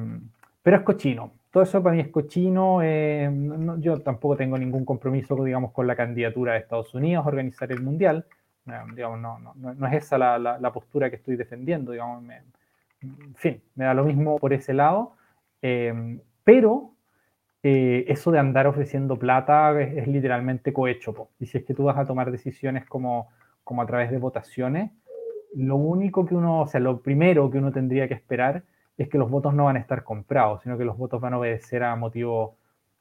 pero 0.62 0.78
es 0.78 0.84
cochino. 0.84 1.34
Todo 1.52 1.64
eso 1.64 1.82
para 1.82 1.96
mí 1.96 2.02
es 2.02 2.10
cochino. 2.10 2.82
Eh, 2.84 3.30
no, 3.32 3.80
yo 3.80 4.00
tampoco 4.02 4.38
tengo 4.38 4.58
ningún 4.58 4.86
compromiso, 4.86 5.44
digamos, 5.44 5.72
con 5.72 5.88
la 5.88 5.96
candidatura 5.96 6.54
de 6.54 6.60
Estados 6.60 6.94
Unidos 6.94 7.26
a 7.26 7.30
organizar 7.30 7.72
el 7.72 7.82
Mundial. 7.82 8.26
digamos, 8.96 9.20
no, 9.20 9.40
no, 9.40 9.54
no, 9.56 9.88
es 9.88 9.94
esa 9.94 10.18
la, 10.20 10.38
la, 10.38 10.72
postura 10.72 11.10
que 11.10 11.16
estoy 11.16 11.36
defendiendo. 11.36 11.92
Digamos, 11.92 12.22
me, 12.22 12.44
en 13.02 13.36
fin, 13.36 13.62
me 13.76 13.86
da 13.86 13.96
lo 13.96 14.06
mismo 14.06 14.38
por 14.38 14.54
ese 14.54 14.74
lado. 14.76 15.14
Eh, 15.62 16.20
pero 16.44 16.94
eso 17.62 18.32
de 18.32 18.40
andar 18.40 18.68
ofreciendo 18.68 19.18
plata 19.18 19.78
es, 19.82 19.98
es 19.98 20.08
literalmente 20.08 20.72
cohecho. 20.72 21.14
Po. 21.14 21.32
Y 21.40 21.48
si 21.48 21.58
es 21.58 21.66
que 21.66 21.74
tú 21.74 21.86
vas 21.86 21.98
a 21.98 22.06
tomar 22.06 22.32
decisiones 22.32 22.86
como 22.86 23.30
como 23.70 23.84
a 23.84 23.86
través 23.86 24.10
de 24.10 24.18
votaciones, 24.18 24.90
lo 25.54 25.76
único 25.76 26.26
que 26.26 26.34
uno, 26.34 26.62
o 26.62 26.68
sea, 26.68 26.80
lo 26.80 27.02
primero 27.02 27.52
que 27.52 27.60
uno 27.60 27.72
tendría 27.72 28.08
que 28.08 28.16
esperar 28.16 28.64
es 28.98 29.10
que 29.10 29.20
los 29.20 29.30
votos 29.30 29.54
no 29.54 29.66
van 29.66 29.76
a 29.76 29.80
estar 29.80 30.04
comprados, 30.04 30.64
sino 30.64 30.76
que 30.76 30.86
los 30.86 30.98
votos 30.98 31.22
van 31.22 31.36
a 31.36 31.38
obedecer 31.38 31.84
a 31.84 31.96
motivos 31.96 32.54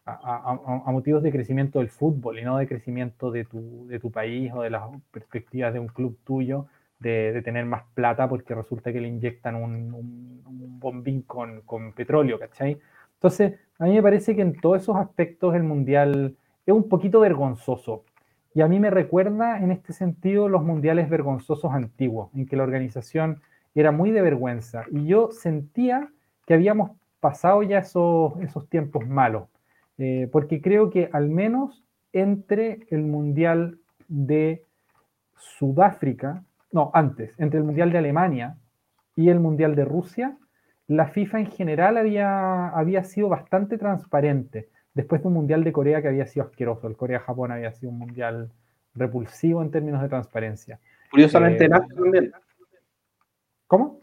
a, 0.05 0.13
a, 0.13 0.83
a, 0.85 0.93
motivos 0.93 1.23
de 1.23 1.33
crecimiento 1.33 1.79
del 1.79 1.89
fútbol 1.89 2.39
y 2.39 2.45
no 2.45 2.59
de 2.59 2.69
crecimiento 2.69 3.31
de 3.31 3.47
tu, 3.47 3.87
de 3.87 3.99
tu 3.99 4.11
país 4.11 4.53
o 4.55 4.61
de 4.61 4.69
las 4.69 4.83
perspectivas 5.11 5.73
de 5.73 5.81
un 5.81 5.87
club 5.87 6.19
tuyo 6.23 6.67
de, 6.99 7.33
de 7.33 7.41
tener 7.41 7.65
más 7.65 7.85
plata 7.95 8.29
porque 8.29 8.55
resulta 8.55 8.93
que 8.93 9.01
le 9.01 9.09
inyectan 9.09 9.55
un, 9.55 9.95
un, 9.95 10.43
un 10.45 10.79
bombín 10.79 11.23
con, 11.23 11.63
con, 11.63 11.95
petróleo, 11.95 12.39
¿cachai? 12.39 12.79
Entonces, 13.15 13.55
a 13.79 13.87
mí 13.87 13.95
me 13.95 14.03
parece 14.03 14.37
que 14.37 14.43
en 14.43 14.61
todos 14.61 14.83
esos 14.83 14.97
aspectos 14.97 15.55
el 15.55 15.63
Mundial 15.63 16.37
es 16.67 16.75
un 16.75 16.91
poquito 16.91 17.21
vergonzoso. 17.21 18.05
Y 18.59 18.61
a 18.61 18.67
mí 18.67 18.81
me 18.81 18.91
recuerda 18.91 19.63
en 19.63 19.71
este 19.71 19.93
sentido 19.93 20.49
los 20.49 20.65
mundiales 20.65 21.09
vergonzosos 21.09 21.73
antiguos, 21.73 22.29
en 22.35 22.45
que 22.45 22.57
la 22.57 22.65
organización 22.65 23.41
era 23.73 23.93
muy 23.93 24.11
de 24.11 24.21
vergüenza. 24.21 24.83
Y 24.91 25.07
yo 25.07 25.31
sentía 25.31 26.09
que 26.45 26.55
habíamos 26.55 26.91
pasado 27.21 27.63
ya 27.63 27.79
esos, 27.79 28.33
esos 28.41 28.69
tiempos 28.69 29.07
malos, 29.07 29.45
eh, 29.99 30.29
porque 30.33 30.61
creo 30.61 30.91
que 30.91 31.09
al 31.13 31.29
menos 31.29 31.85
entre 32.13 32.81
el 32.91 33.05
mundial 33.05 33.79
de 34.09 34.65
Sudáfrica, 35.37 36.43
no, 36.73 36.91
antes, 36.95 37.39
entre 37.39 37.61
el 37.61 37.65
mundial 37.65 37.93
de 37.93 37.99
Alemania 37.99 38.57
y 39.15 39.29
el 39.29 39.39
mundial 39.39 39.77
de 39.77 39.85
Rusia, 39.85 40.37
la 40.89 41.07
FIFA 41.07 41.39
en 41.39 41.47
general 41.47 41.97
había, 41.97 42.71
había 42.71 43.05
sido 43.05 43.29
bastante 43.29 43.79
transparente 43.79 44.69
después 44.95 45.23
de 45.23 45.29
un 45.29 45.35
mundial 45.35 45.65
de 45.65 45.73
Corea 45.73 46.03
que 46.03 46.09
había 46.09 46.27
sido 46.27 46.47
asqueroso. 46.47 46.87
El 46.87 46.97
Corea-Japón 46.97 47.53
había 47.53 47.73
sido 47.73 47.91
un 47.91 47.99
mundial 47.99 48.51
repulsivo 48.95 49.63
en 49.63 49.71
términos 49.71 50.03
de 50.03 50.09
transparencia. 50.09 50.79
Curiosamente, 51.11 51.65
eh, 51.65 51.69
también. 51.69 52.33
¿Cómo? 53.67 54.01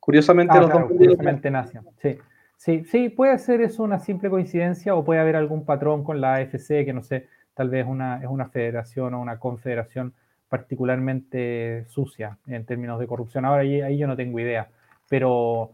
Curiosamente, 0.00 0.54
ah, 0.56 0.60
los 0.60 0.70
claro, 0.70 0.88
curiosamente 0.88 1.50
Nación. 1.50 1.86
Sí. 2.00 2.18
sí, 2.56 2.84
sí, 2.84 3.08
puede 3.08 3.38
ser 3.38 3.60
eso 3.60 3.82
una 3.82 3.98
simple 3.98 4.30
coincidencia 4.30 4.94
o 4.94 5.04
puede 5.04 5.20
haber 5.20 5.36
algún 5.36 5.64
patrón 5.64 6.04
con 6.04 6.20
la 6.20 6.36
AFC 6.36 6.84
que 6.84 6.92
no 6.94 7.02
sé, 7.02 7.28
tal 7.54 7.68
vez 7.68 7.86
una, 7.86 8.22
es 8.22 8.28
una 8.28 8.48
federación 8.48 9.14
o 9.14 9.20
una 9.20 9.38
confederación 9.38 10.14
particularmente 10.48 11.84
sucia 11.88 12.38
en 12.46 12.64
términos 12.64 12.98
de 13.00 13.06
corrupción. 13.06 13.44
Ahora 13.44 13.62
ahí, 13.62 13.80
ahí 13.80 13.98
yo 13.98 14.06
no 14.06 14.16
tengo 14.16 14.40
idea, 14.40 14.68
pero 15.08 15.72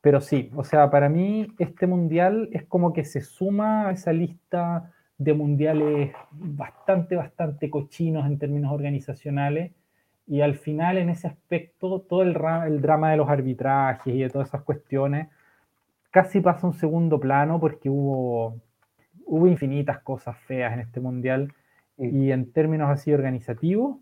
pero 0.00 0.20
sí, 0.20 0.50
o 0.54 0.64
sea, 0.64 0.90
para 0.90 1.08
mí 1.08 1.48
este 1.58 1.86
mundial 1.86 2.48
es 2.52 2.64
como 2.64 2.92
que 2.92 3.04
se 3.04 3.20
suma 3.20 3.88
a 3.88 3.92
esa 3.92 4.12
lista 4.12 4.92
de 5.18 5.34
mundiales 5.34 6.12
bastante, 6.30 7.16
bastante 7.16 7.68
cochinos 7.68 8.26
en 8.26 8.38
términos 8.38 8.72
organizacionales. 8.72 9.72
Y 10.26 10.40
al 10.40 10.54
final 10.54 10.96
en 10.96 11.10
ese 11.10 11.26
aspecto 11.26 12.00
todo 12.00 12.22
el, 12.22 12.36
el 12.66 12.80
drama 12.80 13.10
de 13.10 13.16
los 13.18 13.28
arbitrajes 13.28 14.14
y 14.14 14.20
de 14.20 14.30
todas 14.30 14.48
esas 14.48 14.62
cuestiones 14.62 15.28
casi 16.10 16.40
pasa 16.40 16.66
un 16.66 16.74
segundo 16.74 17.18
plano 17.20 17.60
porque 17.60 17.88
hubo, 17.88 18.60
hubo 19.24 19.46
infinitas 19.46 20.00
cosas 20.00 20.36
feas 20.38 20.72
en 20.72 20.80
este 20.80 21.00
mundial. 21.00 21.52
Y 21.98 22.30
en 22.30 22.50
términos 22.52 22.88
así 22.88 23.12
organizativos, 23.12 23.98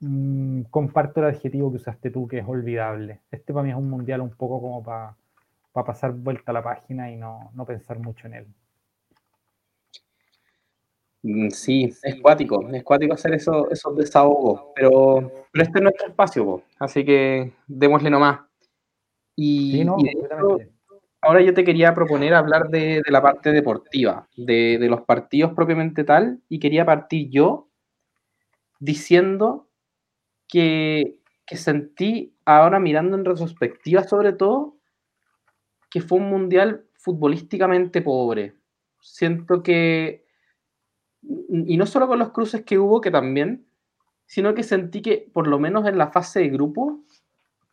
mm, 0.00 0.62
comparto 0.70 1.20
el 1.20 1.26
adjetivo 1.26 1.70
que 1.70 1.76
usaste 1.76 2.10
tú, 2.10 2.26
que 2.28 2.38
es 2.38 2.46
olvidable. 2.46 3.20
Este 3.30 3.52
para 3.52 3.64
mí 3.64 3.70
es 3.70 3.76
un 3.76 3.90
mundial 3.90 4.20
un 4.20 4.30
poco 4.30 4.60
como 4.60 4.82
para 4.82 5.16
pasar 5.72 6.12
vuelta 6.12 6.52
a 6.52 6.54
la 6.54 6.62
página 6.62 7.10
y 7.10 7.16
no, 7.16 7.50
no 7.54 7.66
pensar 7.66 7.98
mucho 7.98 8.26
en 8.26 8.34
él. 8.34 8.46
Mm, 11.22 11.50
sí, 11.50 11.92
es 12.02 12.20
cuático, 12.20 12.68
es 12.72 12.84
cuático 12.84 13.14
hacer 13.14 13.34
eso, 13.34 13.68
esos 13.70 13.96
desahogos, 13.96 14.66
pero, 14.76 15.32
pero 15.52 15.64
este 15.64 15.78
es 15.78 15.82
nuestro 15.82 16.08
espacio, 16.08 16.62
así 16.78 17.04
que 17.04 17.52
démosle 17.66 18.10
nomás. 18.10 18.40
Y, 19.34 19.84
ahora 21.20 21.40
yo 21.42 21.52
te 21.52 21.64
quería 21.64 21.94
proponer 21.94 22.32
hablar 22.32 22.68
de, 22.68 23.02
la 23.08 23.20
parte 23.20 23.50
deportiva, 23.50 24.28
de, 24.36 24.78
los 24.88 25.00
partidos 25.02 25.52
propiamente 25.52 26.04
tal, 26.04 26.40
y 26.48 26.60
quería 26.60 26.86
partir 26.86 27.28
yo 27.28 27.68
diciendo 28.78 29.65
que, 30.48 31.18
sentí, 31.52 32.34
ahora 32.44 32.80
mirando 32.80 33.16
en 33.16 33.24
retrospectiva 33.24 34.04
sobre 34.04 34.32
todo, 34.32 34.76
que 35.90 36.00
fue 36.00 36.18
un 36.18 36.28
mundial 36.28 36.86
futbolísticamente 36.94 38.02
pobre. 38.02 38.54
Siento 39.00 39.62
que 39.62 40.26
y 41.22 41.76
no 41.76 41.86
solo 41.86 42.06
con 42.06 42.18
los 42.18 42.30
cruces 42.30 42.64
que 42.64 42.78
hubo, 42.78 43.00
que 43.00 43.10
también, 43.10 43.66
sino 44.26 44.54
que 44.54 44.62
sentí 44.62 45.02
que 45.02 45.28
por 45.32 45.46
lo 45.46 45.58
menos 45.58 45.86
en 45.86 45.98
la 45.98 46.08
fase 46.08 46.40
de 46.40 46.48
grupo 46.48 47.00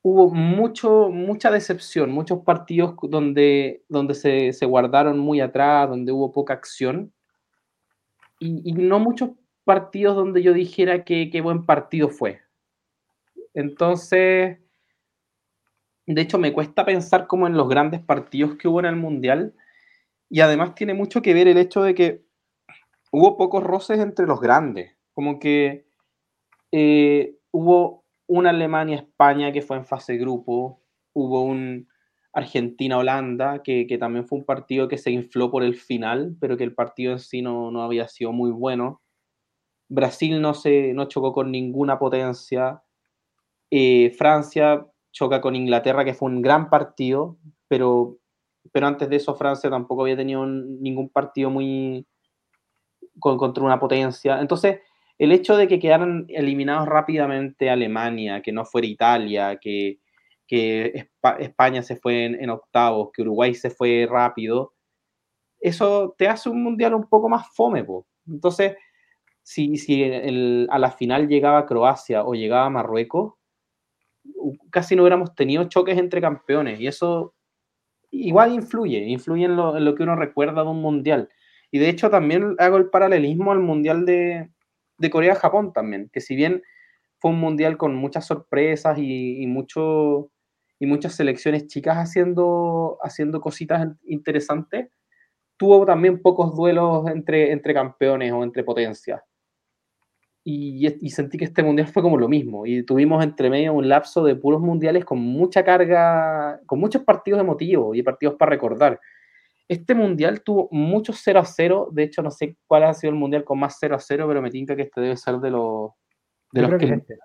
hubo 0.01 0.29
mucho, 0.29 1.09
mucha 1.09 1.49
decepción, 1.49 2.11
muchos 2.11 2.39
partidos 2.43 2.95
donde, 3.03 3.83
donde 3.87 4.13
se, 4.13 4.53
se 4.53 4.65
guardaron 4.65 5.17
muy 5.17 5.39
atrás, 5.39 5.89
donde 5.89 6.11
hubo 6.11 6.31
poca 6.31 6.53
acción, 6.53 7.13
y, 8.39 8.61
y, 8.69 8.73
no 8.73 8.99
muchos 8.99 9.31
partidos 9.63 10.17
donde 10.17 10.43
yo 10.43 10.51
dijera 10.51 11.05
que 11.05 11.29
qué 11.29 11.39
buen 11.39 11.65
partido 11.65 12.09
fue. 12.09 12.42
Entonces, 13.53 14.59
de 16.05 16.21
hecho, 16.21 16.37
me 16.37 16.53
cuesta 16.53 16.85
pensar 16.85 17.27
como 17.27 17.47
en 17.47 17.55
los 17.55 17.69
grandes 17.69 18.01
partidos 18.01 18.55
que 18.57 18.67
hubo 18.67 18.79
en 18.79 18.85
el 18.85 18.95
Mundial, 18.95 19.53
y 20.29 20.41
además 20.41 20.75
tiene 20.75 20.93
mucho 20.93 21.21
que 21.21 21.33
ver 21.33 21.47
el 21.47 21.57
hecho 21.57 21.83
de 21.83 21.93
que 21.93 22.25
hubo 23.11 23.37
pocos 23.37 23.63
roces 23.63 23.99
entre 23.99 24.25
los 24.25 24.41
grandes. 24.41 24.97
Como 25.13 25.39
que 25.39 25.85
eh, 26.71 27.37
hubo 27.51 28.03
una 28.25 28.49
Alemania-España 28.49 29.51
que 29.51 29.61
fue 29.61 29.77
en 29.77 29.85
fase 29.85 30.17
grupo, 30.17 30.81
hubo 31.13 31.43
un 31.43 31.87
Argentina-Holanda, 32.33 33.61
que, 33.61 33.85
también 33.99 34.25
fue 34.27 34.39
un 34.39 34.45
partido 34.45 34.87
que 34.87 34.97
se 34.97 35.11
infló 35.11 35.51
por 35.51 35.63
el 35.63 35.75
final, 35.75 36.35
pero 36.39 36.57
que 36.57 36.63
el 36.63 36.73
partido 36.73 37.11
en 37.11 37.19
sí 37.19 37.43
no, 37.43 37.79
había 37.83 38.07
sido 38.07 38.31
muy 38.31 38.49
bueno. 38.49 39.01
Brasil 39.87 40.41
no, 40.41 40.55
se, 40.55 40.93
no 40.93 41.05
chocó 41.05 41.31
con 41.31 41.51
ninguna 41.51 41.99
potencia. 41.99 42.81
Eh, 43.75 44.11
Francia 44.11 44.85
choca 45.11 45.41
con 45.41 45.55
Inglaterra, 45.55 46.05
que 46.05 46.13
fue 46.13 46.29
un 46.29 46.43
gran 46.43 46.69
partido, 46.69 47.39
pero, 47.67 48.19
pero 48.71 48.85
antes 48.85 49.09
de 49.09 49.15
eso 49.15 49.33
Francia 49.33 49.67
tampoco 49.67 50.03
había 50.03 50.15
tenido 50.15 50.45
ningún 50.45 51.09
partido 51.09 51.49
muy, 51.49 52.05
contra 53.19 53.63
una 53.63 53.79
potencia. 53.79 54.39
Entonces, 54.39 54.81
el 55.17 55.31
hecho 55.31 55.57
de 55.57 55.67
que 55.67 55.79
quedaran 55.79 56.27
eliminados 56.29 56.87
rápidamente 56.87 57.71
Alemania, 57.71 58.43
que 58.43 58.51
no 58.51 58.63
fuera 58.63 58.85
Italia, 58.85 59.57
que, 59.59 59.97
que 60.47 61.07
España 61.39 61.81
se 61.81 61.95
fue 61.95 62.25
en, 62.25 62.49
octavos, 62.51 63.09
que 63.11 63.23
Uruguay 63.23 63.55
se 63.55 63.71
fue 63.71 64.07
rápido, 64.07 64.75
eso 65.59 66.13
te 66.15 66.27
hace 66.27 66.47
un 66.47 66.63
mundial 66.63 66.93
un 66.93 67.07
poco 67.09 67.27
más 67.27 67.47
fome. 67.55 67.83
Entonces, 68.27 68.75
si, 69.41 69.77
si 69.77 70.03
a 70.69 70.77
la 70.77 70.91
final 70.91 71.27
llegaba 71.27 71.65
Croacia 71.65 72.23
o 72.23 72.35
llegaba 72.35 72.69
Marruecos, 72.69 73.33
casi 74.69 74.95
no 74.95 75.03
hubiéramos 75.03 75.35
tenido 75.35 75.65
choques 75.65 75.97
entre 75.97 76.21
campeones 76.21 76.79
y 76.79 76.87
eso 76.87 77.33
igual 78.11 78.53
influye, 78.53 78.99
influye 79.07 79.45
en 79.45 79.55
lo, 79.55 79.75
en 79.77 79.85
lo 79.85 79.95
que 79.95 80.03
uno 80.03 80.15
recuerda 80.15 80.63
de 80.63 80.69
un 80.69 80.81
mundial. 80.81 81.29
Y 81.73 81.79
de 81.79 81.89
hecho 81.89 82.11
también 82.11 82.55
hago 82.59 82.77
el 82.77 82.91
paralelismo 82.91 83.51
al 83.51 83.59
Mundial 83.59 84.05
de, 84.05 84.51
Corea-Japón 85.09 85.73
también, 85.73 86.07
que 86.13 86.21
si 86.21 86.35
bien 86.35 86.61
fue 87.17 87.31
un 87.31 87.39
Mundial 87.39 87.77
con 87.77 87.95
muchas 87.95 88.27
sorpresas 88.27 88.99
y, 88.99 89.43
mucho, 89.47 90.29
y 90.77 90.85
muchas 90.85 91.15
selecciones 91.15 91.65
chicas 91.65 91.97
haciendo, 91.97 92.99
haciendo 93.01 93.41
cositas 93.41 93.87
interesantes, 94.03 94.91
tuvo 95.57 95.83
también 95.83 96.21
pocos 96.21 96.55
duelos 96.55 97.07
entre, 97.07 97.51
entre 97.51 97.73
campeones 97.73 98.31
o 98.31 98.43
entre 98.43 98.63
potencias. 98.63 99.23
Y, 100.45 100.85
y, 100.99 101.09
sentí 101.09 101.37
que 101.37 101.45
este 101.45 101.63
mundial 101.63 101.87
fue 101.87 102.03
como 102.03 102.17
lo 102.17 102.27
mismo. 102.27 102.65
Y 102.65 102.83
tuvimos 102.83 103.23
entre 103.23 103.49
medio 103.49 103.73
un 103.73 103.87
lapso 103.87 104.23
de 104.25 104.35
puros 104.35 104.59
mundiales 104.59 105.05
con 105.05 105.19
mucha 105.19 105.63
carga, 105.63 106.59
con 106.65 106.79
muchos 106.79 107.03
partidos 107.03 107.39
emotivos 107.39 107.95
y 107.95 108.03
partidos 108.03 108.35
para 108.35 108.49
recordar. 108.49 108.99
Este 109.69 109.95
mundial 109.95 110.43
tuvo 110.43 110.67
muchos 110.71 111.21
0 111.23 111.39
a 111.39 111.45
0. 111.45 111.89
De 111.91 112.03
hecho, 112.03 112.21
no 112.21 112.29
sé 112.29 112.57
cuál 112.67 112.83
ha 112.83 112.93
sido 112.93 113.11
el 113.11 113.19
mundial 113.19 113.45
con 113.45 113.57
más 113.57 113.77
0 113.79 113.95
a 113.95 113.99
0, 113.99 114.25
pero 114.27 114.41
me 114.41 114.51
tinca 114.51 114.75
que 114.75 114.81
este 114.83 114.99
debe 114.99 115.15
ser 115.15 115.37
de 115.37 115.51
los, 115.51 115.91
de 116.51 116.61
los 116.61 116.77
que. 116.77 116.85
Este. 116.85 117.17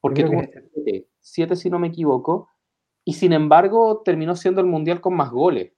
Porque 0.00 0.24
tuvo 0.24 0.42
7, 0.74 1.06
7, 1.20 1.56
si 1.56 1.70
no 1.70 1.78
me 1.78 1.88
equivoco. 1.88 2.48
Y 3.04 3.12
sin 3.12 3.32
embargo, 3.32 4.02
terminó 4.04 4.34
siendo 4.34 4.60
el 4.60 4.66
mundial 4.66 5.00
con 5.00 5.14
más 5.14 5.30
goles. 5.30 5.72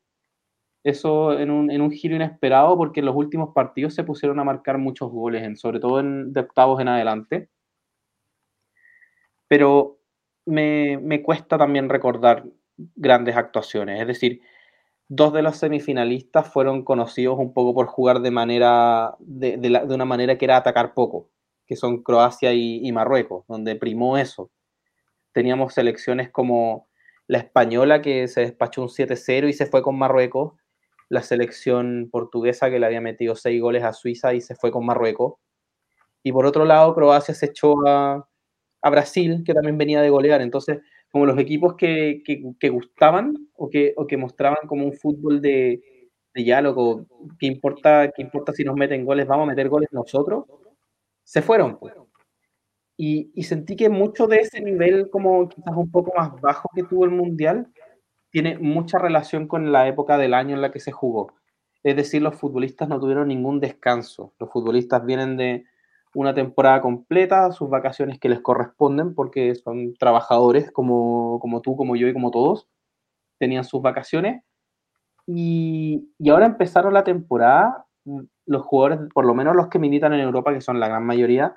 Eso 0.87 1.37
en 1.37 1.51
un, 1.51 1.69
en 1.69 1.81
un 1.81 1.91
giro 1.91 2.15
inesperado, 2.15 2.77
porque 2.77 3.01
en 3.01 3.07
los 3.07 3.17
últimos 3.17 3.53
partidos 3.53 3.93
se 3.93 4.05
pusieron 4.05 4.39
a 4.39 4.45
marcar 4.45 4.79
muchos 4.79 5.11
goles, 5.11 5.43
en, 5.43 5.57
sobre 5.57 5.81
todo 5.81 5.99
en, 5.99 6.33
de 6.33 6.39
octavos 6.43 6.81
en 6.81 6.87
adelante. 6.87 7.49
Pero 9.49 9.99
me, 10.45 10.97
me 11.03 11.25
cuesta 11.25 11.59
también 11.59 11.89
recordar 11.89 12.45
grandes 12.95 13.35
actuaciones. 13.35 14.01
Es 14.01 14.07
decir, 14.07 14.43
dos 15.09 15.33
de 15.33 15.43
los 15.43 15.57
semifinalistas 15.57 16.47
fueron 16.53 16.85
conocidos 16.85 17.37
un 17.37 17.53
poco 17.53 17.75
por 17.75 17.87
jugar 17.87 18.21
de 18.21 18.31
manera 18.31 19.17
de, 19.19 19.57
de, 19.57 19.93
una 19.93 20.05
manera 20.05 20.39
que 20.39 20.45
era 20.45 20.57
atacar 20.57 20.95
poco, 20.95 21.31
que 21.67 21.75
son 21.75 22.05
Croacia 22.05 22.53
y, 22.53 22.93
Marruecos, 22.93 23.45
donde 23.49 23.75
primó 23.75 24.19
eso. 24.19 24.53
Teníamos 25.33 25.75
selecciones 25.75 26.31
como 26.31 26.87
la 27.27 27.39
española 27.39 28.03
que 28.03 28.29
se 28.29 28.43
despachó 28.43 28.83
un 28.83 28.89
7-0 28.89 29.49
y 29.49 29.53
se 29.53 29.67
fue 29.67 29.83
con 29.83 29.99
Marruecos, 29.99 30.53
la 31.09 31.23
selección 31.23 32.09
portuguesa 32.11 32.71
que 32.71 32.79
le 32.79 32.87
había 32.87 33.01
metido 33.01 33.35
seis 33.35 33.61
goles 33.61 33.85
a 33.85 33.93
Suiza 33.93 34.35
y 34.35 34.41
se 34.41 34.55
fue 34.55 34.71
con 34.71 34.85
Marruecos. 34.85 35.35
Y 36.23 36.33
por 36.33 36.47
otro 36.47 36.65
lado, 36.65 36.95
Croacia 36.95 37.35
se 37.35 37.47
echó 37.47 37.75
a, 37.87 38.29
Brasil, 38.89 39.43
que 39.45 39.53
también 39.53 39.79
venía 39.79 40.01
de 40.01 40.11
golear. 40.11 40.41
Entonces, 40.41 40.79
como 41.11 41.27
los 41.27 41.39
equipos 41.39 41.75
que, 41.75 42.23
que, 42.25 42.69
gustaban 42.69 43.35
o 43.55 43.69
que, 43.69 43.95
o 43.97 44.07
que 44.07 44.17
mostraban 44.17 44.69
como 44.69 44.85
un 44.85 44.93
fútbol 44.93 45.41
de, 45.41 45.81
de 46.35 46.63
loco, 46.63 47.07
¿qué 47.39 47.47
importa, 47.47 48.13
¿qué 48.15 48.23
importa 48.23 48.53
si 48.53 48.63
nos 48.63 48.77
meten 48.77 49.05
goles? 49.05 49.27
Vamos 49.27 49.45
a 49.45 49.51
meter 49.51 49.69
goles 49.69 49.89
nosotros. 49.93 50.45
Se 51.25 51.43
fueron. 51.43 51.79
Pues. 51.79 51.95
Y, 52.99 53.43
sentí 53.43 53.77
que 53.77 53.89
mucho 53.89 54.27
de 54.27 54.39
ese 54.39 54.61
nivel, 54.61 55.11
como 55.11 55.49
quizás 55.49 55.77
un 55.77 55.91
poco 55.91 56.13
más 56.17 56.41
bajo 56.41 56.69
que 56.75 56.83
tuvo 56.83 57.05
el 57.05 57.11
Mundial, 57.11 57.67
tiene 58.37 58.59
mucha 58.59 58.99
relación 58.99 59.49
con 59.49 59.73
la 59.73 59.89
época 59.89 60.19
del 60.19 60.35
año 60.35 60.55
en 60.57 60.61
la 60.61 60.71
que 60.71 60.79
se 60.79 60.93
jugó. 60.93 61.33
Es 61.83 61.97
decir, 61.97 62.21
los 62.21 62.37
futbolistas 62.37 62.87
no 62.87 63.01
tuvieron 63.01 63.29
ningún 63.29 63.61
descanso. 63.61 64.35
Los 64.39 64.51
futbolistas 64.51 65.07
vienen 65.07 65.39
de, 65.39 65.65
una 66.13 66.35
temporada 66.35 66.83
completa, 66.83 67.51
sus 67.53 67.71
vacaciones 67.71 68.21
que 68.21 68.29
les 68.29 68.41
corresponden, 68.41 69.15
porque 69.15 69.55
son 69.55 69.95
trabajadores 69.95 70.71
como, 70.71 71.39
como 71.41 71.63
tú, 71.63 71.77
como 71.77 71.97
yo 71.97 72.09
y 72.09 72.13
como 72.13 72.31
todos, 72.31 72.69
tenían 73.39 73.65
sus 73.65 73.81
vacaciones. 73.81 74.45
Y, 75.27 76.11
y, 76.19 76.29
ahora 76.29 76.45
empezaron 76.45 76.93
la 76.93 77.05
temporada, 77.05 77.87
los 78.45 78.63
jugadores, 78.67 79.09
por 79.15 79.25
lo 79.25 79.33
menos 79.33 79.57
los 79.57 79.69
que 79.69 79.79
militan 79.79 80.13
en 80.13 80.21
Europa, 80.21 80.53
que 80.53 80.61
son 80.61 80.79
la 80.79 80.89
gran 80.89 81.07
mayoría, 81.07 81.57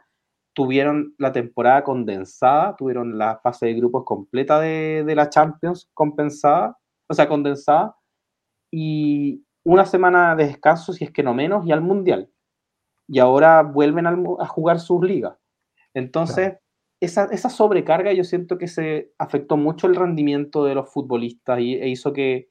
tuvieron 0.59 1.15
la 1.17 1.31
temporada 1.31 1.85
condensada, 1.85 2.75
tuvieron 2.75 3.17
la 3.17 3.37
fase 3.37 3.67
de 3.67 3.75
grupos 3.75 4.03
completa 4.03 4.59
de, 4.59 5.05
de 5.05 5.15
la 5.15 5.29
Champions 5.29 5.89
compensada, 5.93 6.77
o 7.07 7.13
sea, 7.13 7.29
condensada, 7.29 7.95
y 8.69 9.45
una 9.63 9.85
semana 9.85 10.35
de 10.35 10.47
descanso, 10.47 10.91
si 10.91 11.05
es 11.05 11.11
que 11.11 11.23
no 11.23 11.33
menos, 11.33 11.65
y 11.65 11.71
al 11.71 11.81
Mundial 11.81 12.29
y 13.09 13.19
ahora 13.19 13.63
vuelven 13.63 14.05
a, 14.05 14.45
jugar 14.45 14.79
sus 14.79 15.03
ligas. 15.03 15.35
Entonces, 15.95 16.57
esa, 17.01 17.25
esa, 17.31 17.49
sobrecarga 17.49 18.13
yo 18.13 18.23
siento 18.23 18.57
que 18.59 18.67
se 18.67 19.11
afectó 19.17 19.57
mucho 19.57 19.87
el 19.87 19.95
rendimiento 19.95 20.63
de 20.63 20.75
los 20.75 20.93
futbolistas 20.93 21.59
y, 21.59 21.73
e 21.75 21.89
hizo 21.89 22.13
que, 22.13 22.49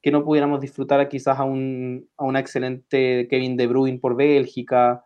que, 0.00 0.12
no 0.12 0.24
pudiéramos 0.24 0.60
disfrutar 0.60 1.08
quizás 1.08 1.40
a 1.40 1.44
un, 1.44 2.08
a 2.16 2.38
excelente 2.38 3.26
Kevin 3.28 3.56
De 3.56 3.66
Bruyne 3.66 3.98
por 3.98 4.14
Bélgica 4.14 5.02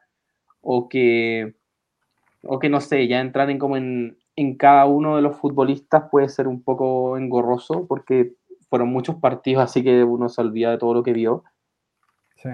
o 0.61 0.89
que, 0.91 1.55
o 2.42 2.59
que 2.59 2.68
no 2.68 2.81
sé, 2.81 3.07
ya 3.07 3.20
entrar 3.20 3.50
en 3.50 3.59
como 3.59 3.76
en, 3.76 4.18
en 4.37 4.57
cada 4.57 4.87
uno 4.87 5.16
de 5.16 5.22
los 5.22 5.37
futbolistas 5.37 6.05
puede 6.11 6.29
ser 6.29 6.48
un 6.48 6.62
poco 6.62 7.16
engorroso 7.16 7.87
porque 7.87 8.35
fueron 8.68 8.88
muchos 8.88 9.16
partidos, 9.16 9.64
así 9.64 9.83
que 9.83 10.05
uno 10.05 10.29
se 10.29 10.40
olvida 10.40 10.70
de 10.70 10.79
todo 10.79 10.94
lo 10.94 11.03
que 11.03 11.12
vio. 11.12 11.44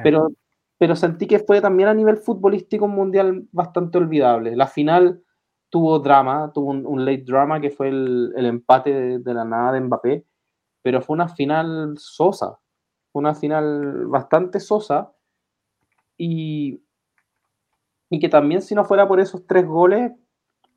Pero, 0.02 0.30
pero 0.78 0.96
sentí 0.96 1.26
que 1.26 1.38
fue 1.38 1.60
también 1.60 1.88
a 1.88 1.94
nivel 1.94 2.16
futbolístico 2.16 2.86
un 2.86 2.96
mundial 2.96 3.46
bastante 3.52 3.98
olvidable. 3.98 4.56
La 4.56 4.66
final 4.66 5.22
tuvo 5.70 5.98
drama, 6.00 6.50
tuvo 6.52 6.70
un, 6.70 7.04
late 7.04 7.24
drama 7.24 7.60
que 7.60 7.70
fue 7.70 7.88
el, 7.88 8.32
el 8.36 8.46
empate 8.46 8.92
de, 8.92 9.18
de, 9.20 9.34
la 9.34 9.44
nada 9.44 9.72
de 9.72 9.80
Mbappé, 9.80 10.24
pero 10.82 11.02
fue 11.02 11.14
una 11.14 11.28
final 11.28 11.94
sosa, 11.98 12.58
una 13.12 13.34
final 13.34 14.06
bastante 14.06 14.58
sosa 14.58 15.12
y, 16.16 16.82
y 18.10 18.20
que 18.20 18.28
también 18.28 18.62
si 18.62 18.74
no 18.74 18.84
fuera 18.84 19.08
por 19.08 19.20
esos 19.20 19.46
tres 19.46 19.66
goles, 19.66 20.12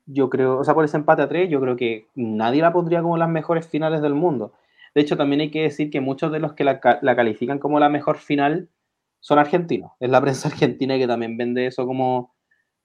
yo 0.06 0.28
creo, 0.28 0.58
o 0.58 0.64
sea, 0.64 0.74
por 0.74 0.84
ese 0.84 0.96
empate 0.96 1.22
a 1.22 1.28
tres, 1.28 1.48
yo 1.48 1.60
creo 1.60 1.76
que 1.76 2.08
nadie 2.14 2.62
la 2.62 2.72
pondría 2.72 3.02
como 3.02 3.16
las 3.16 3.28
mejores 3.28 3.66
finales 3.68 4.02
del 4.02 4.14
mundo. 4.14 4.52
De 4.94 5.02
hecho, 5.02 5.16
también 5.16 5.40
hay 5.40 5.50
que 5.50 5.62
decir 5.62 5.90
que 5.90 6.00
muchos 6.00 6.32
de 6.32 6.40
los 6.40 6.54
que 6.54 6.64
la, 6.64 6.80
la 7.02 7.16
califican 7.16 7.58
como 7.58 7.78
la 7.78 7.88
mejor 7.88 8.18
final 8.18 8.68
son 9.20 9.38
argentinos. 9.38 9.92
Es 10.00 10.10
la 10.10 10.20
prensa 10.22 10.48
argentina 10.48 10.98
que 10.98 11.06
también 11.06 11.36
vende 11.36 11.66
eso 11.66 11.86
como, 11.86 12.34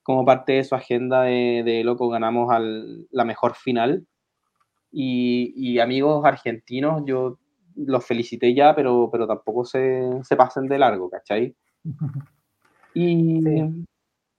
como 0.03 0.25
parte 0.25 0.53
de 0.53 0.63
su 0.63 0.75
agenda 0.75 1.23
de, 1.23 1.63
de 1.65 1.84
loco, 1.84 2.10
ganamos 2.10 2.51
al, 2.51 3.08
la 3.12 3.25
mejor 3.25 3.55
final. 3.55 4.05
Y, 4.91 5.53
y, 5.58 5.79
amigos 5.79 6.23
argentinos, 6.23 7.03
yo 7.05 7.39
los 7.75 8.05
felicité 8.05 8.53
ya, 8.53 8.73
pero, 8.75 9.10
pero 9.12 9.27
tampoco 9.27 9.65
se, 9.65 10.23
se 10.23 10.36
pasen 10.38 10.67
de 10.67 10.79
largo, 10.79 11.10
¿cachai? 11.10 11.55
Y, 12.97 13.41
sí. 13.41 13.86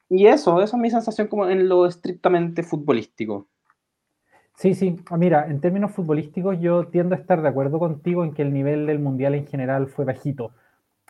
Y 0.08 0.26
eso, 0.26 0.62
esa 0.62 0.76
es 0.76 0.80
mi 0.80 0.90
sensación 0.90 1.28
como 1.28 1.48
en 1.48 1.68
lo 1.68 1.86
estrictamente 1.86 2.62
futbolístico. 2.62 3.48
Sí, 4.56 4.74
sí. 4.74 4.96
Ah, 5.10 5.18
mira, 5.18 5.46
en 5.48 5.60
términos 5.60 5.92
futbolísticos 5.92 6.58
yo 6.60 6.86
tiendo 6.88 7.14
a 7.14 7.18
estar 7.18 7.42
de 7.42 7.48
acuerdo 7.48 7.78
contigo 7.78 8.24
en 8.24 8.32
que 8.32 8.42
el 8.42 8.52
nivel 8.54 8.86
del 8.86 8.98
Mundial 8.98 9.34
en 9.34 9.46
general 9.46 9.88
fue 9.88 10.04
bajito. 10.04 10.52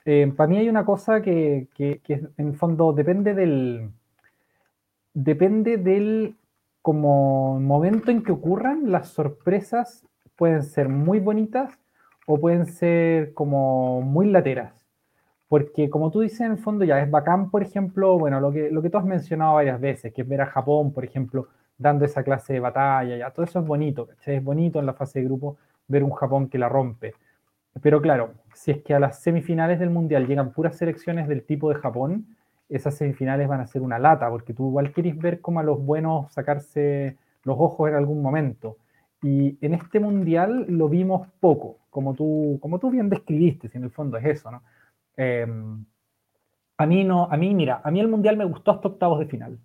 Eh, 0.04 0.32
para 0.37 0.48
mí 0.48 0.59
hay 0.59 0.68
una 0.68 0.85
cosa 0.85 1.22
que, 1.22 1.68
que, 1.74 2.00
que, 2.02 2.22
en 2.37 2.54
fondo 2.54 2.92
depende 2.92 3.35
del... 3.35 3.90
Depende 5.14 5.78
del 5.78 6.37
como 6.82 7.59
momento 7.59 8.11
en 8.11 8.22
que 8.22 8.32
ocurran, 8.32 8.92
las 8.92 9.09
sorpresas 9.09 10.06
pueden 10.37 10.62
ser 10.62 10.88
muy 10.88 11.18
bonitas 11.20 11.78
o 12.26 12.38
pueden 12.38 12.66
ser 12.66 13.32
como 13.35 14.02
muy 14.02 14.30
lateras. 14.30 14.86
Porque 15.48 15.88
como 15.90 16.11
tú 16.11 16.20
dices, 16.20 16.40
en 16.40 16.52
el 16.52 16.59
fondo 16.59 16.85
ya 16.85 17.00
es 17.00 17.11
bacán, 17.11 17.50
por 17.50 17.62
ejemplo, 17.62 18.18
bueno, 18.18 18.40
lo 18.40 18.52
que, 18.52 18.70
lo 18.70 18.82
que 18.82 18.90
tú 18.90 18.98
has 18.98 19.04
mencionado 19.04 19.54
varias 19.54 19.80
veces, 19.80 20.12
que 20.12 20.22
es 20.22 20.28
ver 20.28 20.40
a 20.40 20.46
Japón, 20.46 20.92
por 20.92 21.04
ejemplo, 21.04 21.48
dando 21.78 22.04
esa 22.04 22.22
clase 22.24 22.54
de 22.54 22.61
batalla, 22.61 23.16
ya 23.16 23.30
todo 23.30 23.44
eso 23.44 23.61
es 23.61 23.66
bonito, 23.66 24.06
¿cachai? 24.06 24.37
Es 24.37 24.44
bonito 24.44 24.80
en 24.80 24.87
la 24.87 24.94
fase 24.94 25.20
de 25.20 25.26
grupo 25.26 25.56
ver 25.88 26.02
un 26.02 26.11
Japón 26.12 26.48
que 26.48 26.59
la 26.59 26.68
rompe. 26.68 27.14
Pero 27.82 28.00
claro, 28.00 28.32
si 28.54 28.70
es 28.70 28.82
que 28.82 28.94
a 28.94 29.00
las 29.00 29.20
semifinales 29.20 29.78
del 29.78 29.90
Mundial 29.90 30.26
llegan 30.26 30.52
puras 30.52 30.76
selecciones 30.76 31.28
del 31.28 31.44
tipo 31.44 31.68
de 31.68 31.76
Japón, 31.76 32.26
esas 32.68 32.96
semifinales 32.96 33.48
van 33.48 33.61
a 33.61 33.66
ser 33.66 33.82
una 33.82 33.98
lata, 33.98 34.28
porque 34.30 34.52
tú 34.54 34.68
igual 34.68 34.92
quieres 34.92 35.16
ver 35.18 35.40
cómo 35.40 35.61
a 35.61 35.62
los 35.62 35.85
buenos 35.85 36.32
sacarse 36.32 37.16
los 37.44 37.56
ojos 37.59 37.88
en 37.88 37.94
algún 37.96 38.22
momento. 38.22 38.78
Y 39.22 39.59
en 39.64 39.74
este 39.74 40.00
Mundial 40.00 40.66
lo 40.68 40.88
vimos 40.88 41.28
poco, 41.40 41.78
como 41.90 42.14
tú, 42.14 42.59
como 42.61 42.78
tú 42.78 42.90
bien 42.90 43.09
describiste, 43.09 43.68
si 43.68 43.78
en 43.78 43.85
el 43.85 43.90
fondo 43.90 44.16
es 44.18 44.24
eso, 44.24 44.50
¿no? 44.50 44.62
Eh, 45.16 45.46
a 46.79 46.87
mí 46.87 47.05
no, 47.05 47.29
a 47.31 47.37
mí, 47.37 47.55
mira, 47.55 47.81
a 47.83 47.90
mí 47.90 48.00
el 48.00 48.09
Mundial 48.09 48.37
me 48.37 48.44
gustó 48.44 48.72
hasta 48.72 48.88
octavos 48.88 49.18
de 49.18 49.26
final. 49.26 49.59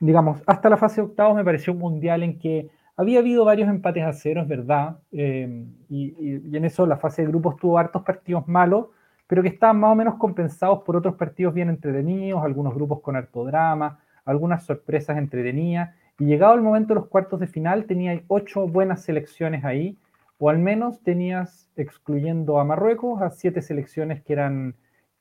Digamos, 0.00 0.42
hasta 0.46 0.68
la 0.68 0.76
fase 0.76 1.00
de 1.00 1.06
octavos 1.08 1.34
me 1.34 1.44
pareció 1.44 1.72
un 1.72 1.78
mundial 1.78 2.22
en 2.22 2.38
que 2.38 2.68
había 2.96 3.20
habido 3.20 3.44
varios 3.44 3.68
empates 3.68 4.04
a 4.04 4.12
cero, 4.12 4.42
es 4.42 4.48
verdad, 4.48 4.98
eh, 5.12 5.66
y, 5.88 6.14
y, 6.18 6.56
en 6.56 6.64
eso 6.64 6.86
la 6.86 6.98
fase 6.98 7.22
de 7.22 7.28
grupos 7.28 7.56
tuvo 7.56 7.78
hartos 7.78 8.02
partidos 8.02 8.46
malos, 8.48 8.88
pero 9.26 9.42
que 9.42 9.48
estaban 9.48 9.80
más 9.80 9.92
o 9.92 9.94
menos 9.94 10.16
compensados 10.16 10.82
por 10.82 10.96
otros 10.96 11.14
partidos 11.14 11.54
bien 11.54 11.68
entretenidos, 11.68 12.44
algunos 12.44 12.74
grupos 12.74 13.00
con 13.00 13.16
harto 13.16 13.44
drama, 13.44 13.98
algunas 14.24 14.64
sorpresas 14.64 15.16
entretenidas, 15.18 15.94
y 16.18 16.26
llegado 16.26 16.54
el 16.54 16.62
momento 16.62 16.88
de 16.88 17.00
los 17.00 17.08
cuartos 17.08 17.40
de 17.40 17.46
final 17.46 17.84
tenía 17.86 18.22
ocho 18.28 18.66
buenas 18.66 19.02
selecciones 19.02 19.64
ahí, 19.64 19.98
o 20.38 20.50
al 20.50 20.58
menos 20.58 21.02
tenías, 21.02 21.70
excluyendo 21.76 22.60
a 22.60 22.64
Marruecos, 22.64 23.22
a 23.22 23.30
siete 23.30 23.62
selecciones 23.62 24.22
que 24.22 24.32
eran, 24.32 24.74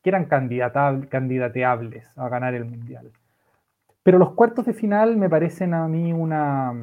que 0.04 0.10
eran 0.10 0.26
candidateables 0.26 2.18
a 2.18 2.30
ganar 2.30 2.54
el 2.54 2.66
mundial. 2.66 3.12
Pero 4.04 4.20
los 4.20 4.34
cuartos 4.34 4.66
de 4.66 4.74
final 4.74 5.18
me 5.18 5.30
parecen 5.30 5.74
a 5.74 5.88
mí 5.88 6.14
una, 6.14 6.74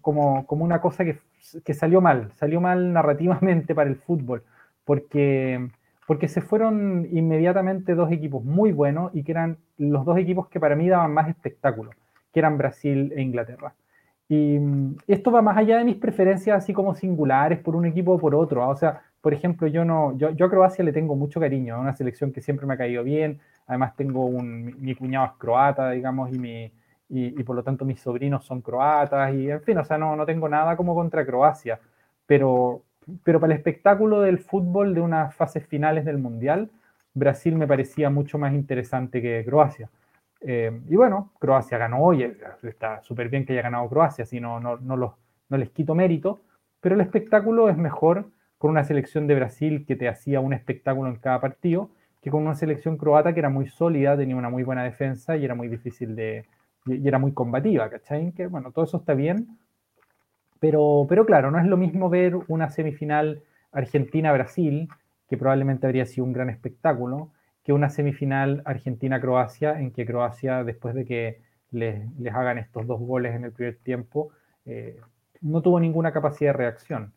como, 0.00 0.46
como 0.46 0.64
una 0.64 0.80
cosa 0.80 1.04
que, 1.04 1.20
que, 1.64 1.74
salió 1.74 2.00
mal, 2.00 2.32
salió 2.32 2.60
mal 2.60 2.92
narrativamente 2.92 3.74
para 3.74 3.90
el 3.90 3.96
fútbol, 3.96 4.42
porque, 4.84 5.68
porque 6.06 6.26
se 6.26 6.40
fueron 6.40 7.06
inmediatamente 7.12 7.94
dos 7.94 8.10
equipos 8.10 8.42
muy 8.44 8.72
buenos 8.72 9.14
y 9.14 9.22
que 9.22 9.32
eran 9.32 9.58
los 9.78 10.04
dos 10.04 10.18
equipos 10.18 10.48
que 10.48 10.58
para 10.58 10.74
mí 10.74 10.88
daban 10.88 11.12
más 11.12 11.28
espectáculo, 11.28 11.92
que 12.32 12.40
eran 12.40 12.58
Brasil 12.58 13.12
e 13.14 13.22
Inglaterra. 13.22 13.74
Y 14.28 14.58
esto 15.06 15.30
va 15.30 15.42
más 15.42 15.56
allá 15.56 15.78
de 15.78 15.84
mis 15.84 15.96
preferencias 15.96 16.56
así 16.56 16.72
como 16.72 16.94
singulares 16.94 17.58
por 17.58 17.76
un 17.76 17.84
equipo 17.86 18.12
o 18.12 18.18
por 18.18 18.34
otro. 18.34 18.66
O 18.68 18.76
sea, 18.76 19.02
por 19.20 19.34
ejemplo, 19.34 19.66
yo 19.66 19.84
no, 19.84 20.16
yo, 20.16 20.30
yo 20.30 20.46
a 20.46 20.50
Croacia 20.50 20.84
le 20.84 20.92
tengo 20.92 21.14
mucho 21.14 21.40
cariño, 21.40 21.76
es 21.76 21.80
una 21.80 21.94
selección 21.94 22.32
que 22.32 22.40
siempre 22.40 22.66
me 22.66 22.74
ha 22.74 22.78
caído 22.78 23.04
bien, 23.04 23.40
Además 23.66 23.96
tengo 23.96 24.26
un, 24.26 24.74
mi 24.80 24.94
cuñado 24.94 25.26
es 25.26 25.32
croata, 25.38 25.90
digamos, 25.90 26.30
y, 26.32 26.38
mi, 26.38 26.72
y, 27.08 27.42
por 27.44 27.56
lo 27.56 27.62
tanto 27.62 27.84
mis 27.84 28.00
sobrinos 28.00 28.44
son 28.44 28.60
croatas, 28.60 29.34
y 29.34 29.50
en 29.50 29.62
fin, 29.62 29.78
o 29.78 29.84
sea, 29.84 29.96
no, 29.98 30.16
no 30.16 30.26
tengo 30.26 30.48
nada 30.48 30.76
como 30.76 30.94
contra 30.94 31.24
Croacia, 31.24 31.80
pero, 32.26 32.82
pero 33.22 33.40
para 33.40 33.52
el 33.52 33.58
espectáculo 33.58 34.20
del 34.20 34.38
fútbol 34.38 34.94
de 34.94 35.00
unas 35.00 35.34
fases 35.34 35.66
finales 35.66 36.04
del 36.04 36.18
Mundial, 36.18 36.70
Brasil 37.14 37.54
me 37.56 37.66
parecía 37.66 38.10
mucho 38.10 38.38
más 38.38 38.52
interesante 38.52 39.22
que 39.22 39.44
Croacia. 39.44 39.88
Eh, 40.46 40.80
y 40.88 40.96
bueno, 40.96 41.32
Croacia 41.38 41.78
ganó 41.78 42.02
hoy, 42.02 42.36
está 42.62 43.02
súper 43.02 43.28
bien 43.28 43.46
que 43.46 43.54
haya 43.54 43.62
ganado 43.62 43.88
Croacia, 43.88 44.26
si 44.26 44.40
no, 44.40 44.60
no, 44.60 44.78
no 44.78 45.56
les 45.56 45.70
quito 45.70 45.94
mérito, 45.94 46.40
pero 46.80 46.94
el 46.94 47.00
espectáculo 47.00 47.68
es 47.68 47.76
mejor 47.76 48.30
con 48.58 48.70
una 48.70 48.84
selección 48.84 49.26
de 49.26 49.34
Brasil 49.34 49.84
que 49.86 49.96
te 49.96 50.08
hacía 50.08 50.40
un 50.40 50.52
espectáculo 50.52 51.08
en 51.08 51.16
cada 51.16 51.40
partido 51.40 51.90
que 52.24 52.30
con 52.30 52.42
una 52.42 52.54
selección 52.54 52.96
croata 52.96 53.34
que 53.34 53.40
era 53.40 53.50
muy 53.50 53.68
sólida, 53.68 54.16
tenía 54.16 54.34
una 54.34 54.48
muy 54.48 54.62
buena 54.62 54.82
defensa 54.82 55.36
y 55.36 55.44
era 55.44 55.54
muy 55.54 55.68
difícil 55.68 56.16
de. 56.16 56.46
y 56.86 57.06
era 57.06 57.18
muy 57.18 57.32
combativa, 57.32 57.90
¿cachai? 57.90 58.32
Que 58.32 58.46
bueno, 58.46 58.72
todo 58.72 58.86
eso 58.86 58.96
está 58.96 59.12
bien, 59.12 59.58
pero, 60.58 61.04
pero 61.06 61.26
claro, 61.26 61.50
no 61.50 61.58
es 61.58 61.66
lo 61.66 61.76
mismo 61.76 62.08
ver 62.08 62.34
una 62.48 62.70
semifinal 62.70 63.42
Argentina-Brasil, 63.72 64.88
que 65.28 65.36
probablemente 65.36 65.86
habría 65.86 66.06
sido 66.06 66.24
un 66.24 66.32
gran 66.32 66.48
espectáculo, 66.48 67.28
que 67.64 67.72
una 67.72 67.88
semifinal 67.88 68.62
Argentina-Croacia, 68.66 69.80
en 69.80 69.90
que 69.90 70.04
Croacia, 70.04 70.64
después 70.64 70.94
de 70.94 71.04
que 71.06 71.40
les, 71.70 72.08
les, 72.18 72.34
hagan 72.34 72.58
estos 72.58 72.86
dos 72.86 73.00
goles 73.00 73.34
en 73.34 73.44
el 73.44 73.52
primer 73.52 73.76
tiempo, 73.78 74.30
eh, 74.66 75.00
no 75.40 75.62
tuvo 75.62 75.80
ninguna 75.80 76.12
capacidad 76.12 76.50
de 76.50 76.58
reacción. 76.58 77.12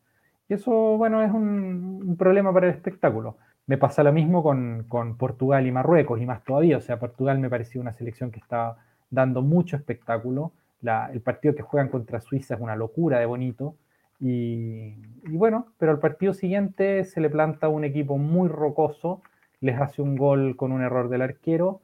Y 0.49 0.53
eso, 0.53 0.71
bueno, 0.97 1.21
es 1.21 1.31
un, 1.31 2.15
problema 2.17 2.53
para 2.53 2.67
el 2.67 2.73
espectáculo. 2.73 3.37
Me 3.65 3.77
pasa 3.77 4.03
lo 4.03 4.13
mismo 4.13 4.41
con, 4.41 4.85
con, 4.87 5.17
Portugal 5.17 5.67
y 5.67 5.71
Marruecos, 5.71 6.21
y 6.21 6.25
más 6.25 6.43
todavía. 6.43 6.77
O 6.77 6.81
sea, 6.81 6.99
Portugal 6.99 7.39
me 7.39 7.49
pareció 7.49 7.81
una 7.81 7.93
selección 7.93 8.31
que 8.31 8.39
estaba 8.39 8.77
dando 9.09 9.41
mucho 9.41 9.75
espectáculo. 9.75 10.53
El 11.11 11.21
partido 11.21 11.53
que 11.53 11.63
juegan 11.63 11.89
contra 11.89 12.21
Suiza 12.21 12.55
es 12.55 12.61
una 12.61 12.75
locura 12.75 13.19
de 13.19 13.25
bonito. 13.25 13.75
Y, 14.19 14.95
y, 15.25 15.35
bueno, 15.37 15.67
pero 15.77 15.91
al 15.91 15.99
partido 15.99 16.33
siguiente 16.33 17.03
se 17.03 17.19
le 17.19 17.29
planta 17.29 17.67
un 17.67 17.83
equipo 17.83 18.17
muy 18.17 18.47
rocoso, 18.47 19.21
les 19.59 19.79
hace 19.79 20.01
un 20.01 20.15
gol 20.15 20.55
con 20.55 20.71
un 20.71 20.81
error 20.81 21.09
del 21.09 21.21
arquero, 21.21 21.81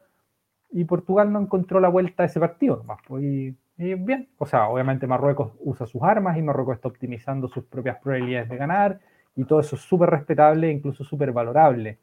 y 0.73 0.85
Portugal 0.85 1.31
no 1.31 1.39
encontró 1.39 1.79
la 1.79 1.89
vuelta 1.89 2.23
a 2.23 2.25
ese 2.25 2.39
partido. 2.39 2.83
Pues, 3.07 3.23
y, 3.23 3.55
bien, 3.77 4.29
o 4.37 4.45
sea, 4.45 4.67
obviamente 4.67 5.07
Marruecos 5.07 5.53
usa 5.59 5.85
sus 5.85 6.01
armas 6.01 6.37
y 6.37 6.41
Marruecos 6.41 6.75
está 6.75 6.87
optimizando 6.87 7.47
sus 7.47 7.63
propias 7.65 7.97
probabilidades 8.01 8.49
de 8.49 8.57
ganar 8.57 8.99
y 9.35 9.45
todo 9.45 9.59
eso 9.59 9.75
es 9.75 9.83
súper 9.83 10.09
respetable, 10.09 10.71
incluso 10.71 11.03
súper 11.03 11.31
valorable. 11.31 11.99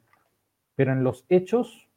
Pero 0.75 0.93
en 0.93 1.03
los 1.03 1.25
hechos 1.29 1.89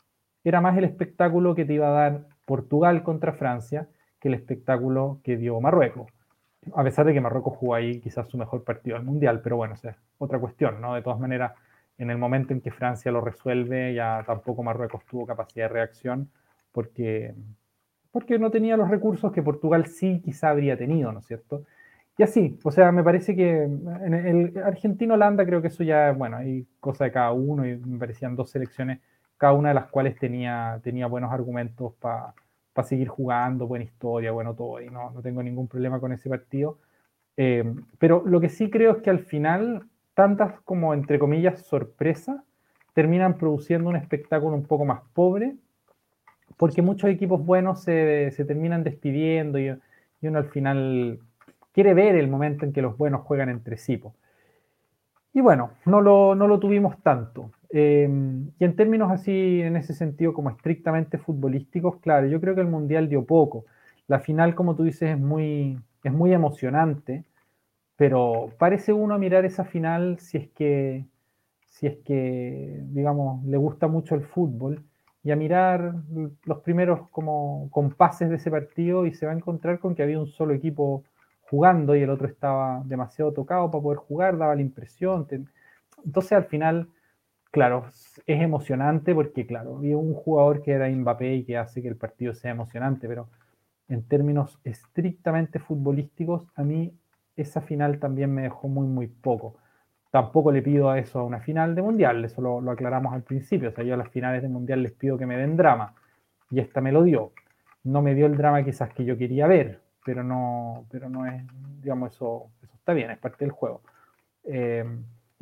era 0.42 0.60
más 0.60 0.76
el 0.76 0.84
espectáculo 0.84 1.54
que 1.54 1.64
te 1.64 1.74
iba 1.74 1.88
a 1.88 1.92
dar 1.92 2.26
Portugal 2.44 3.02
contra 3.02 3.32
Francia 3.32 3.88
que 4.18 4.28
el 4.28 4.34
espectáculo 4.34 5.20
que 5.22 5.37
dio 5.37 5.60
Marruecos. 5.60 6.10
A 6.74 6.82
pesar 6.82 7.06
de 7.06 7.12
que 7.12 7.20
Marruecos 7.20 7.56
jugó 7.56 7.74
ahí 7.74 8.00
quizás 8.00 8.28
su 8.28 8.37
mejor 8.37 8.64
partido 8.64 8.96
del 8.96 9.04
Mundial, 9.04 9.40
pero 9.42 9.56
bueno, 9.56 9.74
es 9.74 9.82
otra 10.18 10.38
cuestión, 10.38 10.80
¿no? 10.80 10.94
De 10.94 11.02
todas 11.02 11.20
maneras, 11.20 11.52
en 11.98 12.11
el 12.11 12.18
momento 12.18 12.52
en 12.52 12.61
que 12.61 12.70
Francia 12.70 13.12
lo 13.12 13.20
resuelve, 13.20 13.94
ya 13.94 14.22
tampoco 14.26 14.62
Marruecos 14.62 15.04
tuvo 15.07 15.26
capacidad 15.26 15.66
de 15.66 15.74
reacción 15.74 16.30
porque, 16.72 17.35
porque 18.11 18.38
no 18.38 18.50
tenía 18.50 18.76
los 18.76 18.90
recursos 18.90 19.33
que 19.33 19.42
Portugal 19.42 19.87
sí 19.87 20.20
quizá 20.24 20.50
habría 20.50 20.76
tenido, 20.76 21.12
¿no 21.12 21.20
es 21.20 21.26
cierto? 21.26 21.64
Y 22.16 22.22
así, 22.22 22.59
o 22.62 22.70
sea, 22.70 22.92
me 22.92 23.02
parece 23.02 23.35
que 23.35 23.62
en 23.64 24.14
el 24.14 24.59
Argentino-Holanda 24.59 25.44
creo 25.44 25.61
que 25.62 25.68
eso 25.68 25.83
ya, 25.83 26.12
bueno, 26.12 26.37
hay 26.37 26.66
cosa 26.80 27.04
de 27.04 27.12
cada 27.12 27.33
uno 27.33 27.66
y 27.66 27.76
me 27.76 27.98
parecían 27.98 28.37
dos 28.37 28.50
selecciones, 28.50 29.00
cada 29.37 29.52
una 29.52 29.70
de 29.70 29.74
las 29.74 29.87
cuales 29.87 30.16
tenía, 30.18 30.80
tenía 30.83 31.07
buenos 31.09 31.33
argumentos 31.33 31.94
para 31.94 32.35
para 32.74 32.88
seguir 32.88 33.09
jugando, 33.09 33.66
buena 33.66 33.85
historia, 33.85 34.33
bueno, 34.33 34.54
todo, 34.54 34.83
y 34.83 34.90
no, 34.90 35.11
no 35.12 35.22
tengo 35.22 35.42
ningún 35.42 35.68
problema 35.68 36.00
con 36.00 36.12
ese 36.12 36.28
partido. 36.28 36.78
Eh, 37.37 37.64
pero 37.98 38.22
lo 38.26 38.40
que 38.40 38.48
sí 38.48 38.68
creo 38.68 38.96
es 38.96 39.02
que 39.02 39.11
al 39.11 39.20
final, 39.20 39.85
tantas 40.14 40.61
como, 40.62 40.94
entre 40.94 41.18
comillas, 41.18 41.61
sorpresas, 41.66 42.40
terminan 42.94 43.37
produciendo 43.37 43.90
un 43.90 43.96
espectáculo 43.96 44.57
un 44.57 44.64
poco 44.64 44.85
más 44.85 45.00
pobre, 45.12 45.57
porque 46.57 46.83
muchos 46.83 47.11
equipos 47.11 47.44
buenos 47.44 47.83
se, 47.83 48.31
se 48.31 48.44
terminan 48.44 48.85
despidiendo 48.85 49.59
y, 49.59 49.68
y, 50.20 50.27
uno 50.29 50.38
al 50.38 50.46
final 50.46 51.18
quiere 51.72 51.94
ver 51.94 52.14
el 52.14 52.29
momento 52.29 52.64
en 52.64 52.72
que 52.72 52.83
los 52.83 52.96
buenos 52.96 53.22
juegan 53.22 53.48
entre 53.48 53.77
sí. 53.77 54.00
Y 55.33 55.40
bueno, 55.40 55.72
no 55.85 56.00
lo, 56.00 56.37
no 56.37 56.46
lo 56.46 56.61
tuvimos 56.61 56.96
tanto. 57.03 57.50
Eh, 57.70 58.09
y 58.57 58.64
en 58.64 58.77
términos 58.77 59.11
así, 59.11 59.61
en 59.61 59.77
ese 59.77 59.92
sentido, 59.94 60.33
como 60.33 60.50
estrictamente 60.50 61.18
futbolísticos, 61.18 61.96
claro, 61.96 62.29
yo 62.29 62.40
creo 62.40 62.55
que 62.55 62.61
el 62.61 62.68
Mundial 62.68 63.09
dio 63.09 63.24
poco. 63.24 63.64
La 64.07 64.20
final, 64.20 64.55
como 64.55 64.77
tú 64.77 64.85
dices, 64.85 65.11
es 65.11 65.18
muy, 65.18 65.81
es 66.05 66.12
muy 66.12 66.33
emocionante, 66.33 67.24
pero 67.96 68.52
parece 68.59 68.92
uno 68.92 69.18
mirar 69.18 69.44
esa 69.44 69.64
final 69.64 70.18
si 70.18 70.38
es 70.38 70.48
que, 70.50 71.07
si 71.66 71.87
es 71.87 71.98
que, 72.04 72.80
digamos, 72.90 73.44
le 73.44 73.57
gusta 73.57 73.88
mucho 73.88 74.14
el 74.14 74.22
fútbol 74.22 74.85
y 75.22 75.30
a 75.30 75.37
mirar 75.37 75.94
los 76.44 76.61
primeros 76.61 77.09
como 77.11 77.68
compases 77.70 78.28
de 78.30 78.37
ese 78.37 78.50
partido 78.50 79.07
y 79.07 79.14
se 79.14 79.26
va 79.26 79.33
a 79.33 79.37
encontrar 79.37 79.78
con 79.78 79.94
que 79.94 80.02
había 80.02 80.18
un 80.18 80.26
solo 80.26 80.54
equipo 80.54 81.04
jugando 81.42 81.96
y 81.96 82.02
el 82.02 82.11
otro 82.11 82.26
estaba 82.26 82.83
demasiado 82.85 83.33
tocado 83.33 83.70
para 83.70 83.83
poder 83.83 83.98
jugar, 83.98 84.37
daba 84.38 84.54
la 84.54 84.62
impresión. 84.62 85.26
Entonces 86.04 86.33
al 86.33 86.44
final 86.44 86.88
claro, 87.54 87.87
es 88.26 88.42
emocionante 88.42 89.14
porque, 89.14 89.46
claro, 89.46 89.76
había 89.78 89.96
un 89.96 90.12
jugador 90.12 90.61
que 90.61 90.72
era 90.72 90.90
Mbappé 90.90 91.37
y 91.37 91.44
que 91.44 91.57
hace 91.57 91.83
que 91.83 91.87
el 91.87 91.94
partido 91.96 92.35
sea 92.35 92.50
emocionante, 92.50 93.07
pero 93.07 93.28
en 93.88 94.02
términos 94.02 94.59
estrictamente 94.64 95.61
futbolísticos, 95.61 96.48
a 96.57 96.64
mí 96.64 96.92
esa 97.36 97.60
final 97.60 97.98
también 97.98 98.32
me 98.32 98.42
dejó 98.42 98.68
muy, 98.68 98.86
muy 98.86 99.06
poco. 99.08 99.56
Tampoco 100.10 100.52
le 100.52 100.62
pido 100.62 100.90
a 100.90 100.98
eso 100.98 101.20
a 101.20 101.24
una 101.24 101.40
final 101.40 101.74
de 101.74 101.82
mundial, 101.82 102.24
eso 102.24 102.40
lo, 102.40 102.70
aclaramos 102.70 103.12
al 103.12 103.22
principio. 103.22 103.70
O 103.70 103.72
sea, 103.72 103.84
yo 103.84 103.94
a 103.94 103.96
las 103.96 104.10
finales 104.10 104.42
de 104.42 104.48
mundial 104.48 104.82
les 104.82 104.92
pido 104.92 105.18
que 105.18 105.26
me 105.26 105.36
den 105.36 105.56
drama 105.56 105.94
y 106.50 106.60
esta 106.60 106.80
me 106.80 106.92
lo 106.92 107.02
dio. 107.02 107.32
No 107.82 108.02
me 108.02 108.14
dio 108.14 108.26
el 108.26 108.36
drama 108.36 108.64
quizás 108.64 108.92
que 108.94 109.04
yo 109.04 109.18
quería 109.18 109.46
ver, 109.46 109.82
pero 110.04 110.22
no, 110.22 110.86
pero 110.90 111.08
no 111.08 111.26
es, 111.26 111.42
digamos, 111.82 112.14
eso, 112.14 112.50
está 112.74 112.92
bien, 112.92 113.10
es 113.10 113.18
parte 113.18 113.44
del 113.44 113.52
juego. 113.52 113.82
Eh, 114.44 114.84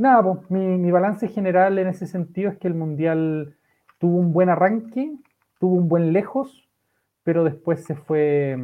Nada, 0.03 0.23
pues 0.23 0.51
mi, 0.51 0.91
balance 0.91 1.29
general 1.29 1.79
en 1.79 1.87
ese 1.87 2.07
sentido 2.07 2.51
es 2.51 2.59
que 2.59 2.67
el 2.67 2.75
Mundial 2.75 3.55
tuvo 3.99 4.19
un 4.19 4.33
buen 4.33 4.49
arranque, 4.49 5.15
tuvo 5.61 5.77
un 5.77 5.89
buen 5.89 6.13
lejos, 6.13 6.69
pero 7.23 7.45
después 7.45 7.85
se 7.85 7.95
fue, 7.95 8.59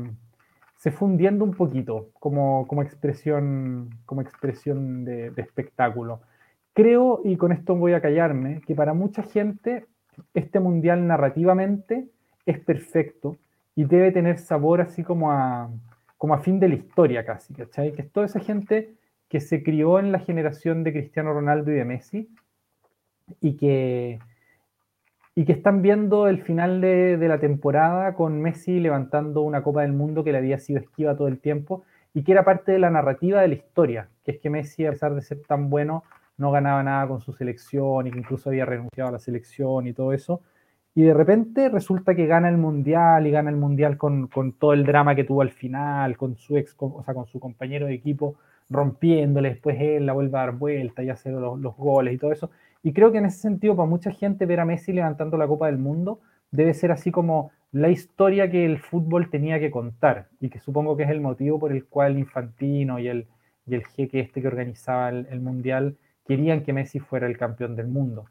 se 0.78 0.94
hundiendo 1.00 1.44
un 1.44 1.54
poquito 1.54 2.10
como, 2.20 2.66
como 2.68 2.82
expresión, 2.82 3.90
como 4.06 4.22
expresión 4.22 5.04
de, 5.04 5.32
espectáculo. 5.36 6.20
Creo, 6.72 7.20
y 7.24 7.36
con 7.36 7.52
esto 7.52 7.74
voy 7.74 7.94
a 7.94 8.00
callarme, 8.00 8.60
que 8.64 8.76
para 8.76 8.94
mucha 8.94 9.24
gente 9.24 9.86
este 10.34 10.60
Mundial 10.60 11.06
narrativamente 11.06 12.06
es 12.46 12.60
perfecto 12.60 13.36
y 13.74 13.84
debe 13.84 14.12
tener 14.12 14.38
sabor 14.38 14.80
así 14.80 15.02
como 15.02 15.32
a, 15.32 15.68
como 16.16 16.34
a 16.34 16.38
fin 16.38 16.60
de 16.60 16.68
la 16.68 16.76
historia 16.76 17.26
casi, 17.26 17.54
¿cachai? 17.54 17.92
Que 17.92 18.04
toda 18.04 18.26
esa 18.26 18.40
gente 18.40 18.94
que 19.28 19.40
se 19.40 19.64
crió 19.64 19.98
en 19.98 20.12
la 20.12 20.20
generación 20.20 20.84
de 20.84 20.92
Cristiano 20.92 21.32
Ronaldo 21.32 21.72
y 21.72 21.74
de 21.74 21.84
Messi 21.84 22.28
y 23.40 23.56
que, 23.56 24.20
y 25.38 25.44
que 25.44 25.52
están 25.52 25.82
viendo 25.82 26.26
el 26.26 26.42
final 26.42 26.80
de, 26.80 27.16
la 27.16 27.38
temporada 27.38 28.14
con 28.14 28.40
Messi 28.40 28.80
levantando 28.80 29.42
una 29.42 29.62
Copa 29.62 29.82
del 29.82 29.92
Mundo 29.92 30.24
que 30.24 30.32
le 30.32 30.38
había 30.38 30.58
sido 30.58 30.80
esquiva 30.80 31.14
todo 31.14 31.28
el 31.28 31.38
tiempo 31.38 31.84
y 32.12 32.24
que 32.24 32.32
era 32.32 32.44
parte 32.44 32.72
de 32.72 32.80
la 32.80 32.90
narrativa 32.90 33.40
de 33.40 33.46
la 33.46 33.54
historia, 33.54 34.08
que 34.24 34.32
es 34.32 34.40
que 34.40 34.50
Messi, 34.50 34.84
a 34.84 34.90
pesar 34.90 35.14
de 35.14 35.22
ser 35.22 35.38
tan 35.46 35.70
bueno, 35.70 36.02
no 36.38 36.50
ganaba 36.50 36.82
nada 36.82 37.06
con 37.06 37.20
su 37.20 37.32
selección 37.32 38.08
y 38.08 38.10
que 38.10 38.18
incluso 38.18 38.50
había 38.50 38.64
renunciado 38.64 39.10
a 39.10 39.12
la 39.12 39.20
selección 39.20 39.86
y 39.86 39.92
todo 39.92 40.12
eso. 40.12 40.42
Y 40.96 41.02
de 41.02 41.14
repente 41.14 41.68
resulta 41.68 42.16
que 42.16 42.26
gana 42.26 42.48
el 42.48 42.56
Mundial 42.56 43.24
y 43.24 43.30
gana 43.30 43.50
el 43.50 43.56
Mundial 43.56 43.96
con, 43.96 44.26
con 44.26 44.54
todo 44.54 44.72
el 44.72 44.84
drama 44.84 45.14
que 45.14 45.22
tuvo 45.22 45.42
al 45.42 45.52
final, 45.52 46.16
con 46.16 46.34
su 46.34 46.56
ex, 46.56 46.74
con 46.74 47.26
su 47.26 47.38
compañero 47.38 47.86
de 47.86 47.94
equipo 47.94 48.38
rompiéndole, 48.70 49.50
después 49.50 49.76
él 49.80 50.06
la 50.06 50.12
vuelve 50.12 50.36
a 50.36 50.40
dar 50.40 50.52
vuelta 50.52 51.02
y 51.02 51.10
hace 51.10 51.30
los, 51.30 51.58
los, 51.58 51.76
goles 51.76 52.14
y 52.14 52.18
todo 52.18 52.32
eso. 52.32 52.50
Y 52.88 52.94
creo 52.94 53.12
que 53.12 53.18
en 53.18 53.26
ese 53.26 53.40
sentido, 53.40 53.76
para 53.76 53.86
mucha 53.86 54.12
gente, 54.12 54.46
ver 54.46 54.60
a 54.60 54.64
Messi 54.64 54.94
levantando 54.94 55.36
la 55.36 55.46
Copa 55.46 55.66
del 55.66 55.76
Mundo 55.76 56.20
debe 56.50 56.72
ser 56.72 56.90
así 56.90 57.10
como 57.10 57.50
la 57.70 57.90
historia 57.90 58.50
que 58.50 58.64
el 58.64 58.78
fútbol 58.78 59.28
tenía 59.28 59.60
que 59.60 59.70
contar 59.70 60.28
y 60.40 60.48
que 60.48 60.58
supongo 60.58 60.96
que 60.96 61.02
es 61.02 61.10
el 61.10 61.20
motivo 61.20 61.58
por 61.58 61.70
el 61.70 61.84
cual 61.84 62.18
Infantino 62.18 62.98
y 62.98 63.08
el, 63.08 63.26
y 63.66 63.74
el 63.74 63.84
jeque 63.84 64.20
este 64.20 64.40
que 64.40 64.48
organizaba 64.48 65.10
el, 65.10 65.40
Mundial 65.42 65.98
querían 66.26 66.62
que 66.62 66.72
Messi 66.72 66.98
fuera 66.98 67.26
el 67.26 67.36
campeón 67.36 67.76
del 67.76 67.88
mundo. 67.88 68.24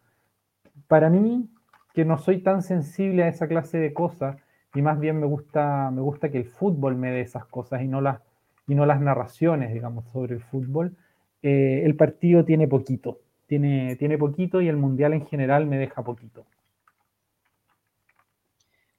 Para 0.88 1.12
mí, 1.12 1.48
que 1.93 2.04
no 2.04 2.17
soy 2.17 2.39
tan 2.39 2.63
sensible 2.63 3.26
a 3.26 3.28
esa 3.28 3.48
clase 3.48 3.78
de 3.78 3.93
cosas 3.93 4.38
y 4.74 4.82
más 4.82 5.00
bien 5.00 5.20
me 5.20 5.28
gusta, 5.28 5.91
me 5.91 6.02
gusta 6.02 6.32
que 6.32 6.39
el 6.39 6.46
fútbol 6.46 6.96
me 6.96 7.12
dé 7.12 7.22
esas 7.22 7.46
cosas 7.46 7.84
y 7.84 7.88
no 7.88 8.02
las 8.02 8.22
y 8.67 8.74
no 8.74 8.88
las 8.88 9.02
narraciones, 9.02 9.72
digamos, 9.72 10.10
sobre 10.10 10.34
el 10.34 10.41
fútbol, 10.41 10.98
eh, 11.43 11.84
el 11.86 11.96
partido 11.96 12.43
tiene 12.43 12.67
poquito, 12.67 13.20
tiene, 13.47 13.95
tiene 13.95 14.17
poquito 14.17 14.62
y 14.62 14.67
el 14.67 14.77
mundial 14.77 15.13
en 15.13 15.25
general 15.25 15.65
me 15.65 15.77
deja 15.77 16.03
poquito. 16.03 16.45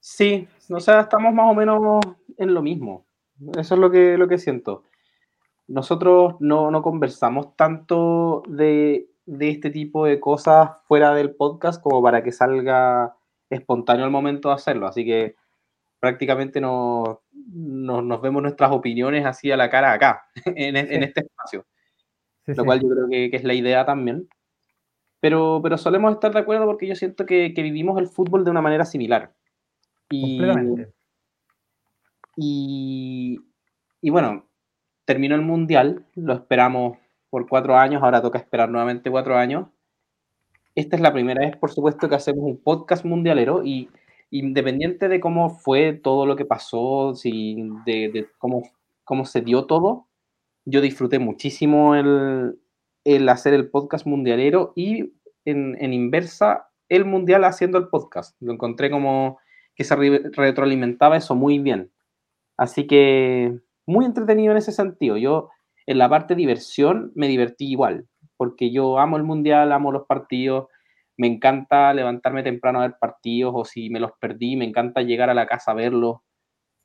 Sí, 0.01 0.49
o 0.71 0.81
sea, 0.81 1.01
estamos 1.01 1.35
más 1.35 1.51
o 1.51 1.55
menos 1.55 2.01
en 2.39 2.55
lo 2.55 2.63
mismo. 2.63 3.05
Eso 3.59 3.75
es 3.75 3.81
lo 3.81 3.91
que, 3.91 4.17
lo 4.17 4.27
que 4.27 4.39
siento. 4.39 4.85
Nosotros 5.67 6.37
no, 6.41 6.71
no 6.71 6.83
conversamos 6.83 7.55
tanto 7.57 8.43
de, 8.49 9.11
de, 9.27 9.51
este 9.51 9.71
tipo 9.71 10.07
de 10.07 10.19
cosas 10.19 10.71
fuera 10.87 11.15
del 11.15 11.35
podcast 11.35 11.83
como 11.83 12.03
para 12.03 12.23
que 12.23 12.33
salga 12.33 13.17
espontáneo 13.51 14.07
el 14.07 14.11
momento 14.11 14.49
de 14.49 14.55
hacerlo. 14.55 14.87
Así 14.87 15.05
que 15.05 15.37
prácticamente 16.01 16.61
nos, 16.61 17.19
nos, 17.53 18.23
vemos 18.23 18.43
nuestras 18.43 18.71
opiniones 18.73 19.27
así 19.27 19.51
a 19.51 19.57
la 19.57 19.69
cara 19.69 19.93
acá, 19.93 20.25
en, 20.47 20.77
en 20.77 21.03
este 21.03 21.21
espacio. 21.21 21.67
lo 22.47 22.65
cual 22.65 22.81
yo 22.81 22.89
creo 22.89 23.09
que, 23.11 23.31
que, 23.31 23.37
es 23.37 23.45
la 23.45 23.55
idea 23.55 23.85
también. 23.85 24.27
Pero, 25.21 25.61
pero 25.63 25.77
solemos 25.79 26.13
estar 26.13 26.33
de 26.33 26.39
acuerdo 26.39 26.67
porque 26.67 26.87
yo 26.87 26.95
siento 26.95 27.27
que, 27.27 27.53
que 27.55 27.63
vivimos 27.63 27.99
el 27.99 28.07
fútbol 28.07 28.45
de 28.45 28.51
una 28.51 28.63
manera 28.63 28.85
similar. 28.85 29.35
Y, 30.11 30.41
y, 32.37 33.39
y 34.01 34.11
bueno, 34.11 34.47
terminó 35.05 35.35
el 35.35 35.43
Mundial, 35.43 36.07
lo 36.15 36.35
esperamos 36.35 36.99
por 37.31 37.49
cuatro 37.49 37.77
años, 37.77 38.03
ahora 38.03 38.23
toca 38.23 38.39
esperar 38.39 38.71
nuevamente 38.71 39.11
cuatro 39.11 39.37
años. 39.37 39.67
Esta 40.75 40.97
es 40.97 41.03
la 41.03 41.13
primera 41.13 41.41
vez, 41.41 41.57
por 41.57 41.71
supuesto, 41.71 42.09
que 42.09 42.15
hacemos 42.15 42.45
un 42.45 42.63
podcast 42.63 43.05
mundialero 43.05 43.65
y 43.65 43.89
independiente 44.31 45.09
de 45.09 45.21
cómo 45.21 45.51
fue 45.51 45.93
todo 45.93 46.27
lo 46.27 46.37
que 46.37 46.45
pasó, 46.45 47.15
si, 47.15 47.57
de, 47.85 48.11
de 48.13 48.29
cómo, 48.39 48.63
cómo, 49.05 49.25
se 49.25 49.41
dio 49.41 49.65
todo, 49.65 50.07
yo 50.65 50.81
disfruté 50.81 51.19
muchísimo 51.19 51.95
el, 51.95 52.59
el 53.15 53.27
hacer 53.31 53.55
el 53.55 53.71
podcast 53.71 54.07
mundialero 54.07 54.75
y 54.77 55.15
en, 55.47 55.93
inversa 55.95 56.69
el 56.91 57.07
mundial 57.07 57.45
haciendo 57.45 57.79
el 57.79 57.89
podcast. 57.89 58.37
Lo 58.41 58.53
encontré 58.53 58.91
como 58.91 59.39
que 59.75 59.85
se 59.85 59.97
retroalimentaba 59.97 61.17
eso 61.17 61.35
muy 61.35 61.59
bien. 61.59 61.91
Así 62.59 62.87
que 62.87 63.59
muy 63.87 64.05
entretenido 64.05 64.53
en 64.53 64.59
ese 64.59 64.73
sentido. 64.73 65.17
Yo 65.17 65.49
en 65.87 65.97
la 65.97 66.11
parte 66.11 66.35
diversión 66.35 67.11
me 67.15 67.29
divertí 67.29 67.71
igual, 67.71 68.07
porque 68.37 68.71
yo 68.71 68.99
amo 68.99 69.17
el 69.17 69.23
mundial, 69.23 69.73
amo 69.73 69.91
los 69.91 70.07
partidos, 70.07 70.67
me 71.17 71.29
encanta 71.29 71.95
levantarme 71.95 72.43
temprano 72.43 72.81
a 72.81 72.89
ver 72.89 72.97
partidos 73.01 73.55
o 73.57 73.65
si 73.65 73.89
me 73.89 74.01
los 74.01 74.13
perdí, 74.21 74.57
me 74.57 74.67
encanta 74.67 75.01
llegar 75.01 75.31
a 75.31 75.35
la 75.35 75.47
casa 75.47 75.71
a 75.71 75.75
verlos. 75.75 76.19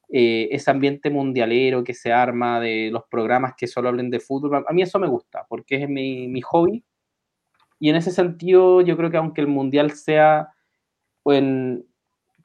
Eh, 0.09 0.49
ese 0.51 0.69
ambiente 0.69 1.09
mundialero 1.09 1.83
que 1.83 1.93
se 1.93 2.11
arma 2.11 2.59
de 2.59 2.89
los 2.91 3.03
programas 3.09 3.53
que 3.57 3.67
solo 3.67 3.89
hablen 3.89 4.11
de 4.11 4.19
fútbol, 4.19 4.63
a 4.67 4.73
mí 4.73 4.81
eso 4.83 4.99
me 4.99 5.07
gusta 5.07 5.45
porque 5.49 5.83
es 5.83 5.89
mi, 5.89 6.27
mi 6.27 6.41
hobby. 6.41 6.83
Y 7.79 7.89
en 7.89 7.95
ese 7.95 8.11
sentido, 8.11 8.81
yo 8.81 8.95
creo 8.95 9.09
que 9.09 9.17
aunque 9.17 9.41
el 9.41 9.47
mundial 9.47 9.91
sea 9.91 10.49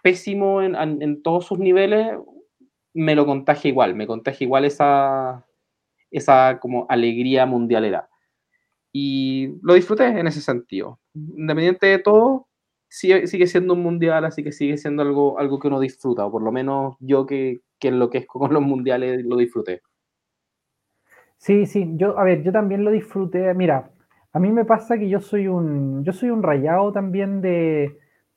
pésimo 0.03 0.63
en, 0.63 0.75
en, 0.75 1.03
en, 1.03 1.23
todos 1.23 1.47
sus 1.47 1.59
niveles, 1.59 2.17
me 2.95 3.15
lo 3.15 3.27
contagia 3.27 3.69
igual, 3.69 3.95
me 3.95 4.07
contagia 4.07 4.45
igual 4.45 4.65
esa, 4.65 5.47
esa 6.11 6.59
como 6.61 6.87
alegría 6.89 7.47
mundialera. 7.47 8.09
Y 8.93 9.51
lo 9.63 9.75
disfruté 9.75 10.07
en 10.07 10.27
ese 10.27 10.41
sentido. 10.41 10.99
Independiente 11.15 11.87
de 11.87 11.99
todo, 11.99 12.48
sigue, 12.89 13.27
sigue 13.27 13.47
siendo 13.47 13.75
un 13.75 13.83
mundial, 13.83 14.25
así 14.25 14.43
que 14.43 14.53
sigue 14.53 14.77
siendo 14.77 15.03
algo, 15.03 15.39
algo 15.39 15.59
que 15.59 15.69
uno 15.69 15.81
disfruta, 15.81 16.27
o 16.27 16.33
por 16.33 16.43
lo 16.43 16.53
menos 16.53 16.97
yo 17.01 17.27
que, 17.27 17.61
que 17.79 17.89
enloquezco 17.89 18.39
con 18.39 18.53
los 18.53 18.63
mundiales 18.63 19.25
lo 19.25 19.37
disfruté. 19.37 19.83
Sí, 21.39 21.67
sí, 21.67 21.93
yo, 21.95 22.19
a 22.19 22.25
ver, 22.25 22.43
yo 22.43 22.53
también 22.53 22.85
lo 22.85 22.91
disfruté. 22.91 23.55
Mira, 23.55 23.91
a 24.33 24.41
mí 24.41 24.51
me 24.51 24.65
pasa 24.65 24.99
que 24.99 25.09
yo 25.09 25.21
soy 25.21 25.49
un, 25.49 26.05
yo 26.05 26.13
soy 26.13 26.31
un 26.31 26.43
rayado 26.43 26.93
también 26.93 27.41
de, 27.41 27.97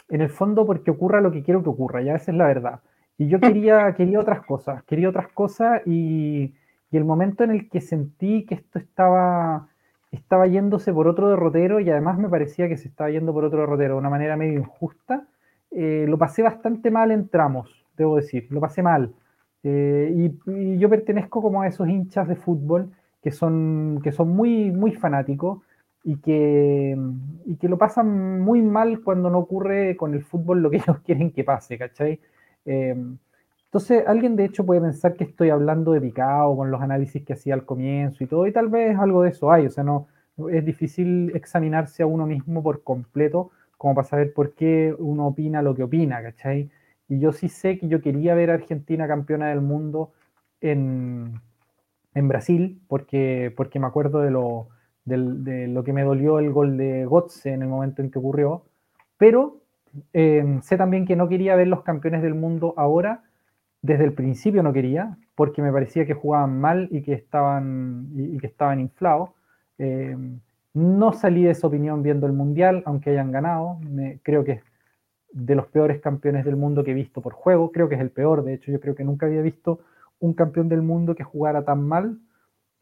en 0.10 0.22
el 0.22 0.30
fondo, 0.30 0.66
porque 0.66 0.92
ocurra 0.92 1.22
lo 1.22 1.32
que 1.32 1.44
quiero 1.44 1.64
que 1.64 1.70
ocurra, 1.70 2.02
ya 2.02 2.16
esa 2.16 2.32
es 2.32 2.38
la 2.38 2.48
verdad. 2.48 2.82
Y 3.18 3.28
yo 3.28 3.40
quería, 3.40 3.94
quería 3.96 4.20
otras 4.20 4.46
cosas, 4.46 4.84
quería 4.84 5.10
otras 5.10 5.30
cosas 5.30 5.82
y, 5.86 6.54
y, 6.92 6.98
el 6.98 7.06
momento 7.06 7.44
en 7.44 7.52
el 7.52 7.70
que 7.70 7.82
sentí 7.82 8.46
que 8.46 8.56
esto 8.56 8.80
estaba, 8.80 9.70
estaba 10.12 10.48
yéndose 10.48 10.94
por 10.94 11.08
otro 11.08 11.30
derrotero 11.30 11.80
y 11.80 11.90
además 11.90 12.18
me 12.18 12.30
parecía 12.30 12.68
que 12.68 12.78
se 12.78 12.90
estaba 12.90 13.10
yendo 13.10 13.34
por 13.34 13.46
otro 13.46 13.62
derrotero 13.62 13.94
de 13.94 14.00
una 14.00 14.10
manera 14.10 14.36
medio 14.36 14.60
injusta, 14.60 15.28
eh, 15.72 16.06
lo 16.08 16.18
pasé 16.18 16.44
bastante 16.44 16.92
mal 16.92 17.12
en 17.12 17.30
tramos, 17.30 17.86
debo 17.98 18.18
decir, 18.18 18.48
lo 18.50 18.60
pasé 18.60 18.84
mal. 18.84 19.14
Eh, 19.64 20.14
y, 20.46 20.78
yo 20.80 20.90
pertenezco 20.90 21.42
como 21.42 21.62
a 21.62 21.68
esos 21.68 21.88
hinchas 21.88 22.28
de 22.28 22.36
fútbol 22.36 22.92
que 23.22 23.32
son, 23.32 24.02
que 24.04 24.12
son 24.12 24.30
muy, 24.30 24.72
muy 24.72 24.92
fanáticos 24.94 25.62
y 26.04 26.18
que, 26.18 26.98
y 27.46 27.56
que 27.58 27.70
lo 27.70 27.78
pasan 27.78 28.42
muy 28.42 28.62
mal 28.62 29.02
cuando 29.02 29.30
no 29.30 29.40
ocurre 29.40 29.96
con 29.96 30.14
el 30.14 30.24
fútbol 30.24 30.62
lo 30.62 30.70
que 30.72 30.78
ellos 30.86 31.00
quieren 31.06 31.32
que 31.32 31.44
pase, 31.44 31.78
¿cachai? 31.78 32.20
Eh, 32.66 32.96
entonces, 33.72 34.04
alguien 34.06 34.36
de 34.36 34.44
hecho 34.44 34.66
puede 34.66 34.82
pensar 34.82 35.16
que 35.16 35.24
estoy 35.24 35.50
hablando 35.50 35.94
de 35.94 36.02
picado 36.02 36.58
con 36.58 36.72
los 36.72 36.82
análisis 36.82 37.24
que 37.24 37.32
hacía 37.32 37.54
al 37.54 37.64
comienzo 37.64 38.22
y 38.22 38.28
todo, 38.28 38.46
y 38.46 38.52
tal 38.52 38.68
vez 38.68 39.00
algo 39.00 39.24
de 39.24 39.30
eso 39.30 39.50
hay, 39.50 39.66
o 39.66 39.70
sea, 39.70 39.86
no, 39.86 40.08
es 40.52 40.66
difícil 40.66 41.32
examinarse 41.36 42.04
a 42.04 42.06
uno 42.06 42.28
mismo 42.28 42.62
por 42.62 42.84
completo 42.84 43.52
como 43.78 43.96
para 43.96 44.06
saber 44.06 44.34
por 44.34 44.56
qué 44.56 44.94
uno 45.00 45.28
opina 45.28 45.62
lo 45.62 45.74
que 45.74 45.84
opina, 45.84 46.22
¿cachai? 46.22 46.70
Y 47.08 47.20
yo 47.20 47.32
sí 47.32 47.48
sé 47.48 47.78
que 47.78 47.88
yo 47.88 48.02
quería 48.02 48.36
ver 48.36 48.52
a 48.52 48.56
Argentina 48.56 49.08
campeona 49.08 49.48
del 49.48 49.62
mundo 49.62 50.12
en, 50.60 51.40
en 52.14 52.28
Brasil, 52.28 52.82
porque, 52.90 53.54
porque 53.56 53.80
me 53.80 53.88
acuerdo 53.88 54.20
de 54.20 54.32
lo, 54.32 54.68
de, 55.06 55.70
lo 55.70 55.86
que 55.86 55.94
me 55.94 56.04
dolió 56.04 56.40
el 56.40 56.52
gol 56.52 56.76
de 56.76 57.06
Gotze 57.06 57.54
en 57.54 57.62
el 57.62 57.70
momento 57.70 58.02
en 58.02 58.12
que 58.12 58.20
ocurrió, 58.20 58.66
pero 59.18 59.62
eh, 60.12 60.60
sé 60.62 60.76
también 60.76 61.06
que 61.06 61.16
no 61.16 61.30
quería 61.30 61.56
ver 61.56 61.70
los 61.70 61.84
campeones 61.84 62.22
del 62.22 62.36
mundo 62.36 62.74
ahora, 62.76 63.24
desde 63.82 64.04
el 64.06 64.14
principio 64.14 64.64
no 64.64 64.74
quería, 64.74 65.18
porque 65.36 65.62
me 65.62 65.72
parecía 65.72 66.06
que 66.06 66.14
jugaban 66.14 66.60
mal 66.60 66.88
y 66.92 67.02
que 67.02 67.14
estaban, 67.14 68.10
y, 68.16 68.38
que 68.38 68.48
estaban 68.48 68.80
inflados. 68.80 69.32
Eh, 69.78 70.16
no 70.74 71.14
salí 71.14 71.44
de 71.44 71.52
esa 71.52 71.68
opinión 71.68 72.04
viendo 72.04 72.28
el 72.28 72.34
Mundial, 72.34 72.84
aunque 72.86 73.10
hayan 73.10 73.32
ganado. 73.32 73.80
Creo 74.24 74.44
que 74.44 74.54
es 74.54 74.64
de 75.32 75.56
los 75.56 75.68
peores 75.68 76.00
campeones 76.02 76.46
del 76.46 76.56
mundo 76.56 76.84
que 76.84 76.92
he 76.92 76.94
visto 76.94 77.22
por 77.22 77.34
juego. 77.34 77.72
Creo 77.72 77.90
que 77.90 77.96
es 77.96 78.02
el 78.02 78.12
peor, 78.12 78.44
de 78.44 78.54
hecho, 78.54 78.72
yo 78.72 78.80
creo 78.80 78.96
que 78.96 79.04
nunca 79.04 79.26
había 79.26 79.42
visto 79.42 79.80
un 80.20 80.34
campeón 80.34 80.70
del 80.70 80.82
mundo 80.82 81.16
que 81.16 81.24
jugara 81.24 81.64
tan 81.66 81.88
mal. 81.88 82.20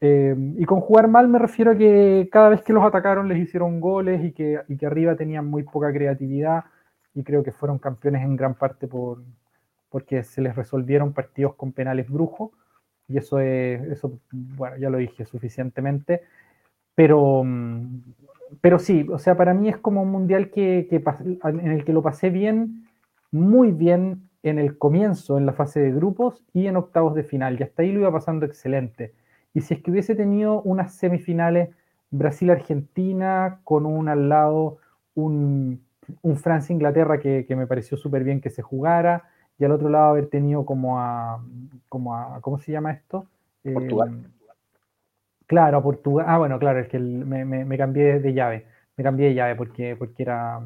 Eh, 0.02 0.34
y 0.56 0.64
con 0.64 0.80
jugar 0.80 1.08
mal 1.08 1.28
me 1.28 1.38
refiero 1.38 1.72
a 1.72 1.76
que 1.76 2.28
cada 2.32 2.48
vez 2.48 2.62
que 2.62 2.72
los 2.72 2.84
atacaron 2.84 3.28
les 3.28 3.38
hicieron 3.38 3.80
goles 3.80 4.24
y 4.24 4.32
que 4.32 4.86
arriba 4.86 5.14
tenían 5.14 5.46
muy 5.46 5.62
poca 5.62 5.92
creatividad 5.92 6.64
y 7.14 7.22
creo 7.22 7.42
que 7.42 7.52
fueron 7.52 7.78
campeones 7.78 8.22
en 8.22 8.36
gran 8.36 8.54
parte 8.54 8.86
por, 8.86 9.18
porque 9.90 10.22
se 10.22 10.40
les 10.40 10.56
resolvieron 10.56 11.12
partidos 11.12 11.54
con 11.54 11.72
penales 11.72 12.08
brujos 12.08 12.50
y 13.08 13.18
eso 13.18 13.40
es, 13.40 13.82
eso, 13.88 14.18
bueno, 14.30 14.76
ya 14.76 14.88
lo 14.88 14.98
dije 14.98 15.24
suficientemente, 15.26 16.22
pero, 16.94 17.44
pero 18.60 18.78
sí, 18.78 19.06
o 19.10 19.18
sea, 19.18 19.36
para 19.36 19.52
mí 19.52 19.68
es 19.68 19.76
como 19.76 20.02
un 20.02 20.10
mundial 20.10 20.50
que, 20.50 20.86
que, 20.88 21.02
en 21.44 21.70
el 21.70 21.84
que 21.84 21.92
lo 21.92 22.02
pasé 22.02 22.30
bien, 22.30 22.86
muy 23.32 23.72
bien 23.72 24.28
en 24.42 24.58
el 24.58 24.78
comienzo, 24.78 25.38
en 25.38 25.46
la 25.46 25.52
fase 25.52 25.80
de 25.80 25.92
grupos 25.92 26.44
y 26.52 26.66
en 26.66 26.76
octavos 26.76 27.14
de 27.14 27.24
final, 27.24 27.58
y 27.58 27.64
hasta 27.64 27.82
ahí 27.82 27.92
lo 27.92 28.00
iba 28.00 28.12
pasando 28.12 28.46
excelente. 28.46 29.12
Y 29.54 29.62
si 29.62 29.74
es 29.74 29.82
que 29.82 29.90
hubiese 29.90 30.14
tenido 30.14 30.62
unas 30.62 30.94
semifinales 30.94 31.70
Brasil-Argentina 32.10 33.60
con 33.64 33.86
un 33.86 34.08
al 34.08 34.28
lado, 34.28 34.78
un, 35.14 35.82
un 36.22 36.36
Francia-Inglaterra 36.36 37.18
que, 37.18 37.44
que, 37.46 37.56
me 37.56 37.66
pareció 37.66 37.96
súper 37.96 38.24
bien 38.24 38.40
que 38.40 38.50
se 38.50 38.62
jugara, 38.62 39.29
y 39.60 39.64
al 39.64 39.72
otro 39.72 39.90
lado 39.90 40.12
haber 40.12 40.28
tenido 40.28 40.64
como 40.64 40.98
a, 40.98 41.44
como 41.88 42.16
a 42.16 42.40
¿cómo 42.40 42.58
se 42.58 42.72
llama 42.72 42.92
esto? 42.92 43.26
Portugal. 43.62 44.08
Eh, 44.08 44.50
claro, 45.46 45.78
a 45.78 45.82
Portugal. 45.82 46.24
Ah, 46.26 46.38
bueno, 46.38 46.58
claro, 46.58 46.80
es 46.80 46.88
que 46.88 46.98
me, 46.98 47.44
me, 47.44 47.66
me, 47.66 47.76
cambié 47.76 48.20
de 48.20 48.32
llave. 48.32 48.64
Me 48.96 49.04
cambié 49.04 49.28
de 49.28 49.34
llave 49.34 49.56
porque, 49.56 49.96
porque 49.96 50.22
era 50.22 50.60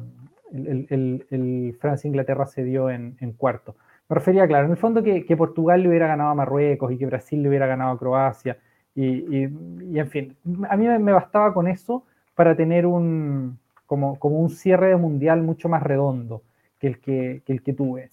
el, 0.53 0.87
el, 0.89 1.25
el 1.29 1.77
Francia-Inglaterra 1.79 2.45
se 2.45 2.63
dio 2.63 2.89
en, 2.89 3.17
en, 3.19 3.33
cuarto. 3.33 3.75
Me 4.07 4.13
refería, 4.13 4.47
claro, 4.47 4.65
en 4.65 4.71
el 4.71 4.77
fondo 4.77 5.03
que, 5.03 5.25
que, 5.25 5.35
Portugal 5.35 5.81
le 5.83 5.89
hubiera 5.89 6.07
ganado 6.07 6.29
a 6.29 6.35
Marruecos 6.35 6.89
y 6.93 6.97
que 6.97 7.05
Brasil 7.05 7.43
le 7.43 7.49
hubiera 7.49 7.67
ganado 7.67 7.91
a 7.91 7.99
Croacia. 7.99 8.57
Y, 8.95 9.05
y, 9.05 9.49
y 9.91 9.99
en 9.99 10.07
fin, 10.07 10.37
a 10.69 10.77
mí 10.77 10.87
me 10.87 11.11
bastaba 11.11 11.53
con 11.53 11.67
eso 11.67 12.05
para 12.33 12.55
tener 12.55 12.85
un, 12.85 13.59
como, 13.85 14.17
como 14.19 14.39
un 14.39 14.49
cierre 14.49 14.87
de 14.87 14.95
mundial 14.95 15.41
mucho 15.41 15.67
más 15.67 15.83
redondo 15.83 16.43
que 16.79 16.87
el 16.87 16.99
que, 16.99 17.41
que 17.45 17.51
el 17.51 17.61
que 17.61 17.73
tuve. 17.73 18.09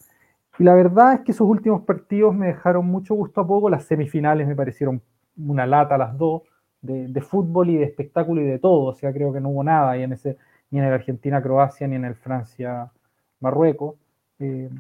Y 0.59 0.65
la 0.65 0.75
verdad 0.75 1.15
es 1.15 1.21
que 1.21 1.33
esos 1.33 1.49
últimos 1.49 1.83
partidos 1.83 2.35
me 2.35 2.49
dejaron 2.49 2.87
mucho 2.87 3.15
gusto 3.15 3.41
a 3.41 3.47
poco. 3.47 3.71
Las 3.71 3.85
semifinales 3.85 4.47
me 4.47 4.57
parecieron 4.57 5.03
una 5.37 5.67
lata 5.67 5.97
las 5.99 6.17
dos, 6.17 6.43
de, 6.83 7.09
de 7.09 7.21
fútbol 7.21 7.71
y 7.71 7.77
de 7.77 7.85
espectáculo 7.85 8.43
y 8.43 8.45
de 8.47 8.59
todo. 8.59 8.85
O 8.87 8.95
sea, 8.95 9.13
creo 9.13 9.33
que 9.33 9.41
no 9.41 9.51
hubo 9.51 9.65
nada 9.65 9.93
ahí 9.93 10.03
en 10.03 10.13
ese, 10.13 10.37
ni 10.71 10.79
en 10.79 10.87
el 10.87 10.93
Argentina-Croacia, 10.93 11.87
ni 11.87 11.97
en 11.97 12.05
el 12.05 12.15
Francia-Marruecos. 12.17 13.97
Eh, 14.41 14.71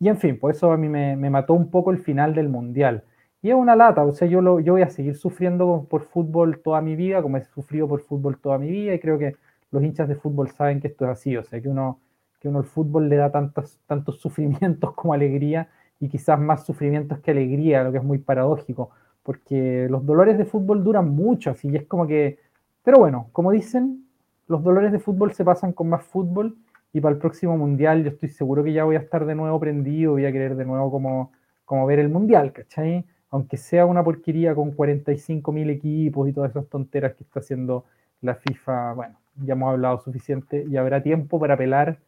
y 0.00 0.08
en 0.08 0.16
fin, 0.18 0.38
por 0.38 0.50
eso 0.50 0.72
a 0.72 0.76
mí 0.76 0.88
me, 0.88 1.16
me, 1.16 1.30
mató 1.30 1.54
un 1.54 1.70
poco 1.70 1.90
el 1.90 1.98
final 1.98 2.34
del 2.34 2.48
Mundial. 2.48 3.04
Y 3.42 3.50
es 3.50 3.54
una 3.54 3.76
lata, 3.76 4.04
o 4.04 4.12
sea, 4.12 4.26
yo, 4.28 4.40
lo, 4.40 4.60
yo 4.60 4.72
voy 4.74 4.82
a 4.82 4.90
seguir 4.90 5.16
sufriendo 5.16 5.86
por 5.88 6.02
fútbol 6.02 6.60
toda 6.60 6.80
mi 6.80 6.96
vida, 6.96 7.22
como 7.22 7.36
he 7.36 7.44
sufrido 7.44 7.86
por 7.88 8.00
fútbol 8.02 8.38
toda 8.38 8.58
mi 8.58 8.68
vida, 8.70 8.94
y 8.94 8.98
creo 8.98 9.18
que 9.18 9.36
los 9.70 9.82
hinchas 9.82 10.08
de 10.08 10.16
fútbol 10.16 10.50
saben 10.50 10.80
que 10.80 10.88
esto 10.88 11.04
es 11.04 11.10
así, 11.12 11.36
o 11.36 11.44
sea, 11.44 11.60
que 11.60 11.68
uno 11.68 12.00
que 12.40 12.48
uno 12.48 12.60
el 12.60 12.64
fútbol 12.64 13.08
le 13.08 13.16
da 13.16 13.30
tantos, 13.30 13.78
tantos 13.86 14.20
sufrimientos 14.20 14.92
como 14.94 15.12
alegría 15.12 15.68
y 16.00 16.08
quizás 16.08 16.38
más 16.38 16.64
sufrimientos 16.64 17.18
que 17.20 17.32
alegría, 17.32 17.82
lo 17.82 17.92
que 17.92 17.98
es 17.98 18.04
muy 18.04 18.18
paradójico, 18.18 18.90
porque 19.22 19.88
los 19.90 20.06
dolores 20.06 20.38
de 20.38 20.44
fútbol 20.44 20.84
duran 20.84 21.10
mucho, 21.10 21.50
así 21.50 21.74
es 21.74 21.84
como 21.86 22.06
que, 22.06 22.38
pero 22.84 22.98
bueno, 22.98 23.28
como 23.32 23.50
dicen, 23.50 24.04
los 24.46 24.62
dolores 24.62 24.92
de 24.92 24.98
fútbol 24.98 25.32
se 25.32 25.44
pasan 25.44 25.72
con 25.72 25.88
más 25.88 26.04
fútbol 26.04 26.56
y 26.92 27.00
para 27.00 27.14
el 27.14 27.20
próximo 27.20 27.56
mundial 27.56 28.04
yo 28.04 28.10
estoy 28.10 28.28
seguro 28.28 28.64
que 28.64 28.72
ya 28.72 28.84
voy 28.84 28.96
a 28.96 29.00
estar 29.00 29.26
de 29.26 29.34
nuevo 29.34 29.58
prendido, 29.60 30.12
voy 30.12 30.24
a 30.24 30.32
querer 30.32 30.56
de 30.56 30.64
nuevo 30.64 30.90
como, 30.90 31.32
como 31.64 31.84
ver 31.86 31.98
el 31.98 32.08
mundial, 32.08 32.52
¿cachai? 32.52 33.04
Aunque 33.30 33.58
sea 33.58 33.84
una 33.84 34.02
porquería 34.02 34.54
con 34.54 34.70
45 34.70 35.52
mil 35.52 35.68
equipos 35.68 36.28
y 36.28 36.32
todas 36.32 36.50
esas 36.50 36.66
tonteras 36.68 37.14
que 37.14 37.24
está 37.24 37.40
haciendo 37.40 37.84
la 38.22 38.36
FIFA, 38.36 38.94
bueno, 38.94 39.18
ya 39.44 39.52
hemos 39.52 39.70
hablado 39.70 39.98
suficiente 40.00 40.64
y 40.68 40.76
habrá 40.76 41.02
tiempo 41.02 41.38
para 41.38 41.54
apelar 41.54 41.98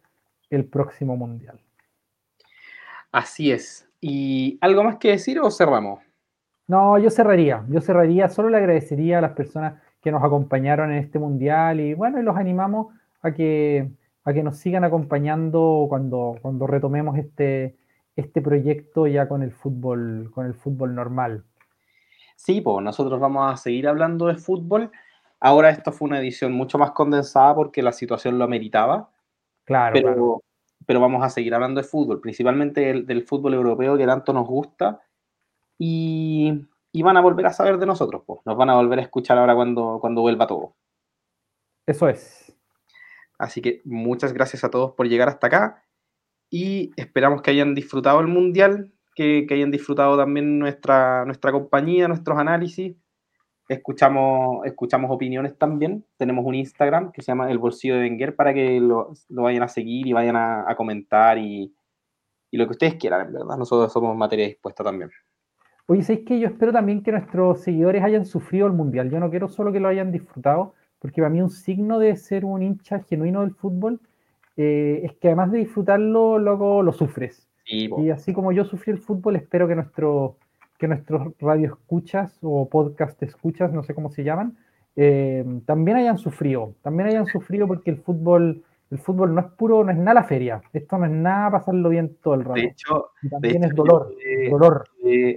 el 0.51 0.65
próximo 0.67 1.17
mundial. 1.17 1.61
Así 3.13 3.51
es. 3.51 3.89
¿Y 4.01 4.59
algo 4.61 4.85
más 4.85 4.97
que 4.97 5.11
decir 5.11 5.41
o 5.41 5.51
cerramos? 5.51 6.01
No, 6.67 6.99
yo 6.99 7.11
cerraría. 7.11 7.65
Yo 7.69 7.81
cerraría. 7.81 8.29
Solo 8.29 8.51
le 8.51 8.59
agradecería 8.59 9.19
a 9.19 9.23
las 9.23 9.33
personas 9.33 9.81
que 10.01 10.11
nos 10.11 10.23
acompañaron 10.23 10.93
en 10.93 10.99
este 10.99 11.19
mundial 11.19 11.81
y 11.81 11.95
bueno, 11.95 12.21
y 12.21 12.23
los 12.23 12.37
animamos 12.37 12.95
a 13.23 13.33
que, 13.33 13.91
a 14.25 14.33
que 14.33 14.43
nos 14.43 14.57
sigan 14.57 14.85
acompañando 14.85 15.87
cuando, 15.89 16.37
cuando 16.41 16.67
retomemos 16.67 17.19
este, 17.19 17.77
este 18.17 18.41
proyecto 18.41 19.07
ya 19.07 19.29
con 19.29 19.43
el 19.43 19.53
fútbol, 19.53 20.31
con 20.33 20.47
el 20.47 20.55
fútbol 20.55 20.95
normal. 20.95 21.45
Sí, 22.37 22.61
pues 22.63 22.83
nosotros 22.83 23.21
vamos 23.21 23.53
a 23.53 23.57
seguir 23.57 23.87
hablando 23.87 24.27
de 24.27 24.37
fútbol. 24.37 24.91
Ahora 25.41 25.71
esto 25.71 25.93
fue 25.93 26.09
una 26.09 26.21
edición 26.21 26.53
mucho 26.53 26.79
más 26.79 26.93
condensada 26.93 27.55
porque 27.55 27.83
la 27.83 27.93
situación 27.93 28.39
lo 28.39 28.45
ameritaba. 28.45 29.11
Claro 29.71 29.93
pero, 29.95 30.03
claro. 30.03 30.43
pero 30.85 31.01
vamos 31.01 31.25
a 31.25 31.31
seguir 31.31 31.55
hablando 31.55 31.81
de 31.81 31.87
fútbol, 31.87 32.21
principalmente 32.21 32.81
del, 32.81 33.07
del 33.07 33.23
fútbol 33.23 33.55
europeo 33.55 33.97
que 33.97 34.05
tanto 34.05 34.33
nos 34.33 34.49
gusta. 34.49 35.01
Y, 35.79 36.67
y, 36.91 37.03
van 37.03 37.17
a 37.17 37.21
volver 37.21 37.47
a 37.47 37.53
saber 37.53 37.79
de 37.79 37.87
nosotros, 37.87 38.25
pues. 38.27 38.41
Nos 38.45 38.57
van 38.57 38.69
a 38.69 38.75
volver 38.75 38.99
a 38.99 39.03
escuchar 39.03 39.39
ahora 39.39 39.55
cuando, 39.55 39.99
cuando 40.01 40.23
vuelva 40.23 40.49
todo. 40.49 40.75
Eso 41.87 42.09
es. 42.09 42.53
Así 43.39 43.63
que 43.63 43.81
muchas 43.85 44.33
gracias 44.33 44.65
a 44.65 44.71
todos 44.71 44.93
por 44.93 45.09
llegar 45.09 45.29
hasta 45.29 45.47
acá. 45.47 45.85
Y 46.51 46.91
esperamos 46.97 47.41
que 47.41 47.53
hayan 47.53 47.77
disfrutado 47.77 48.19
el 48.19 48.27
Mundial, 48.27 48.93
que, 49.15 49.47
que 49.47 49.55
hayan 49.55 49.71
disfrutado 49.71 50.17
también 50.17 50.59
nuestra, 50.59 51.25
nuestra 51.27 51.53
compañía, 51.53 52.09
nuestros 52.09 52.37
análisis 52.37 52.97
escuchamos, 53.71 54.67
escuchamos 54.67 55.11
opiniones 55.13 55.57
también. 55.57 56.05
Tenemos 56.17 56.45
un 56.45 56.57
Instagram 56.57 57.13
que 57.13 57.23
se 57.23 57.29
llama 57.29 57.51
El 57.51 57.59
Bolsillo 57.59 57.95
de 57.95 58.03
Wenger 58.03 58.35
para 58.35 58.53
que 58.53 58.81
lo, 58.81 59.13
lo 59.29 59.43
vayan 59.43 59.63
a 59.63 59.69
seguir 59.69 60.09
y 60.09 60.13
vayan 60.13 60.35
a, 60.35 60.69
a 60.69 60.75
comentar 60.75 61.39
y, 61.39 61.73
y, 62.51 62.59
lo 62.59 62.67
que 62.67 62.73
ustedes 62.73 62.97
quieran, 62.97 63.29
en 63.29 63.33
verdad. 63.33 63.57
Nosotros 63.57 63.93
somos 63.93 64.17
materia 64.17 64.47
dispuesta 64.47 64.83
también. 64.83 65.11
Oye, 65.87 66.03
¿sabéis 66.03 66.27
que 66.27 66.41
yo 66.41 66.49
espero 66.49 66.73
también 66.73 67.03
que 67.03 67.13
nuestros 67.13 67.61
seguidores 67.61 68.03
hayan 68.03 68.27
sufrido 68.27 68.67
el 68.67 68.73
Mundial? 68.73 69.09
Yo 69.09 69.21
no 69.21 69.31
quiero 69.31 69.49
solo 69.49 69.73
que 69.73 69.79
lo 69.79 69.87
hayan 69.87 70.11
disfrutado, 70.11 70.75
porque 70.99 71.21
para 71.21 71.31
mí 71.31 71.41
un 71.41 71.51
signo 71.51 72.01
de 72.01 72.17
ser 72.17 72.45
un 72.45 72.63
hincha 72.63 73.01
genuino 73.05 73.43
del 73.43 73.55
fútbol 73.55 74.01
eh, 74.57 75.03
es 75.05 75.13
que 75.15 75.29
además 75.29 75.53
de 75.53 75.59
disfrutarlo, 75.59 76.41
luego 76.41 76.83
lo 76.83 76.93
sufres. 76.93 77.49
Sí, 77.65 77.89
y 77.99 78.11
así 78.11 78.33
como 78.33 78.51
yo 78.51 78.65
sufrí 78.65 78.91
el 78.91 78.99
fútbol, 78.99 79.37
espero 79.37 79.69
que 79.69 79.77
nuestro 79.77 80.39
que 80.81 80.89
nuestros 80.89 81.35
radio 81.39 81.67
escuchas 81.67 82.39
o 82.41 82.69
podcast 82.69 83.23
escuchas, 83.23 83.71
no 83.71 83.83
sé 83.83 83.95
cómo 83.95 84.11
se 84.11 84.25
llaman, 84.25 84.57
eh, 84.97 85.45
también 85.67 85.99
hayan 85.99 86.17
sufrido, 86.17 86.75
también 86.83 87.11
hayan 87.11 87.27
sufrido 87.27 87.69
porque 87.69 87.91
el 87.91 87.99
fútbol 87.99 88.65
el 88.91 88.99
fútbol 88.99 89.33
no 89.35 89.41
es 89.41 89.47
puro, 89.53 89.85
no 89.85 89.93
es 89.93 89.99
nada 89.99 90.15
la 90.15 90.25
feria. 90.25 90.61
Esto 90.73 90.99
no 90.99 91.05
es 91.05 91.13
nada 91.13 91.49
pasarlo 91.53 91.91
bien 91.91 92.17
todo 92.21 92.35
el 92.35 92.45
rato. 92.45 92.55
De 92.55 92.67
hecho, 92.67 93.11
también 93.31 93.63
es 93.63 93.73
dolor. 93.73 94.13
dolor. 94.51 94.89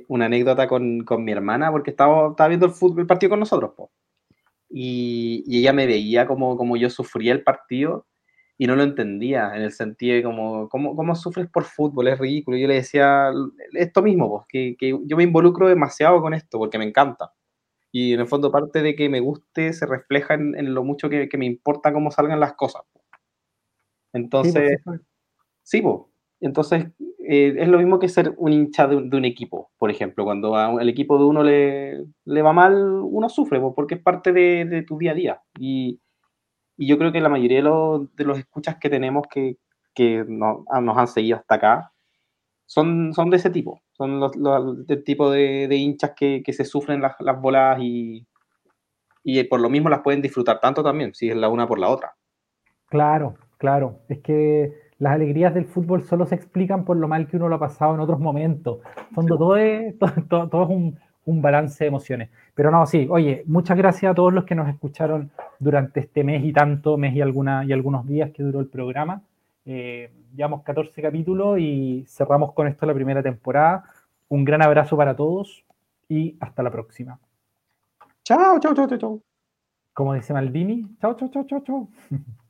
una 0.08 0.26
anécdota 0.26 0.68
con, 0.68 1.06
mi 1.20 1.32
hermana, 1.32 1.72
porque 1.72 1.92
estaba, 1.92 2.30
estaba 2.30 2.48
viendo 2.48 2.66
el 2.66 2.72
fútbol, 2.72 3.02
el 3.02 3.06
partido 3.06 3.30
con 3.30 3.42
nosotros, 3.42 3.74
Y, 4.72 5.44
ella 5.48 5.72
me 5.72 5.86
veía 5.86 6.26
como, 6.26 6.58
como 6.58 6.78
yo 6.78 6.90
sufría 6.90 7.32
el 7.32 7.44
partido 7.44 8.08
y 8.58 8.68
no 8.68 8.76
lo 8.76 8.84
entendía, 8.84 9.56
en 9.56 9.64
el 9.64 9.72
sentido 9.72 10.16
de 10.16 10.24
como, 10.24 10.70
¿cómo, 10.70 10.96
cómo 10.96 11.16
sufres 11.16 11.48
por 11.50 11.64
fútbol? 11.64 12.08
Es 12.08 12.20
ridículo. 12.20 12.58
Yo 12.58 12.68
le 12.68 12.76
decía 12.76 13.32
esto 13.74 14.02
mismo, 14.02 14.30
pues, 14.30 14.46
que, 14.48 14.76
que 14.78 14.98
yo 15.06 15.18
me 15.18 15.24
involucro 15.24 15.68
demasiado 15.68 16.22
con 16.22 16.34
esto 16.34 16.60
porque 16.60 16.78
me 16.78 16.86
encanta. 16.86 17.34
Y 17.92 18.14
en 18.14 18.22
el 18.22 18.28
fondo 18.28 18.52
parte 18.52 18.82
de 18.82 18.96
que 18.96 19.10
me 19.10 19.20
guste 19.20 19.74
se 19.74 19.86
refleja 19.86 20.36
en, 20.36 20.74
lo 20.74 20.84
mucho 20.84 21.10
que, 21.10 21.30
que, 21.30 21.38
me 21.38 21.46
importa 21.46 21.94
cómo 21.94 22.12
salgan 22.12 22.40
las 22.40 22.54
cosas. 22.54 22.84
Entonces, 24.14 24.82
sí, 25.64 25.82
pues. 25.82 26.02
Entonces, 26.40 26.88
eh, 27.26 27.56
es 27.58 27.68
lo 27.70 27.78
mismo 27.78 28.00
que 28.00 28.10
ser 28.10 28.34
un 28.38 28.52
hincha 28.52 28.86
de 28.88 28.98
un, 28.98 29.26
equipo, 29.26 29.72
por 29.78 29.90
ejemplo. 29.90 30.26
Cuando 30.26 30.56
al 30.56 30.90
equipo 30.90 31.18
de 31.18 31.24
uno 31.24 31.44
le, 31.44 32.04
le 32.26 32.42
va 32.42 32.52
mal, 32.52 32.76
uno 33.02 33.30
sufre, 33.30 33.62
porque 33.76 33.96
es 33.96 34.02
parte 34.02 34.34
de, 34.34 34.66
de, 34.66 34.84
tu 34.84 34.98
día 34.98 35.12
a 35.12 35.16
día. 35.16 35.42
Y, 35.58 36.02
y, 36.78 36.88
yo 36.88 36.98
creo 36.98 37.12
que 37.12 37.22
la 37.22 37.30
mayoría 37.30 37.58
de 37.58 37.64
los, 37.64 38.16
de 38.16 38.26
los 38.26 38.38
escuchas 38.38 38.78
que 38.78 38.90
tenemos 38.90 39.26
que, 39.30 39.58
que 39.94 40.26
no, 40.28 40.66
nos 40.82 40.98
han 40.98 41.08
seguido 41.08 41.38
hasta 41.38 41.56
acá 41.56 41.92
son, 42.66 43.14
son 43.14 43.30
de 43.30 43.38
ese 43.38 43.50
tipo. 43.50 43.82
Son 43.92 44.20
los, 44.20 44.36
los 44.36 44.88
del 44.88 45.04
tipo 45.04 45.30
de, 45.30 45.68
de 45.68 45.76
hinchas 45.76 46.14
que, 46.16 46.42
que, 46.44 46.54
se 46.54 46.66
sufren 46.66 47.02
las, 47.02 47.16
las 47.20 47.40
bolas 47.40 47.78
y, 47.82 48.26
y 49.24 49.44
por 49.44 49.60
lo 49.60 49.70
mismo 49.70 49.90
las 49.90 50.02
pueden 50.02 50.22
disfrutar 50.22 50.60
tanto 50.60 50.84
también, 50.84 51.14
si 51.14 51.30
es 51.30 51.36
la 51.36 51.50
una 51.50 51.68
por 51.68 51.80
la 51.80 51.90
otra. 51.90 52.16
Claro, 52.88 53.36
Claro, 53.64 54.02
es 54.10 54.20
que 54.20 54.74
las 54.98 55.14
alegrías 55.14 55.54
del 55.54 55.64
fútbol 55.64 56.02
solo 56.02 56.26
se 56.26 56.36
explican 56.36 56.84
por 56.84 56.98
lo 56.98 57.08
mal 57.08 57.30
que 57.30 57.38
uno 57.38 57.48
lo 57.48 57.56
ha 57.56 57.60
pasado 57.60 57.96
en 57.96 58.02
otros 58.02 58.20
momentos. 58.20 58.80
En 59.10 59.16
fondo, 59.16 59.38
todo 59.38 59.56
es, 59.56 59.96
todo, 60.30 60.68
es 60.70 60.70
un, 61.26 61.42
balance 61.42 61.84
de 61.84 61.88
emociones. 61.88 62.30
Pero 62.54 62.72
no, 62.72 62.86
sí, 62.86 63.08
oye, 63.10 63.44
muchas 63.46 63.78
gracias 63.78 64.12
a 64.12 64.16
todos 64.16 64.34
los 64.34 64.46
que 64.46 64.56
nos 64.56 64.70
escucharon 64.70 65.32
durante 65.60 66.00
este 66.02 66.24
mes 66.24 66.44
y 66.44 66.54
tanto, 66.54 66.98
mes 66.98 67.16
y, 67.16 67.22
alguna, 67.22 67.66
y 67.66 67.74
algunos 67.74 68.06
días 68.08 68.32
que 68.32 68.44
duró 68.44 68.60
el 68.60 68.68
programa. 68.68 69.22
Eh, 69.66 70.12
llevamos 70.36 70.64
14 70.64 71.02
capítulos 71.02 71.60
y 71.60 72.06
cerramos 72.08 72.54
con 72.54 72.68
esto 72.68 72.86
la 72.86 72.94
primera 72.94 73.24
temporada. 73.24 73.84
Un 74.30 74.46
gran 74.46 74.62
abrazo 74.62 74.98
para 74.98 75.16
todos 75.16 75.66
y 76.10 76.38
hasta 76.40 76.64
la 76.64 76.72
próxima. 76.72 77.20
Chao, 78.24 78.60
chao, 78.60 78.74
chao, 78.74 78.98
chao. 78.98 79.22
Como 79.94 80.14
dice 80.14 80.34
Maldini, 80.34 80.96
chao, 81.00 81.16
chao, 81.16 81.30
chao, 81.30 81.46
chao, 81.46 81.62
chao. 81.62 81.90